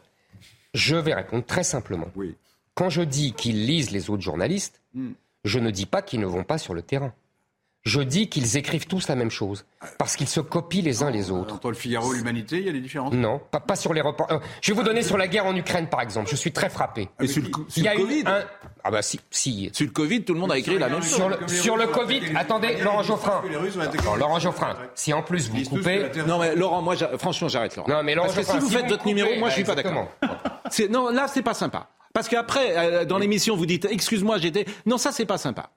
[0.74, 2.08] Je vais répondre très simplement.
[2.16, 2.36] Oui.
[2.76, 5.12] Quand je dis qu'ils lisent les autres journalistes, Hmm.
[5.44, 7.14] je ne dis pas qu'ils ne vont pas sur le terrain.
[7.84, 9.66] Je dis qu'ils écrivent tous la même chose,
[9.98, 11.56] parce qu'ils se copient les uns les autres.
[11.56, 13.12] Entre le Figaro et l'Humanité, il y a des différences.
[13.14, 14.32] Non, pas, pas sur les reports.
[14.32, 16.30] euh, je vais vous donner sur la guerre en Ukraine, par exemple.
[16.30, 17.10] Je suis très frappé.
[17.20, 18.24] Et sur le, sur Il y a le eu Covid.
[18.28, 18.44] un...
[18.84, 19.72] Ah bah si, si.
[19.74, 21.12] Sur le Covid, tout le monde a écrit la même chose.
[21.16, 23.42] Sur le, sur Covid, attendez, Ukrainiens, Laurent Geoffrin.
[24.18, 24.40] Laurent.
[24.40, 26.10] Geoffrin, si en plus vous coupez...
[26.28, 27.90] Non mais Laurent, moi, franchement, j'arrête Laurent.
[27.90, 29.74] Non, mais Laurent Parce que si vous faites votre coupez, numéro, moi, je suis pas
[29.76, 30.08] d'accord.
[30.92, 31.90] Non, là, c'est pas sympa.
[32.14, 34.66] Parce qu'après, euh, dans l'émission, vous dites, excuse-moi, j'étais.
[34.86, 35.72] Non, ça, c'est pas sympa.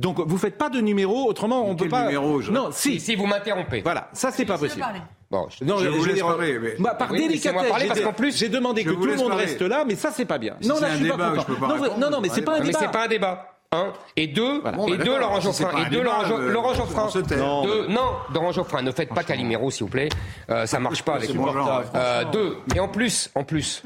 [0.00, 2.04] Donc, vous faites pas de numéro, autrement, on peut quel pas.
[2.06, 3.00] numéro, je- Non, Si, si.
[3.00, 3.82] si vous m'interrompez.
[3.82, 4.84] Voilà, ça, c'est pas possible.
[5.30, 7.88] Bon, je- Non, Je vous veux laisse parler, mais- bah, par Oui, délicatesse, parler, j'ai
[7.88, 9.44] parce qu'en plus, j'ai demandé je que vous tout le monde parler.
[9.44, 10.56] reste là, mais ça c'est pas bien.
[10.60, 11.44] Si non, là un je suis débat, pas je content.
[11.46, 12.78] peux pas non, vous- répondre, non, non, mais c'est pas un Non, mais débat.
[12.80, 13.46] c'est pas un débat.
[13.72, 13.92] Un.
[14.16, 15.18] Et deux, Bon, et bah, deux.
[15.20, 15.70] Laurent Geoffrin.
[15.82, 17.08] Et deux, débat, Laurent, euh, Laurent on Geoffrin.
[17.10, 17.36] se tait.
[17.36, 18.00] Non, Non, non,
[18.34, 20.08] Laurent Geoffrin, ne faites pas Calimero, s'il vous plaît.
[20.50, 21.46] Euh, ça marche pas avec vous.
[21.46, 22.56] genre, Euh, deux.
[22.74, 23.84] Et en plus, en plus,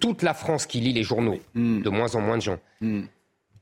[0.00, 1.80] toute la France qui lit les journaux, Hmm.
[1.82, 2.58] de moins en moins de gens,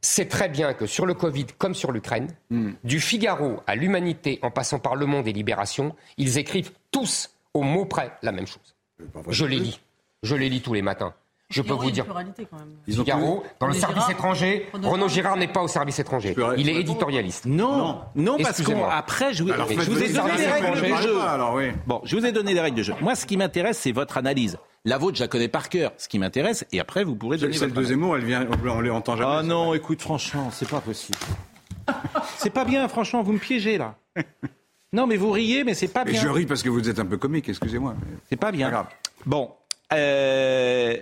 [0.01, 2.73] sait très bien que sur le Covid, comme sur l'Ukraine, Hmm.
[2.85, 7.63] du Figaro à l'Humanité, en passant par Le Monde et Libération, ils écrivent tous au
[7.63, 8.75] mot près la même chose.
[9.29, 9.81] Je les lis.
[10.23, 11.15] Je les lis tous les matins.
[11.51, 12.05] Je peux vous dire.
[12.87, 15.99] Ils ont Figaro, plus- dans le service Girard- étranger, Renaud Girard- n'est pas au service
[15.99, 16.37] étranger.
[16.59, 17.47] Il est éditorialiste.
[17.47, 21.03] Non, non, parce qu'après, je vous, Alors, je faites vous ai donné les règles du
[21.03, 21.21] jeu.
[21.23, 21.71] alors, oui.
[21.87, 22.93] Bon, je vous ai donné les règles de jeu.
[23.01, 24.59] Moi, ce qui m'intéresse, c'est votre analyse.
[24.89, 25.93] La vôtre, je la connais par cœur.
[25.99, 28.81] Ce qui m'intéresse, et après, vous pourrez donner Celle votre de Zemmour, elle vient, on
[28.81, 29.31] les entend jamais.
[29.41, 31.19] Ah non, écoute, franchement, c'est pas possible.
[32.39, 33.97] C'est pas bien, franchement, vous me piégez là.
[34.91, 36.23] Non, mais vous riez, mais c'est pas Et bien.
[36.23, 37.95] je ris parce que vous êtes un peu comique, excusez-moi.
[38.31, 38.87] C'est pas bien.
[39.27, 39.51] Bon,
[39.93, 40.97] euh,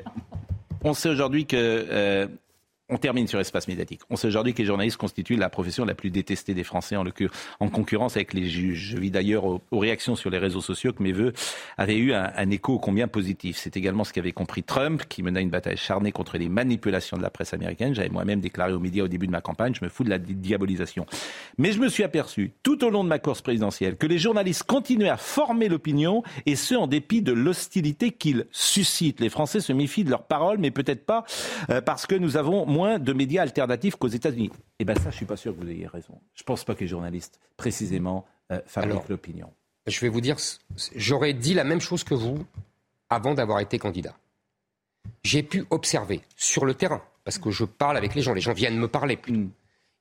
[0.82, 2.26] on sait aujourd'hui que euh,
[2.88, 4.00] on termine sur espace médiatique.
[4.10, 7.68] On sait aujourd'hui que les journalistes constituent la profession la plus détestée des Français en,
[7.68, 8.92] concurrence avec les juges.
[8.92, 11.32] Je vis d'ailleurs aux, réactions sur les réseaux sociaux que mes voeux
[11.78, 13.56] avaient eu un, un écho combien positif.
[13.56, 17.22] C'est également ce qu'avait compris Trump, qui mena une bataille charnée contre les manipulations de
[17.22, 17.94] la presse américaine.
[17.94, 20.18] J'avais moi-même déclaré aux médias au début de ma campagne, je me fous de la
[20.18, 21.06] di- diabolisation.
[21.58, 24.62] Mais je me suis aperçu, tout au long de ma course présidentielle, que les journalistes
[24.62, 29.20] continuaient à former l'opinion, et ce, en dépit de l'hostilité qu'ils suscitent.
[29.20, 31.24] Les Français se méfient de leurs paroles, mais peut-être pas
[31.70, 34.50] euh, parce que nous avons moins de médias alternatifs qu'aux États-Unis.
[34.78, 36.20] Eh bien ça, je suis pas sûr que vous ayez raison.
[36.34, 39.50] Je pense pas que les journalistes, précisément, euh, fabriquent l'opinion.
[39.86, 40.36] Je vais vous dire,
[40.94, 42.44] j'aurais dit la même chose que vous
[43.08, 44.14] avant d'avoir été candidat.
[45.22, 48.52] J'ai pu observer sur le terrain, parce que je parle avec les gens, les gens
[48.52, 49.48] viennent me parler plutôt.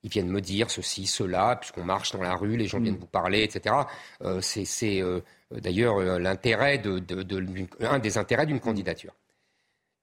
[0.02, 3.06] Ils viennent me dire ceci, cela, puisqu'on marche dans la rue, les gens viennent vous
[3.06, 3.74] parler, etc.
[4.22, 5.20] Euh, c'est euh,
[5.50, 9.14] d'ailleurs euh, l'intérêt de, de- de- d'une- un des intérêts d'une candidature.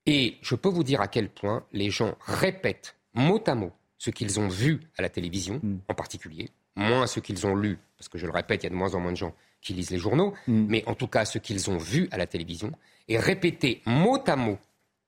[0.06, 4.10] Et je peux vous dire à quel point les gens répètent mot à mot ce
[4.10, 8.18] qu'ils ont vu à la télévision, en particulier, moins ce qu'ils ont lu, parce que
[8.18, 9.97] je le répète, il y a de moins en moins de gens qui lisent les
[9.97, 12.72] journaux, mais en tout cas ce qu'ils ont vu à la télévision,
[13.08, 14.58] et répété mot à mot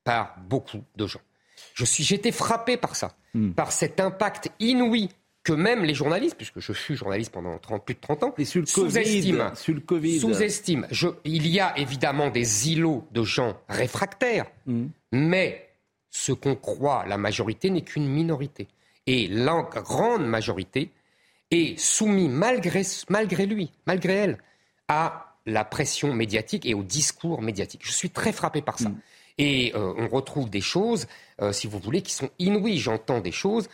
[0.06, 1.20] par beaucoup de gens.
[1.74, 3.16] Je suis, j'étais frappé par ça,
[3.56, 5.10] par cet impact inouï
[5.46, 8.36] que même les journalistes, puisque je fus journaliste pendant 30, plus de 30 ans,
[8.66, 9.54] sous-estiment.
[9.56, 10.88] Sous-estiment.
[11.24, 14.48] Il y a évidemment des îlots de gens réfractaires,
[15.12, 15.70] mais
[16.10, 18.68] ce qu'on croit, la majorité n'est qu'une minorité.
[19.06, 20.90] Et la grande majorité
[21.52, 24.38] est soumise, malgré, malgré lui, malgré elle,
[24.88, 27.82] à la pression médiatique et au discours médiatique.
[27.84, 28.90] Je suis très frappé par ça.
[29.38, 31.08] Et euh, on retrouve des choses,
[31.42, 32.80] euh, si vous voulez, qui sont inouïes.
[32.80, 33.70] J'entends des choses.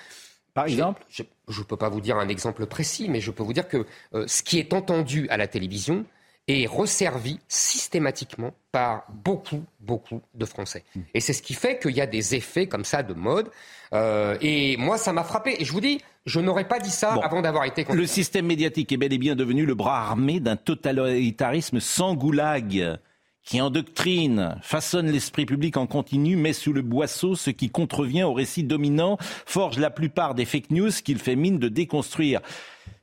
[0.53, 3.53] Par exemple Je ne peux pas vous dire un exemple précis, mais je peux vous
[3.53, 6.05] dire que euh, ce qui est entendu à la télévision
[6.47, 10.83] est resservi systématiquement par beaucoup, beaucoup de Français.
[11.13, 13.49] Et c'est ce qui fait qu'il y a des effets comme ça de mode.
[13.93, 15.55] Euh, et moi, ça m'a frappé.
[15.59, 18.91] Et je vous dis, je n'aurais pas dit ça avant d'avoir été Le système médiatique
[18.91, 22.99] est bel et bien devenu le bras armé d'un totalitarisme sans goulag
[23.43, 28.33] qui endoctrine, façonne l'esprit public en continu, met sous le boisseau ce qui contrevient au
[28.33, 32.41] récit dominant, forge la plupart des fake news qu'il fait mine de déconstruire.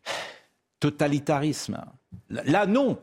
[0.80, 1.84] Totalitarisme.
[2.30, 2.98] Là, non.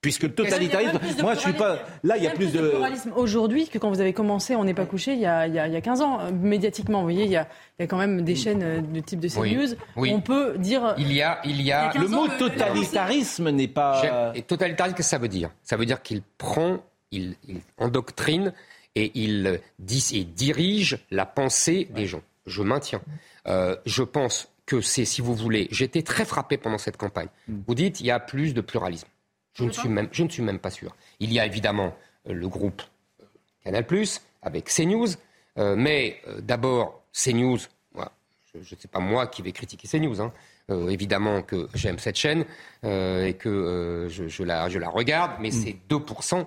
[0.00, 1.80] Puisque le totalitarisme, moi je suis pas.
[2.04, 2.68] Là, il y a plus de.
[2.70, 5.54] pluralisme aujourd'hui que quand vous avez commencé On n'est pas couché il y, a, il,
[5.54, 6.20] y a, il y a 15 ans.
[6.20, 7.46] Euh, Médiatiquement, vous voyez, il y a,
[7.78, 9.76] il y a quand même des chaînes euh, de type de Oui, CNews.
[9.96, 10.12] oui.
[10.14, 10.94] On peut dire.
[10.96, 11.92] Il y a, il y a.
[11.94, 14.32] Il y a 15 ans, le- totalitarisme n'est pas.
[14.34, 15.50] Et totalitarisme, qu'est-ce que ça veut dire?
[15.64, 16.78] Ça veut dire qu'il prend,
[17.10, 18.52] il, il endoctrine
[18.94, 22.22] et il, euh, dis- et dirige la pensée des gens.
[22.46, 23.02] Je maintiens.
[23.48, 27.28] Euh, je pense que c'est, si vous voulez, j'étais très frappé pendant cette campagne.
[27.66, 29.08] Vous dites, il y a plus de pluralisme.
[29.54, 30.94] Je ne, suis même, je ne suis même pas sûr.
[31.18, 31.94] Il y a évidemment
[32.28, 32.82] euh, le groupe
[33.20, 33.24] euh,
[33.64, 33.84] Canal+,
[34.42, 35.08] avec CNews,
[35.58, 37.58] euh, mais euh, d'abord, CNews,
[37.94, 38.12] moi,
[38.52, 40.32] je ne sais pas moi qui vais critiquer CNews, hein.
[40.70, 42.44] Euh, évidemment que j'aime cette chaîne
[42.84, 46.46] et que je, je la, je la regarde, mais c'est 2%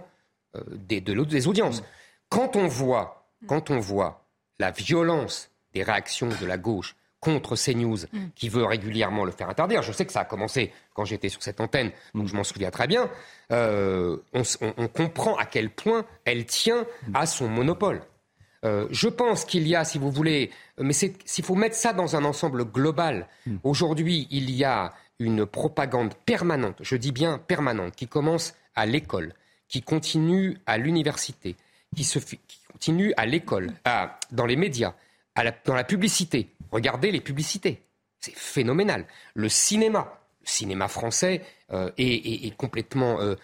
[0.55, 1.83] euh, des, de des audiences.
[2.29, 4.27] Quand on voit, quand on voit
[4.59, 7.99] la violence des réactions de la gauche contre CNews,
[8.35, 9.81] qui veut régulièrement le faire interdire.
[9.81, 12.69] Je sais que ça a commencé quand j'étais sur cette antenne, donc je m'en souviens
[12.71, 13.09] très bien.
[13.51, 18.01] Euh, on, s- on- on comprend à quel point elle tient à son monopole.
[18.65, 20.49] Euh, je pense qu'il y a, si vous voulez,
[20.79, 23.27] mais s'il faut mettre ça dans un ensemble global,
[23.63, 29.33] aujourd'hui, il y a une propagande permanente, je dis bien permanente, qui commence à l'école,
[29.67, 31.55] qui continue à l'université,
[31.95, 34.93] qui, se fi- qui continue à l'école, à- dans les médias,
[35.35, 36.47] à la- dans la publicité.
[36.73, 37.81] Regardez les publicités,
[38.19, 39.05] c'est phénoménal.
[39.35, 43.35] Le cinéma, le cinéma français euh, est, est- est complètement euh,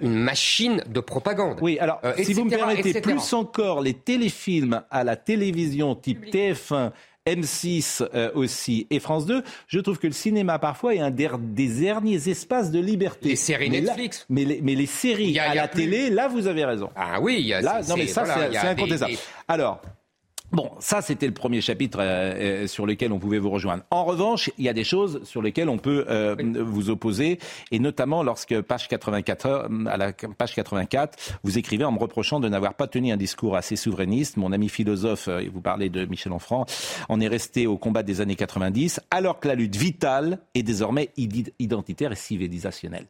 [0.00, 1.58] une machine de propagande.
[1.60, 3.00] Oui, alors, Euh, si vous me permettez, etc.
[3.02, 6.92] plus encore les téléfilms à la télévision type TF1
[7.26, 9.42] M6 euh, aussi et France 2.
[9.66, 13.30] Je trouve que le cinéma parfois est un des, des derniers espaces de liberté.
[13.30, 14.26] Les séries Mais là- Netflix.
[14.30, 16.88] mais, les, mais les séries a- à la plus- télé, là vous avez raison.
[16.94, 19.12] Ah oui, il y a- Là, non mais ça voilà, c'est incontestable.
[19.12, 19.18] des-
[19.48, 19.82] Alors.
[20.52, 23.82] Bon, ça c'était le premier chapitre euh, euh, sur lequel on pouvait vous rejoindre.
[23.90, 27.38] En revanche, il y a des choses sur lesquelles on peut euh, vous opposer,
[27.72, 32.38] et notamment lorsque page 84, euh, à la page 84, vous écrivez en me reprochant
[32.38, 34.36] de n'avoir pas tenu un discours assez souverainiste.
[34.36, 36.62] Mon ami philosophe, euh, et vous parlez de Michel Onfray,
[37.08, 41.10] en est resté au combat des années 90, alors que la lutte vitale est désormais
[41.16, 43.06] id- identitaire et civilisationnelle.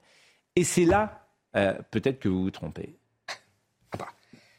[0.56, 2.96] Et c'est là, euh, peut-être que vous vous trompez.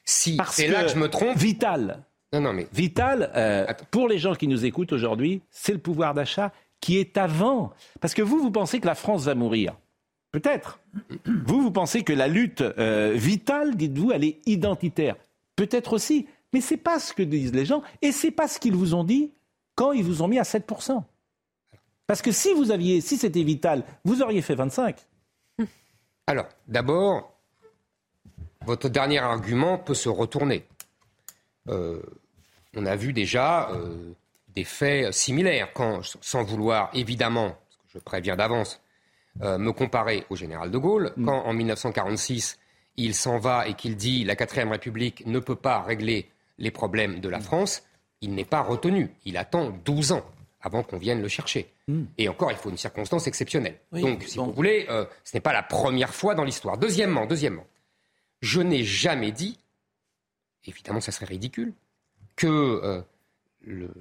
[0.06, 1.36] Si, Parce c'est là que je me trompe.
[1.38, 2.04] Vital.
[2.34, 2.68] Non, non, mais.
[2.74, 6.52] Vital, euh, pour les gens qui nous écoutent aujourd'hui, c'est le pouvoir d'achat
[6.82, 7.74] qui est avant.
[8.02, 9.76] Parce que vous, vous pensez que la France va mourir.
[10.32, 10.80] Peut-être.
[11.26, 15.16] Vous, vous pensez que la lutte euh, vitale, dites-vous, elle est identitaire.
[15.56, 16.28] Peut-être aussi.
[16.54, 19.04] Mais c'est pas ce que disent les gens et c'est pas ce qu'ils vous ont
[19.04, 19.32] dit
[19.76, 21.04] quand ils vous ont mis à 7%.
[22.08, 24.96] Parce que si vous aviez, si c'était vital, vous auriez fait 25.
[26.26, 27.34] Alors, d'abord,
[28.66, 30.66] votre dernier argument peut se retourner.
[31.70, 32.02] Euh,
[32.76, 34.14] on a vu déjà euh,
[34.56, 38.82] des faits similaires, quand, sans vouloir évidemment, parce que je préviens d'avance,
[39.42, 42.58] euh, me comparer au général de Gaulle, quand en 1946,
[42.98, 47.20] il s'en va et qu'il dit la 4ème République ne peut pas régler les problèmes
[47.20, 47.84] de la France,
[48.22, 49.12] il n'est pas retenu.
[49.26, 50.26] Il attend 12 ans
[50.62, 51.72] avant qu'on vienne le chercher.
[52.18, 53.78] Et encore, il faut une circonstance exceptionnelle.
[53.92, 56.78] Oui, Donc, si vous voulez, euh, ce n'est pas la première fois dans l'histoire.
[56.78, 57.66] Deuxièmement, deuxièmement,
[58.42, 59.58] je n'ai jamais dit,
[60.66, 61.74] évidemment, ça serait ridicule,
[62.36, 63.02] que euh,
[63.62, 63.94] le-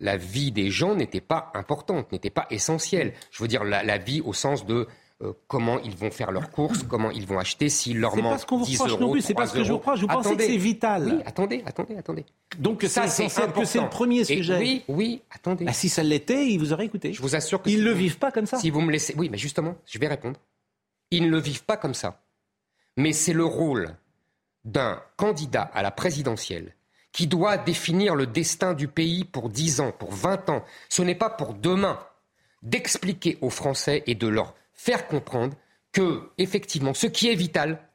[0.00, 3.12] la vie des gens n'était pas importante, n'était pas essentielle.
[3.30, 4.88] Je veux dire, la, la vie au sens de
[5.22, 8.32] euh, comment ils vont faire leurs courses, comment ils vont acheter, s'il leur C'est manque
[8.32, 9.70] pas ce qu'on vous 10 reproche euros, non plus, c'est pas 3 ce que je
[9.70, 10.00] vous reproche.
[10.00, 11.04] Vous pensez que c'est vital.
[11.06, 12.24] Oui, attendez, attendez, attendez.
[12.58, 14.58] Donc c'est Ça, c'est que c'est le premier Et sujet.
[14.58, 15.64] oui, oui, attendez.
[15.68, 17.12] Ah, si ça l'était, ils vous auraient écouté.
[17.12, 18.58] Je vous assure que Ils si ne le vous- vivent pas comme ça.
[18.58, 20.40] Si vous me laissez, oui, mais justement, je vais répondre.
[21.12, 22.20] Ils ne le vivent pas comme ça.
[22.96, 23.94] Mais c'est le rôle
[24.64, 26.74] d'un candidat à la présidentielle
[27.12, 30.64] qui doit définir le destin du pays pour 10 ans, pour 20 ans.
[30.88, 31.98] Ce n'est pas pour demain
[32.62, 35.54] d'expliquer aux Français et de leur faire comprendre
[35.92, 37.86] que, effectivement, ce qui est vital,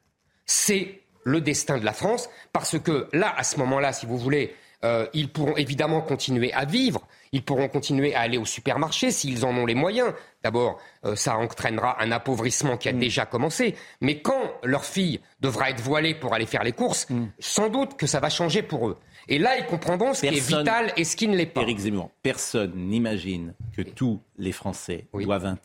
[0.45, 4.55] c'est le destin de la France, parce que là, à ce moment-là, si vous voulez,
[4.83, 9.45] euh, ils pourront évidemment continuer à vivre, ils pourront continuer à aller au supermarché s'ils
[9.45, 10.13] en ont les moyens.
[10.43, 15.69] D'abord, euh, ça entraînera un appauvrissement qui a déjà commencé, mais quand leur fille devra
[15.69, 17.07] être voilée pour aller faire les courses,
[17.39, 18.97] sans doute que ça va changer pour eux.
[19.29, 21.61] Et là, ils comprendront ce qui est vital et ce qui ne l'est pas.
[21.61, 25.57] Éric Zemmour, personne n'imagine que tous les Français doivent,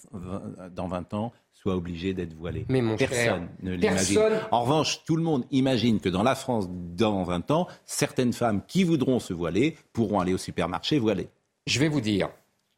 [0.75, 2.67] dans 20 ans, soient obligés d'être voilés.
[2.69, 4.17] Mais mon personne ne l'imagine.
[4.17, 8.33] personne- En revanche, tout le monde imagine que dans la France, dans 20 ans, certaines
[8.33, 11.29] femmes qui voudront se voiler pourront aller au supermarché voilées.
[11.67, 12.29] Je vais vous dire.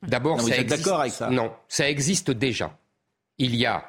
[0.03, 0.85] D'abord, ça existe.
[0.85, 2.77] d'accord avec ça Non, ça existe déjà.
[3.39, 3.85] Il y a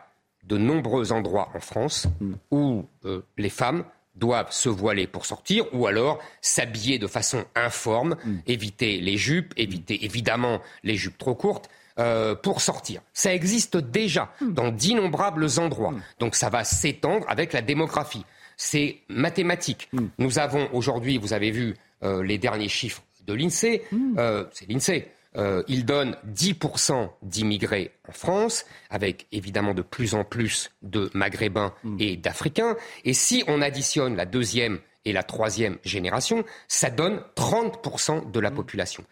[0.45, 2.07] de nombreux endroits en France
[2.51, 3.83] où euh, les femmes
[4.15, 8.15] doivent se voiler pour sortir ou alors s'habiller de façon informe,
[8.47, 11.69] éviter les jupes, éviter évidemment les jupes trop courtes.
[11.97, 13.01] euh, pour sortir.
[13.13, 15.93] Ça existe déjà dans d'innombrables endroits.
[16.19, 18.25] Donc ça va s'étendre avec la démographie.
[18.57, 19.89] C'est mathématique.
[20.17, 21.73] Nous avons aujourd'hui, vous avez vu
[22.03, 23.83] euh, les derniers chiffres de l'INSEE,
[24.17, 30.23] euh, c'est l'INSEE, euh, il donne 10% d'immigrés en France, avec évidemment de plus en
[30.23, 32.75] plus de Maghrébins et d'Africains.
[33.03, 38.51] Et si on additionne la deuxième et la troisième génération, ça donne 30% de la
[38.51, 39.03] population.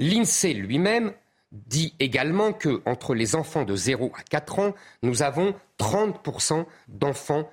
[0.00, 1.12] L'INSEE lui-même
[1.52, 7.50] dit également que entre les enfants de 0 à 4 ans, nous avons 30% d'enfants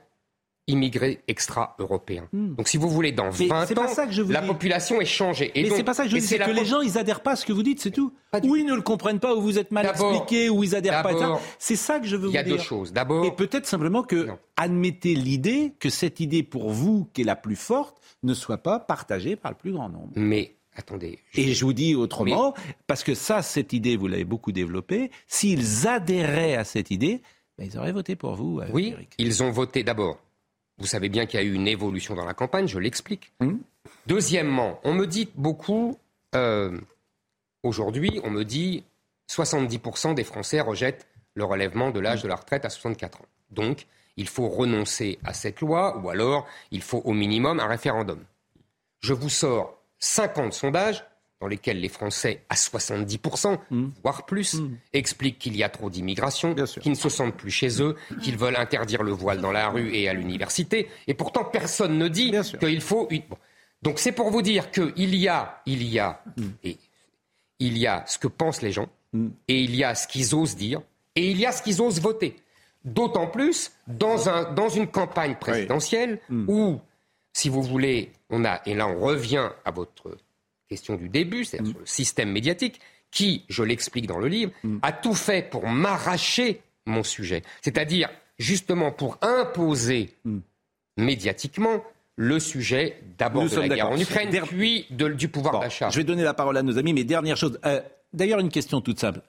[0.68, 2.28] immigrés extra-européens.
[2.34, 4.42] Donc si vous voulez, dans Mais 20 c'est ans, pas ça que je vous la
[4.42, 4.48] dis.
[4.48, 5.52] population est changée.
[5.56, 7.32] Et mais c'est pas ça que je dis, c'est que les gens, ils adhèrent pas
[7.32, 8.14] à ce que vous dites, c'est tout.
[8.44, 11.40] Ou ils ne le comprennent pas, ou vous êtes mal expliqué, ou ils adhèrent pas
[11.60, 12.58] C'est ça que je veux il y a vous dire.
[12.58, 12.92] deux choses.
[12.94, 14.28] D'abord, Et peut-être simplement que
[14.58, 18.80] admettez l'idée que cette idée pour vous, qui est la plus forte, ne soit pas
[18.80, 20.12] partagée par le plus grand nombre.
[20.16, 21.20] Mais attendez.
[21.36, 22.54] Et je vous dis autrement,
[22.88, 27.22] parce que ça, cette idée, vous l'avez beaucoup développée, s'ils adhéraient à cette idée,
[27.58, 28.60] ben, ils auraient voté pour vous.
[28.60, 29.14] euh, Oui, Eric.
[29.18, 30.18] ils ont voté d'abord.
[30.78, 33.32] Vous savez bien qu'il y a eu une évolution dans la campagne, je l'explique.
[33.40, 33.62] Hum.
[34.08, 35.98] Deuxièmement, on me dit beaucoup,
[36.36, 36.80] euh,
[37.64, 38.84] aujourd'hui, on me dit
[39.30, 43.26] 70% des Français rejettent le relèvement de l'âge de la retraite à 64 ans.
[43.52, 43.88] Donc,
[44.18, 48.24] il faut renoncer à cette loi ou alors il faut au minimum un référendum.
[49.02, 51.06] Je vous sors 50 sondages
[51.42, 53.58] dans lesquels les Français, à 70%,
[54.04, 54.56] voire plus,
[54.94, 58.56] expliquent qu'il y a trop d'immigration, qu'ils ne se sentent plus chez eux, qu'ils veulent
[58.56, 60.88] interdire le voile dans la rue et à l'université.
[61.08, 63.08] Et pourtant, personne ne dit qu'il faut...
[63.10, 63.38] une- Bon.
[63.82, 66.24] Donc c'est pour vous dire qu'il y a, il y a,
[66.64, 66.78] et
[67.60, 68.88] il y a ce que pensent les gens,
[69.48, 70.82] et il y a ce qu'ils osent dire,
[71.16, 72.38] et il y a ce qu'ils osent voter.
[72.84, 76.80] D'autant plus dans, un, dans une campagne présidentielle où,
[77.34, 80.18] si vous voulez, on a, et là on revient à votre
[80.70, 81.44] question du début, Mm.
[81.46, 82.80] c'est-à-dire sur le système médiatique,
[83.12, 84.52] qui, je l'explique dans le livre,
[84.82, 87.44] a tout fait pour m'arracher mon sujet.
[87.62, 88.10] C'est-à-dire,
[88.40, 90.14] justement, pour imposer
[90.98, 91.84] médiatiquement
[92.18, 95.90] le sujet d'abord de la guerre en Ukraine, Der- puis de- du pouvoir Bon, d'achat.
[95.90, 97.60] Je vais donner la parole à nos amis, mais dernière chose.
[97.66, 97.82] euh,
[98.14, 99.22] D'ailleurs, une question toute simple.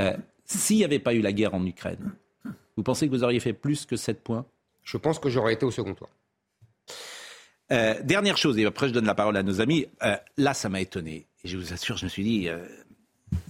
[0.00, 2.12] Euh, S'il n'y avait pas eu la guerre en Ukraine,
[2.76, 4.44] vous pensez que vous auriez fait plus que 7 points?
[4.84, 6.08] Je pense que j'aurais été au second tour.
[7.72, 9.86] Euh, dernière chose, et après je donne la parole à nos amis.
[10.02, 11.26] Euh, là, ça m'a étonné.
[11.44, 12.66] Et je vous assure, je me suis dit, euh,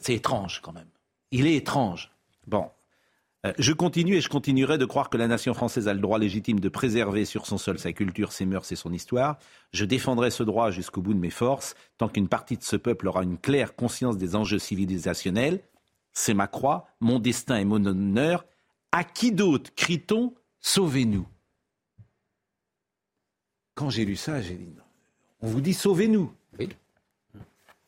[0.01, 0.89] c'est étrange quand même.
[1.31, 2.11] Il est étrange.
[2.47, 2.69] Bon.
[3.59, 6.61] Je continue et je continuerai de croire que la nation française a le droit légitime
[6.61, 9.39] de préserver sur son sol sa culture, ses mœurs et son histoire.
[9.73, 13.09] Je défendrai ce droit jusqu'au bout de mes forces, tant qu'une partie de ce peuple
[13.09, 15.61] aura une claire conscience des enjeux civilisationnels.
[16.13, 18.45] C'est ma croix, mon destin et mon honneur.
[18.93, 21.27] À qui d'autre crie-t-on Sauvez-nous?
[23.81, 24.69] Quand j'ai lu ça, j'ai dit
[25.41, 26.31] on vous dit sauvez-nous.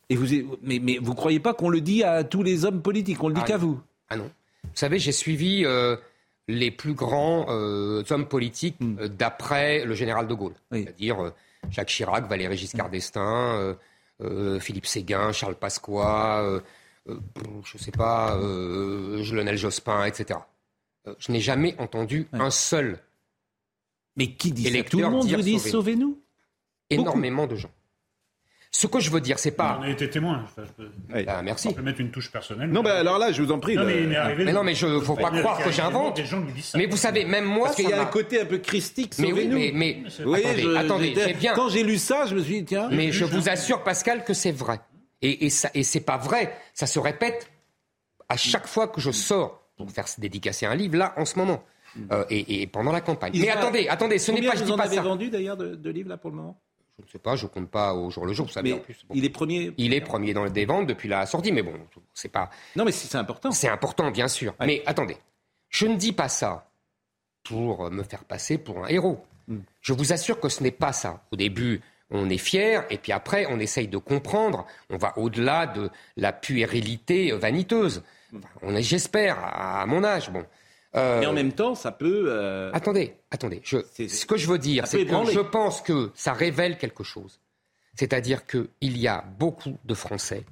[0.08, 3.22] Et vous, mais, mais vous croyez pas qu'on le dit à tous les hommes politiques,
[3.22, 3.78] on le dit Ah qu'à vous
[4.08, 4.30] Ah non.
[4.64, 5.96] Vous savez, j'ai suivi euh,
[6.48, 8.96] les plus grands euh, hommes politiques Hmm.
[9.00, 10.54] euh, d'après le général de Gaulle.
[10.70, 11.32] C'est-à-dire
[11.70, 12.92] Jacques Chirac, Valéry Giscard Hmm.
[12.92, 13.76] d'Estaing,
[14.60, 16.60] Philippe Séguin, Charles Pasqua,
[17.06, 20.40] je sais pas, Lionel Jospin, etc.
[21.18, 22.98] Je n'ai jamais entendu un seul.
[24.16, 25.70] Mais qui dit ça Tout le monde vous dit sauvez-nous.
[25.70, 26.18] sauvez-nous
[26.90, 27.70] Énormément de gens.
[28.74, 29.76] Ce que je veux dire, c'est pas.
[29.80, 30.42] On a été témoin.
[30.44, 31.68] Enfin, je peux- Ah, merci.
[31.68, 32.70] On peut mettre une touche personnelle.
[32.70, 33.76] Non, bah alors là, je vous en prie.
[33.76, 34.46] Non, mais il arrivé.
[34.46, 36.16] Mais non, mais je faut pas croire que j'invente.
[36.16, 36.78] des gens qui disent ça.
[36.78, 39.30] Mais vous savez, même moi, Parce qu'il y a un côté un peu christique, Mais
[39.30, 41.52] oui, mais, mais Vous voyez, attendez, je- attendez, j'étais- j'ai bien.
[41.54, 42.88] Quand j'ai lu ça, je me suis dit, tiens.
[42.90, 44.80] Mais je vous assure, Pascal, que c'est vrai.
[45.20, 46.56] Et, et, ça, et c'est pas vrai.
[46.72, 47.50] Ça se répète
[48.30, 51.62] à chaque fois que je sors pour faire dédicacer un livre, là, en ce moment.
[52.10, 53.32] Euh, et, et pendant la campagne.
[53.38, 55.02] Mais attendez, attendez, ce n'est pas, je dis pas avez ça.
[55.02, 56.58] vendu d'ailleurs de, de livres là pour le moment?
[56.98, 58.80] Je ne sais pas, je compte pas au jour le jour, vous savez Mais en
[58.80, 59.04] plus.
[59.12, 59.72] il est premier.
[59.76, 61.74] Il est premier dans les ventes depuis la sortie, mais bon,
[62.14, 62.48] c'est pas.
[62.76, 63.50] Non, mais c'est important.
[63.50, 64.54] C'est important, bien sûr.
[64.60, 65.16] Mais attendez,
[65.68, 66.70] je ne dis pas ça
[67.42, 69.24] pour me faire passer pour un héros.
[69.48, 69.58] Hmm.
[69.80, 71.24] Je vous assure que ce n'est pas ça.
[71.32, 74.66] Au début, on est fier, et puis après, on essaye de comprendre.
[74.90, 78.02] On va au-delà de la puérilité vaniteuse.
[78.34, 80.30] Enfin, on est, j'espère, à, à mon âge.
[80.30, 80.44] Bon.
[80.94, 82.24] Euh, Mais en même temps, ça peut.
[82.28, 83.60] euh, Attendez, attendez.
[83.64, 87.40] Je, ce que je veux dire, c'est que je pense que ça révèle quelque chose.
[87.94, 90.44] C'est-à-dire qu'il y a beaucoup de Français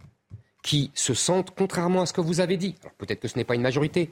[0.62, 3.45] qui se sentent, contrairement à ce que vous avez dit, alors peut-être que ce n'est
[3.45, 4.11] pas une majorité,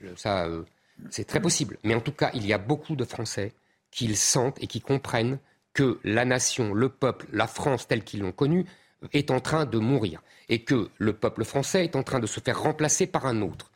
[0.00, 0.62] Le- ça, euh,
[1.10, 3.52] c'est très possible, mais en tout cas, il y a beaucoup de Français
[3.90, 5.38] qui le sentent et qui comprennent
[5.72, 8.64] que la nation, le peuple, la France telle qu'ils l'ont connue,
[9.12, 12.40] est en train de mourir et que le peuple français est en train de se
[12.40, 13.70] faire remplacer par un autre.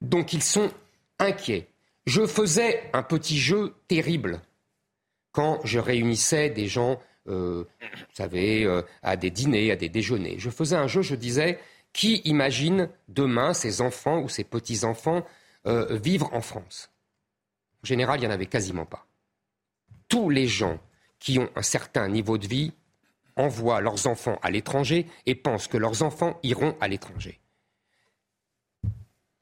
[0.00, 0.70] Donc ils sont
[1.18, 1.68] inquiets.
[2.06, 4.40] Je faisais un petit jeu terrible
[5.32, 6.98] quand je réunissais des gens,
[7.28, 10.38] euh, vous savez, euh, à des dîners, à des déjeuners.
[10.38, 11.58] Je faisais un jeu, je disais,
[11.92, 15.26] qui imagine demain ses enfants ou ses petits-enfants
[15.66, 16.90] euh, vivre en France?
[17.82, 19.06] En général, il n'y en avait quasiment pas.
[20.08, 20.78] Tous les gens
[21.18, 22.72] qui ont un certain niveau de vie
[23.36, 27.40] envoient leurs enfants à l'étranger et pensent que leurs enfants iront à l'étranger.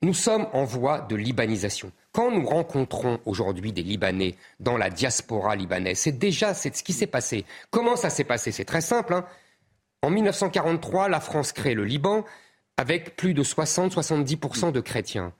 [0.05, 1.91] Nous sommes en voie de libanisation.
[2.13, 7.07] Quand nous rencontrons aujourd'hui des Libanais dans la diaspora libanaise, c'est déjà ce qui s'est
[7.07, 7.47] passé.
[7.71, 8.53] Comment ça s'est passé?
[8.53, 9.15] C'est très simple.
[9.15, 9.25] hein.
[10.03, 12.23] En 1943, la France crée le Liban
[12.77, 15.33] avec plus de 60-70% de chrétiens.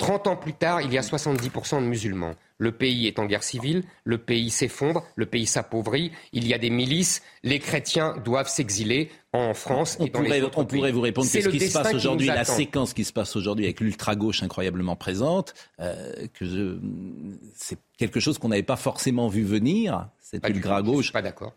[0.00, 2.34] 30 ans plus tard, il y a 70% de musulmans.
[2.58, 6.58] Le pays est en guerre civile, le pays s'effondre, le pays s'appauvrit, il y a
[6.58, 10.64] des milices, les chrétiens doivent s'exiler en France On et dans les pourrait, autres on
[10.66, 10.92] pourrait pays.
[10.92, 12.52] vous répondre C'est qu'est-ce le qui se passe aujourd'hui, la attend.
[12.56, 16.78] séquence qui se passe aujourd'hui avec l'ultra-gauche incroyablement présente, euh, que je-
[17.54, 21.12] c'est quelque chose qu'on n'avait pas forcément vu venir, cette ultra-gauche.
[21.12, 21.54] pas d'accord.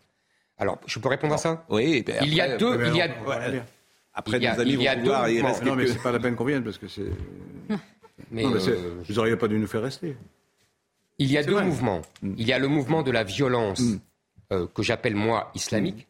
[0.56, 1.64] Alors, je peux répondre à ça?
[1.68, 2.02] Oui.
[2.06, 3.08] ben Il y a après- deux- il y a-.
[4.16, 5.48] Après, Il y a- nos amis il y a vont pouvoir, deux il mouvements.
[5.48, 7.02] reste Non, mais que- c'est pas la peine qu'on vienne parce que c'est.
[8.30, 10.16] Mais, Non, mais euh, Vous n'auriez pas dû nous faire rester.
[11.18, 11.64] Il y a deux vrai.
[11.64, 12.02] mouvements.
[12.22, 13.82] Il y a le mouvement de la violence
[14.52, 16.06] euh, que j'appelle moi islamique.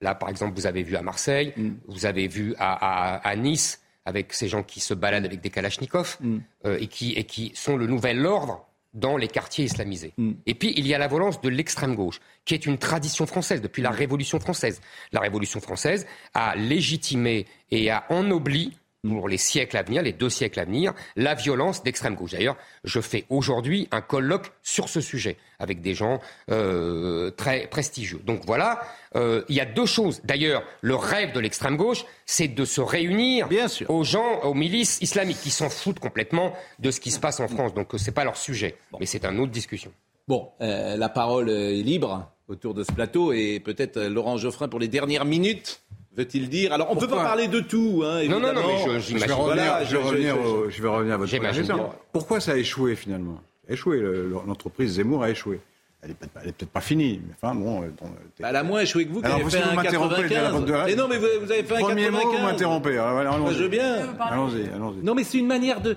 [0.00, 1.54] Là, par exemple, vous avez vu à Marseille,
[1.86, 2.72] vous avez vu à,
[3.14, 6.18] à- à Nice avec ces gens qui se baladent avec des kalachnikovs
[6.66, 10.12] euh, et, qui, et qui sont le nouvel ordre dans les quartiers islamisés.
[10.46, 13.60] Et puis, il y a la violence de l'extrême gauche, qui est une tradition française
[13.62, 14.80] depuis la Révolution française.
[15.12, 20.30] La Révolution française a légitimé et a ennobli pour les siècles à venir, les deux
[20.30, 22.32] siècles à venir, la violence d'extrême gauche.
[22.32, 26.20] D'ailleurs, je fais aujourd'hui un colloque sur ce sujet avec des gens
[26.50, 28.20] euh, très prestigieux.
[28.24, 28.80] Donc voilà,
[29.16, 30.20] euh, il y a deux choses.
[30.24, 33.48] D'ailleurs, le rêve de l'extrême gauche, c'est de se réunir
[33.88, 37.48] aux gens, aux milices islamiques qui s'en foutent complètement de ce qui se passe en
[37.48, 37.74] France.
[37.74, 39.92] Donc c'est pas leur sujet, mais c'est une autre discussion.
[40.26, 44.68] Bon, euh, la parole est libre autour de ce plateau et peut-être euh, Laurent Geoffrin
[44.68, 45.82] pour les dernières minutes.
[46.16, 49.00] Veut-il dire Alors, on ne peut pas parler de tout, hein, Non, non, non, mais
[49.00, 51.16] je- Je vais, revenir, Voilà, je, vais je- revenir je- au- je vais revenir à
[51.16, 51.76] votre J'imagine question.
[51.76, 51.88] bien.
[52.12, 53.40] Pourquoi ça a échoué finalement?
[53.68, 55.60] Échoué, le- le- l'entreprise Zemmour a échoué.
[56.02, 57.82] Elle n'est peut-être pas, elle est peut-être pas finie, mais enfin bon.
[57.82, 58.08] euh, bon, euh,
[58.38, 60.64] Bah, elle a moins échoué que vous qui Alors, avez fait vous un m'interrompez, 95.
[60.66, 62.40] de Mais non, mais vous, vous avez fait un Premier mot, 95.
[62.40, 62.94] vous m'interrompez.
[63.40, 64.14] Moi, je veux bien.
[64.20, 65.02] Allons-y, allons-y.
[65.04, 65.96] Non, mais c'est une manière de.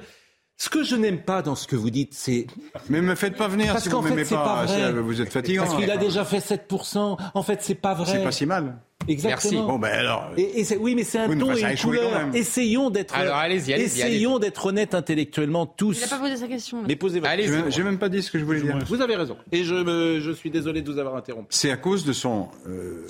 [0.59, 2.47] Ce que je n'aime pas dans ce que vous dites, c'est.
[2.89, 4.91] Mais me faites pas venir Parce si qu'en vous fait, m'aimez c'est pas vrai.
[4.93, 5.63] Vous êtes fatigant.
[5.63, 7.17] Parce qu'il a Enfin, déjà fait 7%.
[7.35, 8.11] En fait, c'est pas vrai.
[8.11, 8.75] C'est pas si mal.
[9.07, 9.67] Exactement.
[9.67, 10.31] Bon, ben alors.
[10.35, 12.35] Et, oui, mais c'est un Oui, ton et une couleur.
[12.35, 13.15] Essayons d'être.
[13.15, 15.99] Alors, allez-y, Essayons d'être honnêtes intellectuellement tous.
[15.99, 16.81] Il n'a pas posé sa question.
[16.81, 16.85] là.
[16.87, 18.79] Mais posez votre J'ai même- j'ai même pas dit ce que je voulais dire.
[18.87, 19.37] Vous avez raison.
[19.51, 21.47] Et je, me- je suis désolé de vous avoir interrompu.
[21.51, 23.05] C'est à cause de son euh,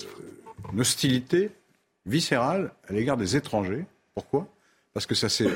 [0.78, 1.50] hostilité
[2.06, 3.86] viscérale à l'égard des étrangers.
[4.14, 4.48] Pourquoi?
[4.94, 5.50] Parce que ça s'est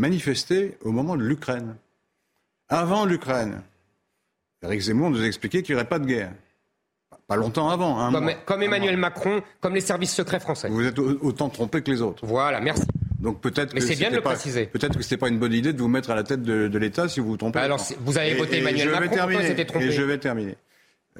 [0.00, 1.76] manifesté au moment de l'Ukraine.
[2.68, 3.60] Avant l'Ukraine,
[4.62, 6.32] Eric Zemmour nous a expliqué qu'il n'y aurait pas de guerre.
[7.26, 8.10] Pas longtemps avant.
[8.10, 8.34] Comme, mois.
[8.46, 10.68] comme Emmanuel Macron, comme les services secrets français.
[10.68, 12.26] Vous êtes au- autant trompé que les autres.
[12.26, 12.82] Voilà, merci.
[13.20, 14.66] Donc peut-être que c'est bien de le pas- préciser.
[14.66, 16.78] Peut-être que c'était pas une bonne idée de vous mettre à la tête de, de
[16.78, 17.58] l'État si vous vous trompez.
[17.60, 20.56] Alors, c'est- vous avez voté Emmanuel Macron, terminer, c'était trompé Et je vais terminer.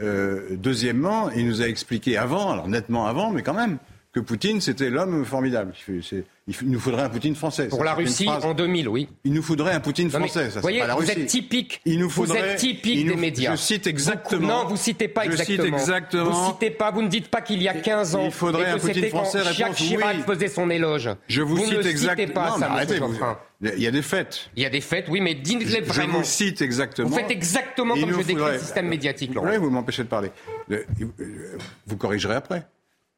[0.00, 3.78] Euh, deuxièmement, il nous a expliqué avant, alors nettement avant, mais quand même,
[4.12, 5.72] que Poutine c'était l'homme formidable.
[5.88, 6.24] Il,
[6.64, 7.68] nous faudrait un Poutine français.
[7.68, 9.08] Pour Ça, la Russie, en 2000, oui.
[9.22, 10.50] Il nous faudrait un Poutine mais, français.
[10.50, 11.12] Ça, voyez, pas la vous Russie.
[11.12, 11.80] êtes typique.
[11.84, 13.52] Il nous vous faudrait- êtes typique nous- des médias.
[13.54, 14.48] Je cite Vous- exactement.
[14.48, 15.76] non, vous citez pas Je cite exactement.
[15.78, 16.30] exactement.
[16.30, 16.90] Vous citez pas.
[16.90, 18.24] Vous ne dites pas qu'il y a 15 ans.
[18.24, 20.22] Il faudrait et que un Poutine c'était quand français, Jacques Chirac oui.
[20.26, 21.08] faisait son éloge.
[21.28, 22.56] Je vous, ne cite exactement.
[22.58, 23.18] vous-
[23.62, 24.50] il y a des faits.
[24.56, 26.18] Il y a des faits, oui, mais dites-les Je vraiment.
[26.18, 27.08] vous cite exactement.
[27.10, 30.30] Vous faites exactement comme je décris le système médiatique, vous m'empêchez de parler.
[30.68, 30.84] Le-
[31.20, 31.56] euh,
[31.86, 32.66] Vous corrigerez après.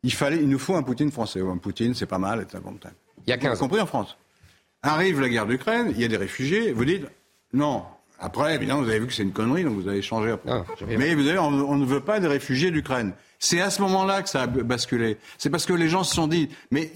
[0.03, 1.41] Il fallait, il nous faut un Poutine français.
[1.41, 2.47] Un Poutine, c'est pas mal.
[2.51, 2.75] c'est bon.
[3.27, 3.61] Il y a Vous avez 15 ans.
[3.61, 4.17] compris en France.
[4.83, 6.73] Arrive la guerre d'Ukraine, il y a des réfugiés.
[6.73, 7.07] Vous dites
[7.53, 7.85] non.
[8.19, 10.51] Après, évidemment, vous avez vu que c'est une connerie, donc vous avez changé après.
[10.51, 13.13] Ah, Mais vous savez, on, on ne veut pas des réfugiés d'Ukraine.
[13.39, 15.19] C'est à ce moment-là que ça a basculé.
[15.39, 16.93] C'est parce que les gens se sont dit, mais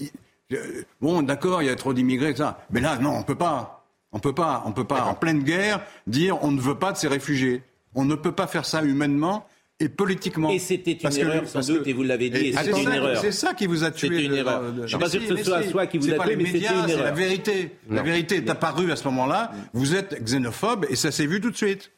[0.53, 2.51] euh, bon, d'accord, il y a trop d'immigrés, etc.
[2.71, 3.85] Mais là, non, on peut pas.
[4.13, 4.63] On peut pas.
[4.65, 7.61] On peut pas, en pleine guerre, dire on ne veut pas de ces réfugiés.
[7.93, 9.45] On ne peut pas faire ça humainement
[9.79, 10.49] et politiquement.
[10.49, 12.63] Et c'était une Parce que- erreur, sans doute, que- et vous l'avez dit, et c'est
[12.63, 13.21] c'était une erreur.
[13.21, 14.07] C'est ça qui vous a tué.
[14.09, 14.61] C'était une erreur.
[14.61, 16.45] le- Je suis pas sûr que ce soit si, soi qui vous a tué, mais
[16.45, 17.71] c'était médias, une C'est la vérité.
[17.89, 19.51] La vérité est apparue à ce moment-là.
[19.73, 21.91] Vous êtes xénophobe et ça s'est vu tout de suite.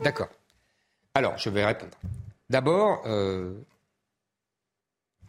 [0.00, 0.28] D'accord.
[1.14, 1.92] Alors, je vais répondre.
[2.48, 3.52] D'abord, euh,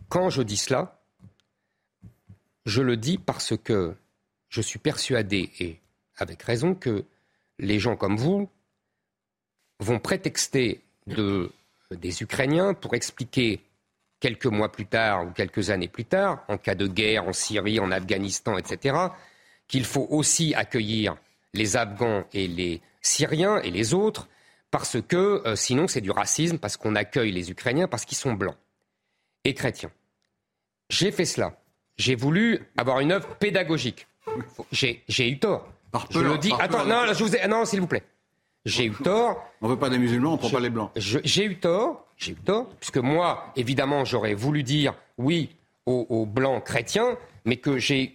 [0.10, 1.00] quand je dis cela,
[2.66, 3.96] je le dis parce que
[4.50, 5.80] je suis persuadé, et
[6.18, 7.04] avec raison, que
[7.60, 8.50] les gens comme vous
[9.80, 11.52] vont prétexter de,
[11.96, 13.62] des Ukrainiens pour expliquer
[14.20, 17.80] quelques mois plus tard ou quelques années plus tard, en cas de guerre en Syrie,
[17.80, 18.98] en Afghanistan, etc.,
[19.68, 21.16] qu'il faut aussi accueillir
[21.54, 24.28] les Afghans et les Syriens et les autres,
[24.72, 28.34] parce que euh, sinon c'est du racisme, parce qu'on accueille les Ukrainiens parce qu'ils sont
[28.34, 28.56] blancs
[29.44, 29.92] et chrétiens.
[30.90, 31.58] J'ai fait cela.
[31.98, 34.08] J'ai voulu avoir une œuvre pédagogique.
[34.72, 35.72] J'ai eu tort.
[36.12, 36.52] je peur, le dis.
[36.60, 36.86] Attends, peur.
[36.86, 38.04] non, là, je vous ai- non, s'il vous plaît.
[38.68, 39.44] J'ai eu tort.
[39.62, 40.92] On veut pas des musulmans, on prend pas les blancs.
[40.96, 45.50] J'ai eu tort, j'ai eu tort, puisque moi, évidemment, j'aurais voulu dire oui
[45.86, 48.14] aux, aux blancs chrétiens, mais que j'ai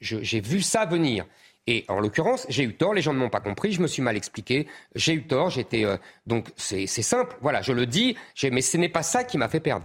[0.00, 1.24] vu ça venir.
[1.68, 4.02] Et en l'occurrence, j'ai eu tort, les gens ne m'ont pas compris, je me suis
[4.02, 5.84] mal expliqué, j'ai eu tort, j'étais...
[5.84, 5.96] euh,
[6.26, 8.16] donc c'est simple, voilà, je le dis,
[8.52, 9.84] mais ce n'est pas ça qui m'a fait perdre.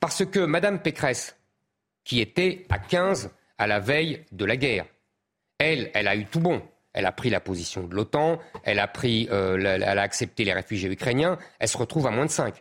[0.00, 1.36] Parce que Madame Pécresse,
[2.02, 4.86] qui était à 15 à la veille de la guerre,
[5.58, 6.60] elle, elle a eu tout bon.
[6.94, 10.52] Elle a pris la position de l'OTAN, elle a pris, euh, elle a accepté les
[10.52, 11.38] réfugiés ukrainiens.
[11.58, 12.54] Elle se retrouve à moins de 5.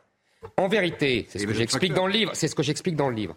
[0.57, 2.31] En vérité, c'est ce que j'explique dans le livre.
[2.33, 3.35] C'est ce que j'explique dans le livre.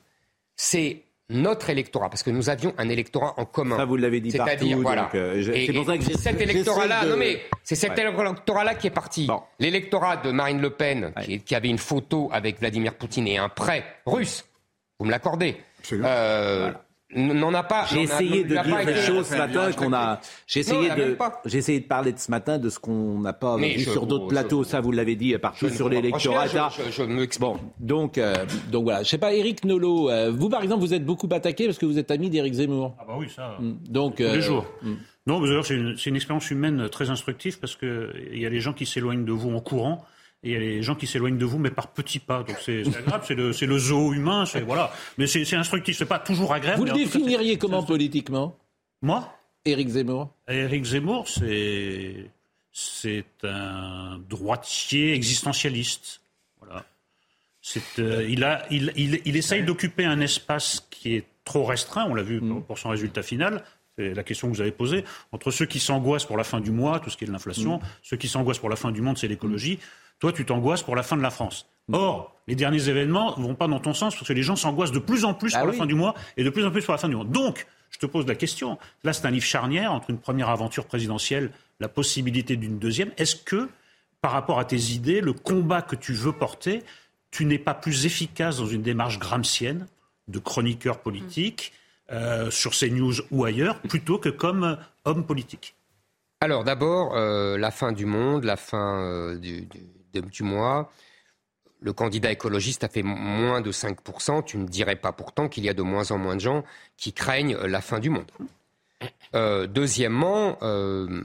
[0.56, 3.77] C'est notre électorat, parce que nous avions un électorat en commun.
[3.77, 5.10] Ça, vous l'avez dit C'est-à-dire, voilà.
[5.14, 8.02] euh, c'est pour ça que j'ai- cet électorat-là, de- non mais c'est cet Ouais.
[8.02, 9.28] électorat-là qui est parti.
[9.59, 13.48] L'électorat de Marine Le Pen, qui, qui avait une photo avec Vladimir Poutine et un
[13.48, 14.44] prêt russe,
[15.01, 15.56] vous me l'accordez,
[15.93, 16.73] euh,
[17.14, 17.86] n'en a pas.
[17.90, 20.20] J'ai essayé de dire des choses ce matin qu'on a.
[20.46, 21.16] J'ai essayé de.
[21.44, 24.06] J'ai essayé de parler de ce matin de ce qu'on n'a pas Mais vu sur
[24.06, 24.64] d'autres plateaux.
[24.64, 26.46] Ça, vous l'avez dit partout sur l'électorat.
[26.48, 28.34] je- je- je me Bon, donc, euh,
[28.72, 29.02] donc voilà.
[29.02, 31.86] Je sais pas, Éric Nolot, euh, vous par exemple, vous êtes beaucoup attaqué parce que
[31.86, 32.94] vous êtes ami d'Éric Zemmour.
[32.98, 33.56] Ah bah oui, ça.
[33.60, 33.72] Mm.
[33.88, 34.66] Donc, Tous les euh, jours.
[34.82, 34.94] mm.
[35.26, 38.48] Non, mais d'ailleurs, c'est une, c'est une expérience humaine très instructive parce qu'il y a
[38.48, 40.04] les gens qui s'éloignent de vous en courant
[40.42, 42.42] et il y a les gens qui s'éloignent de vous mais par petits pas.
[42.42, 44.92] Donc c'est c'est agréable, c'est le, zoo humain, c'est voilà.
[45.18, 46.78] Mais c'est instructif, c'est pas toujours agréable.
[46.78, 48.56] Vous le cas, définiriez comment politiquement?
[49.02, 49.32] Moi?
[49.64, 52.30] Éric Zemmour Éric Zemmour, c'est
[52.72, 56.20] c'est un droitier existentialiste.
[56.60, 56.84] Voilà.
[57.98, 62.14] Euh, il, a, il, il, il essaye d'occuper un espace qui est trop restreint, on
[62.14, 63.64] l'a vu pour, pour son résultat final.
[63.98, 65.04] C'est la question que vous avez posée.
[65.32, 67.80] Entre ceux qui s'angoissent pour la fin du mois, tout ce qui est de l'inflation,
[68.02, 69.78] ceux qui s'angoissent pour la fin du monde, c'est l'écologie.
[70.18, 71.66] Toi, tu t'angoisses pour la fin de la France.
[71.93, 74.93] Or, les derniers événements ne vont pas dans ton sens parce que les gens s'angoissent
[74.93, 75.74] de plus en plus Ah pour oui.
[75.74, 77.30] la fin du mois et de plus en plus pour la fin du monde.
[77.30, 78.78] Donc, je te pose la question.
[79.05, 83.10] Là, c'est un livre charnière entre une première aventure présidentielle, la possibilité d'une deuxième.
[83.18, 83.68] Est-ce que,
[84.20, 86.82] par rapport à tes idées, le combat que tu veux porter,
[87.30, 89.86] tu n'es pas plus efficace dans une démarche gramscienne
[90.28, 91.72] de chroniqueur politique
[92.10, 94.74] euh, sur CNews ou ailleurs, plutôt que comme euh,
[95.05, 95.74] homme politique?
[96.40, 99.80] Alors d'abord, euh, la fin du monde, la fin euh, du, du-
[100.20, 100.90] de- du mois.
[101.80, 104.43] Le candidat écologiste a fait moins de 5%.
[104.43, 106.64] Tu ne dirais pas pourtant qu'il y a de moins en moins de gens
[106.97, 108.30] qui craignent euh, la fin du monde.
[109.34, 111.22] Euh, deuxièmement, euh,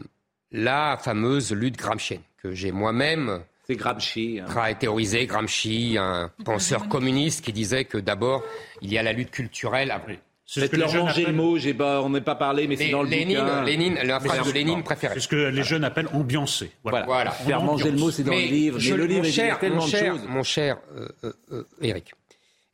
[0.51, 4.39] la fameuse lutte gramscienne que j'ai moi-même C'est Gramsci.
[4.45, 4.73] hein.
[4.73, 5.25] théorisé.
[5.25, 8.43] Gramsci, un penseur communiste qui disait que d'abord,
[8.81, 9.91] il y a la lutte culturelle.
[9.91, 10.19] après.
[10.53, 13.39] Faites-leur ranger le mot, j'ai pas, on n'est pas parlé, mais c'est dans le Lénine,
[13.39, 13.63] bouquin.
[13.63, 15.13] Lénine, la phrase de Lénine préférée.
[15.13, 16.71] C'est ce que les jeunes appellent ambiancer.
[16.83, 17.05] Voilà.
[17.05, 17.31] Voilà.
[17.31, 18.79] Faire manger le mot, c'est dans Mais le livre.
[18.79, 20.25] je- mais le livre, cher, tellement mon de cher, choses.
[20.27, 22.13] mon cher euh, euh, euh, Eric,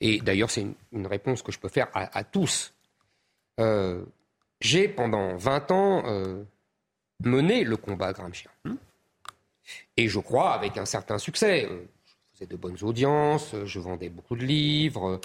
[0.01, 2.73] et d'ailleurs c'est une, une réponse que je peux faire à, à tous.
[3.59, 4.03] Euh,
[4.59, 6.43] J'ai pendant 20 ans euh,
[7.23, 8.49] mené le combat gramscien.
[9.97, 11.65] Et je crois avec un certain succès.
[11.69, 11.83] Euh,
[12.33, 15.21] Je faisais de bonnes audiences, euh, je vendais beaucoup de livres, euh,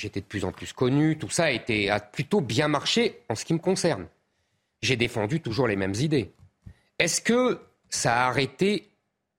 [0.00, 1.18] j'étais de plus en plus connu.
[1.18, 4.06] Tout ça a, été, a plutôt bien marché en ce qui me concerne.
[4.82, 6.32] J'ai défendu toujours les mêmes idées.
[6.98, 8.88] Est-ce que ça a arrêté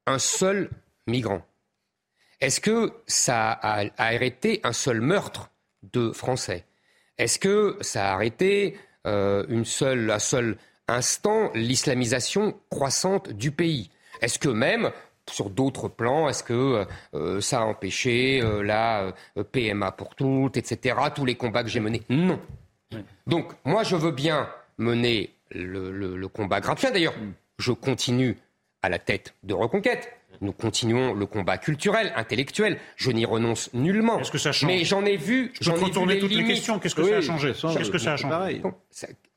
[0.05, 0.69] un seul
[1.07, 1.41] migrant?
[2.39, 5.51] Est-ce que ça a, arrêté un seul meurtre
[5.83, 6.65] de Français?
[7.17, 10.57] Est-ce que ça a arrêté euh, une seule, un seul
[10.87, 13.91] instant l'islamisation croissante du pays?
[14.21, 14.91] Est-ce que même
[15.31, 20.57] sur d'autres plans, est-ce que euh, ça a empêché euh, la euh, PMA pour toutes,
[20.57, 22.03] etc., tous les combats que j'ai menés?
[22.09, 22.39] Non.
[23.27, 26.91] Donc, moi, je veux bien mener le, le- le combat gramscien.
[26.91, 27.13] D'ailleurs,
[27.57, 28.37] je continue
[28.81, 30.11] à la tête de Reconquête.
[30.41, 32.79] Nous continuons le combat culturel, intellectuel.
[32.95, 34.19] Je n'y renonce nullement.
[34.19, 34.67] Est-ce que ça change?
[34.67, 35.53] Mais j'en ai vu.
[35.61, 36.79] Je peux ai retourner toutes les questions.
[36.79, 37.53] Qu'est-ce que ça a changé?
[37.53, 38.61] Qu'est-ce que ça a changé?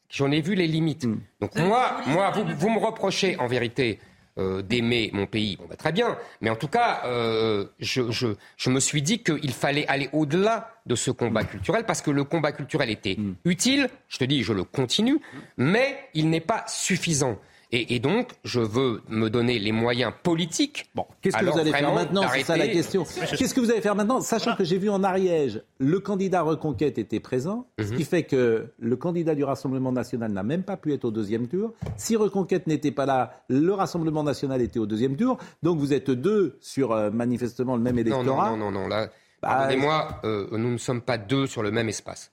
[0.09, 1.07] J'en ai vu les limites.
[1.41, 3.99] Donc moi, moi vous, vous me reprochez en vérité
[4.39, 5.57] euh, d'aimer mon pays.
[5.57, 6.17] Bon, bah, très bien.
[6.41, 10.73] Mais en tout cas, euh, je, je, je me suis dit qu'il fallait aller au-delà
[10.87, 13.89] de ce combat culturel parce que le combat culturel était utile.
[14.09, 15.21] Je te dis, je le continue,
[15.57, 17.39] mais il n'est pas suffisant.
[17.77, 20.89] Et, et donc, je veux me donner les moyens politiques.
[20.95, 23.05] Bon, Qu'est-ce que vous allez faire maintenant C'est ça la question.
[23.37, 26.99] Qu'est-ce que vous allez faire maintenant Sachant que j'ai vu en Ariège, le candidat Reconquête
[26.99, 27.97] était présent, ce Mhm.
[27.97, 31.49] qui fait que le candidat du Rassemblement national n'a même pas pu être au deuxième
[31.49, 31.73] tour.
[31.97, 35.39] Si Reconquête n'était pas là, le Rassemblement national était au deuxième tour.
[35.65, 38.51] Donc vous êtes deux sur euh, manifestement le même électorat.
[38.51, 39.07] non, non, non, non, là,
[39.43, 42.31] Bah, pardonnez-moi, euh, nous ne sommes pas deux sur le même espace.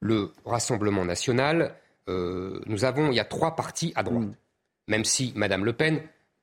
[0.00, 1.74] Le Rassemblement national,
[2.08, 4.28] euh, nous avons, il y a trois partis à droite.
[4.88, 6.00] Même si Madame Le Pen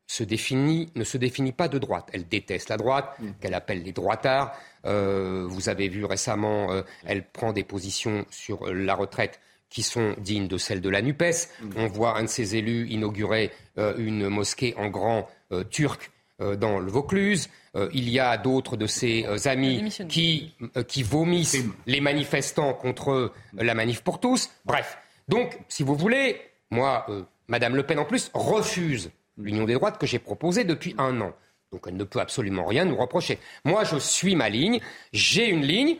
[0.07, 2.09] se définit, ne se définit pas de droite.
[2.13, 4.53] Elle déteste la droite, qu'elle appelle les droitards.
[4.85, 9.39] Euh, vous avez vu récemment, euh, elle prend des positions sur euh, la retraite
[9.69, 11.49] qui sont dignes de celles de la NUPES.
[11.75, 16.55] On voit un de ses élus inaugurer euh, une mosquée en grand euh, turc euh,
[16.55, 17.49] dans le Vaucluse.
[17.75, 21.57] Euh, il y a d'autres de ses euh, amis qui, euh, qui vomissent
[21.87, 24.49] les manifestants contre euh, la manif pour tous.
[24.65, 24.97] Bref,
[25.27, 26.39] donc, si vous voulez,
[26.69, 30.95] moi, euh, Madame Le Pen en plus refuse l'union des droites que j'ai proposée depuis
[30.97, 31.33] un an.
[31.71, 33.37] Donc elle ne peut absolument rien nous reprocher.
[33.65, 34.79] Moi, je suis ma ligne.
[35.11, 35.97] J'ai une ligne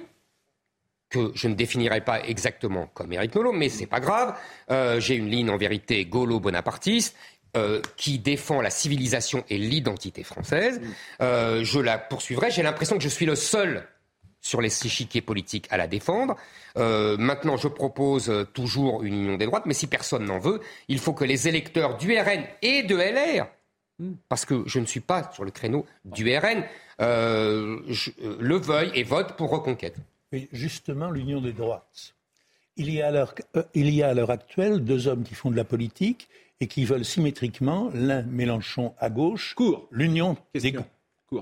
[1.10, 4.38] que je ne définirai pas exactement comme Éric Nolot, mais c'est pas grave.
[4.72, 7.16] Euh, J'ai une ligne en vérité gaulo-bonapartiste.
[7.58, 10.82] euh, qui défend la civilisation et l'identité française.
[11.22, 12.52] Euh, je la poursuivrai.
[12.52, 13.88] J'ai l'impression que je suis le seul
[14.46, 16.36] sur les échiquiers politiques à la défendre.
[16.78, 20.62] Euh, maintenant, je propose euh, toujours une union des droites, mais si personne n'en veut,
[20.88, 23.48] il faut que les électeurs du RN et de LR,
[24.30, 26.64] parce que je ne suis pas sur le créneau du RN,
[27.02, 29.96] euh, je- le veuillent et votent pour Reconquête.
[30.32, 32.14] Mais justement, l'union des droites.
[32.78, 35.34] Il y, a à l'heure, euh, il y a à l'heure actuelle deux hommes qui
[35.34, 36.28] font de la politique
[36.60, 39.56] et qui veulent symétriquement, l'un Mélenchon à gauche,
[39.92, 40.76] l'union des,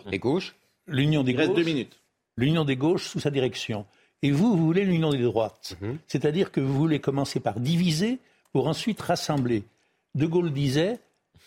[0.10, 0.56] des gauches,
[0.88, 2.00] l'union des Il reste gauches, deux minutes.
[2.38, 3.86] L'union des gauches sous sa direction.
[4.22, 5.76] Et vous, vous voulez l'union des droites.
[5.82, 5.98] Mhm.
[6.08, 8.20] C'est-à-dire que vous voulez commencer par diviser
[8.52, 9.64] pour ensuite rassembler.
[10.16, 11.00] De Gaulle disait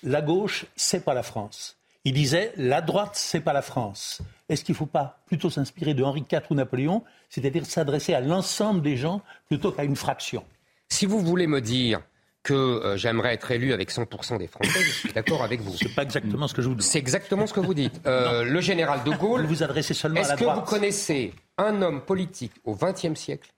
[0.02, 1.76] la gauche, c'est pas la France.
[2.04, 4.20] Il disait la droite, c'est pas la France.
[4.48, 8.20] Est-ce qu'il ne faut pas plutôt s'inspirer de Henri IV ou Napoléon, c'est-à-dire s'adresser à
[8.20, 10.44] l'ensemble des gens plutôt qu'à une fraction?
[10.88, 12.00] Si vous voulez me dire
[12.46, 15.76] que euh, j'aimerais être élu avec 100% des Français, je suis d'accord avec vous.
[15.76, 16.82] C'est pas exactement ce que je vous demande.
[16.82, 18.00] C'est exactement ce que vous dites.
[18.06, 19.42] Euh, le général de Gaulle.
[19.42, 20.58] Vous vous adressez seulement à Est-ce que droite.
[20.58, 23.50] vous connaissez un homme politique au XXe siècle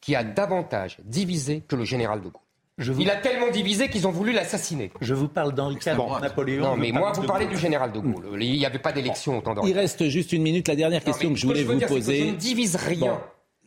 [0.00, 2.96] qui a davantage divisé que le général de Gaulle?
[3.00, 4.92] Il a tellement divisé qu'ils ont voulu l'assassiner.
[5.00, 6.62] Je vous parle d'Henri IV, Napoléon.
[6.62, 8.40] Non, mais moi, vous parlez du général de Gaulle.
[8.40, 10.68] Il n'y avait pas d'élection au temps d'Henri Il reste juste une minute.
[10.68, 12.18] La dernière question que je ce que voulais je veux vous dire, c'est que poser.
[12.20, 12.98] je ne divise rien.
[13.10, 13.18] Bon,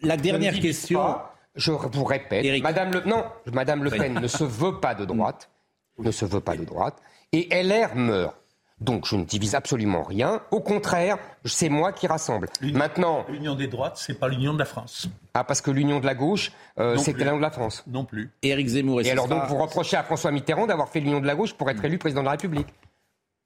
[0.07, 0.99] la Je dernière question.
[0.99, 1.32] pas.
[1.55, 5.49] Je vous répète, Madame Le, non, Madame Le Pen ne se veut pas de droite,
[5.99, 6.95] ne se veut pas de droite,
[7.31, 8.35] et LR meurt.
[8.81, 10.41] Donc je ne divise absolument rien.
[10.51, 12.49] Au contraire, c'est moi qui rassemble.
[12.61, 15.07] Maintenant, L'union des droites, c'est pas l'union de la France.
[15.35, 17.83] ah parce que l'union de la gauche, euh, c'était l'union de la France.
[17.87, 18.31] Non plus.
[18.41, 21.21] Éric Zemmour et, Et alors sera- donc vous reprochez à François Mitterrand d'avoir fait l'union
[21.21, 22.67] de la gauche pour être élu président de la République.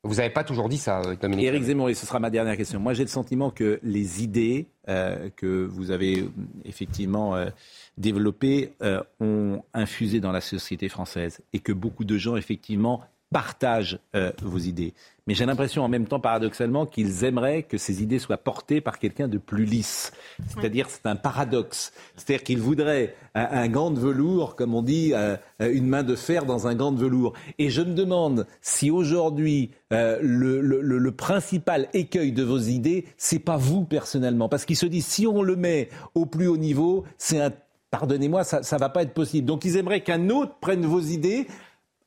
[0.04, 1.46] Vous n'avez pas toujours dit ça, Dominique.
[1.46, 2.80] Éric Zemmour, et ce sera ma dernière question.
[2.80, 6.30] Moi, j'ai le sentiment que les idées euh, que vous avez euh,
[6.66, 7.50] effectivement euh,
[7.98, 13.02] développées euh, ont infusé dans la société française et que beaucoup de gens, effectivement,
[13.32, 14.94] partagent euh, vos idées.
[15.28, 18.98] Mais j'ai l'impression en même temps, paradoxalement, qu'ils aimeraient que ces idées soient portées par
[18.98, 20.14] quelqu'un de plus lisse.
[20.48, 21.92] C'est-à-dire, c'est un paradoxe.
[22.16, 26.46] C'est-à-dire qu'ils voudraient un, gant de velours, comme on dit, euh, une main de fer
[26.46, 27.34] dans un gant de velours.
[27.60, 33.40] Et je me demande si aujourd'hui, euh, le- le principal écueil de vos idées, c'est
[33.40, 34.48] pas vous personnellement.
[34.48, 37.52] Parce qu'ils se disent, si on le met au plus haut niveau, c'est un
[37.90, 39.48] pardonnez-moi, ça ne va pas être possible.
[39.48, 41.48] Donc ils aimeraient qu'un autre prenne vos idées,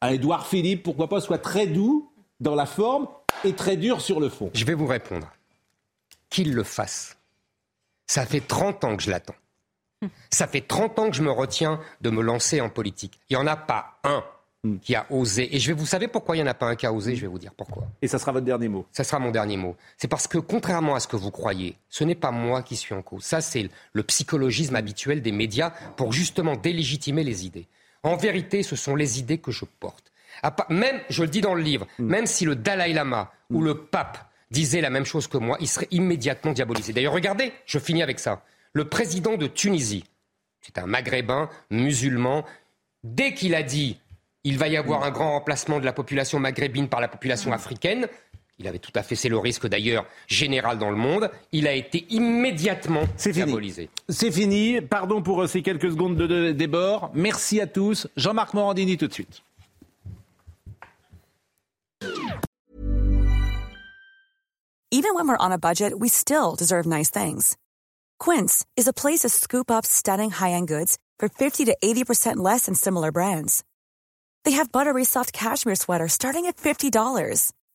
[0.01, 2.11] un Édouard Philippe, pourquoi pas, soit très doux
[2.41, 3.09] dans la forme
[3.45, 4.51] et très dur sur le fond.
[4.55, 5.31] Je vais vous répondre.
[6.29, 7.17] Qu'il le fasse.
[8.07, 9.35] Ça fait 30 ans que je l'attends.
[10.31, 13.21] Ça fait 30 ans que je me retiens de me lancer en politique.
[13.29, 14.25] Il n'y en a pas un
[14.83, 15.55] qui a osé.
[15.55, 17.17] Et je vais vous savez pourquoi il n'y en a pas un qui a osé?
[17.17, 17.87] Je vais vous dire pourquoi.
[18.03, 18.87] Et ça sera votre dernier mot.
[18.93, 19.77] Ça sera mon dernier mot.
[19.97, 22.95] C'est parce que contrairement à ce que vous croyez, ce n'est pas moi qui suis
[22.95, 23.25] en cause.
[23.25, 27.67] Ça, c'est le psychologisme habituel des médias pour justement délégitimer les idées.
[28.03, 30.13] En vérité, ce sont les idées que je porte.
[30.71, 34.19] Même, je le dis dans le livre, même si le Dalai Lama ou le pape
[34.51, 36.93] disaient la même chose que moi, il serait immédiatement diabolisé.
[36.93, 38.43] D'ailleurs, regardez, je finis avec ça.
[38.73, 40.05] Le président de Tunisie,
[40.61, 42.45] c'est un maghrébin musulman,
[43.05, 43.99] dès qu'il a dit
[44.45, 48.09] il va y avoir un grand remplacement de la population maghrébine par la population africaine,
[48.61, 51.73] il avait tout à fait, c'est le risque d'ailleurs général dans le monde, il a
[51.73, 53.89] été immédiatement diabolisé.
[54.09, 54.81] C'est fini.
[54.83, 57.11] Pardon pour euh, ces quelques secondes de, de débord.
[57.15, 58.07] Merci à tous.
[58.17, 59.43] Jean-Marc Morandini tout de suite.
[64.93, 67.57] Even when we're on a budget, we still deserve nice things.
[68.19, 72.67] Quince is a place to scoop up stunning high-end goods for 50 to 80% less
[72.67, 73.63] than similar brands.
[74.45, 77.53] They have buttery soft cashmere sweaters starting at $50,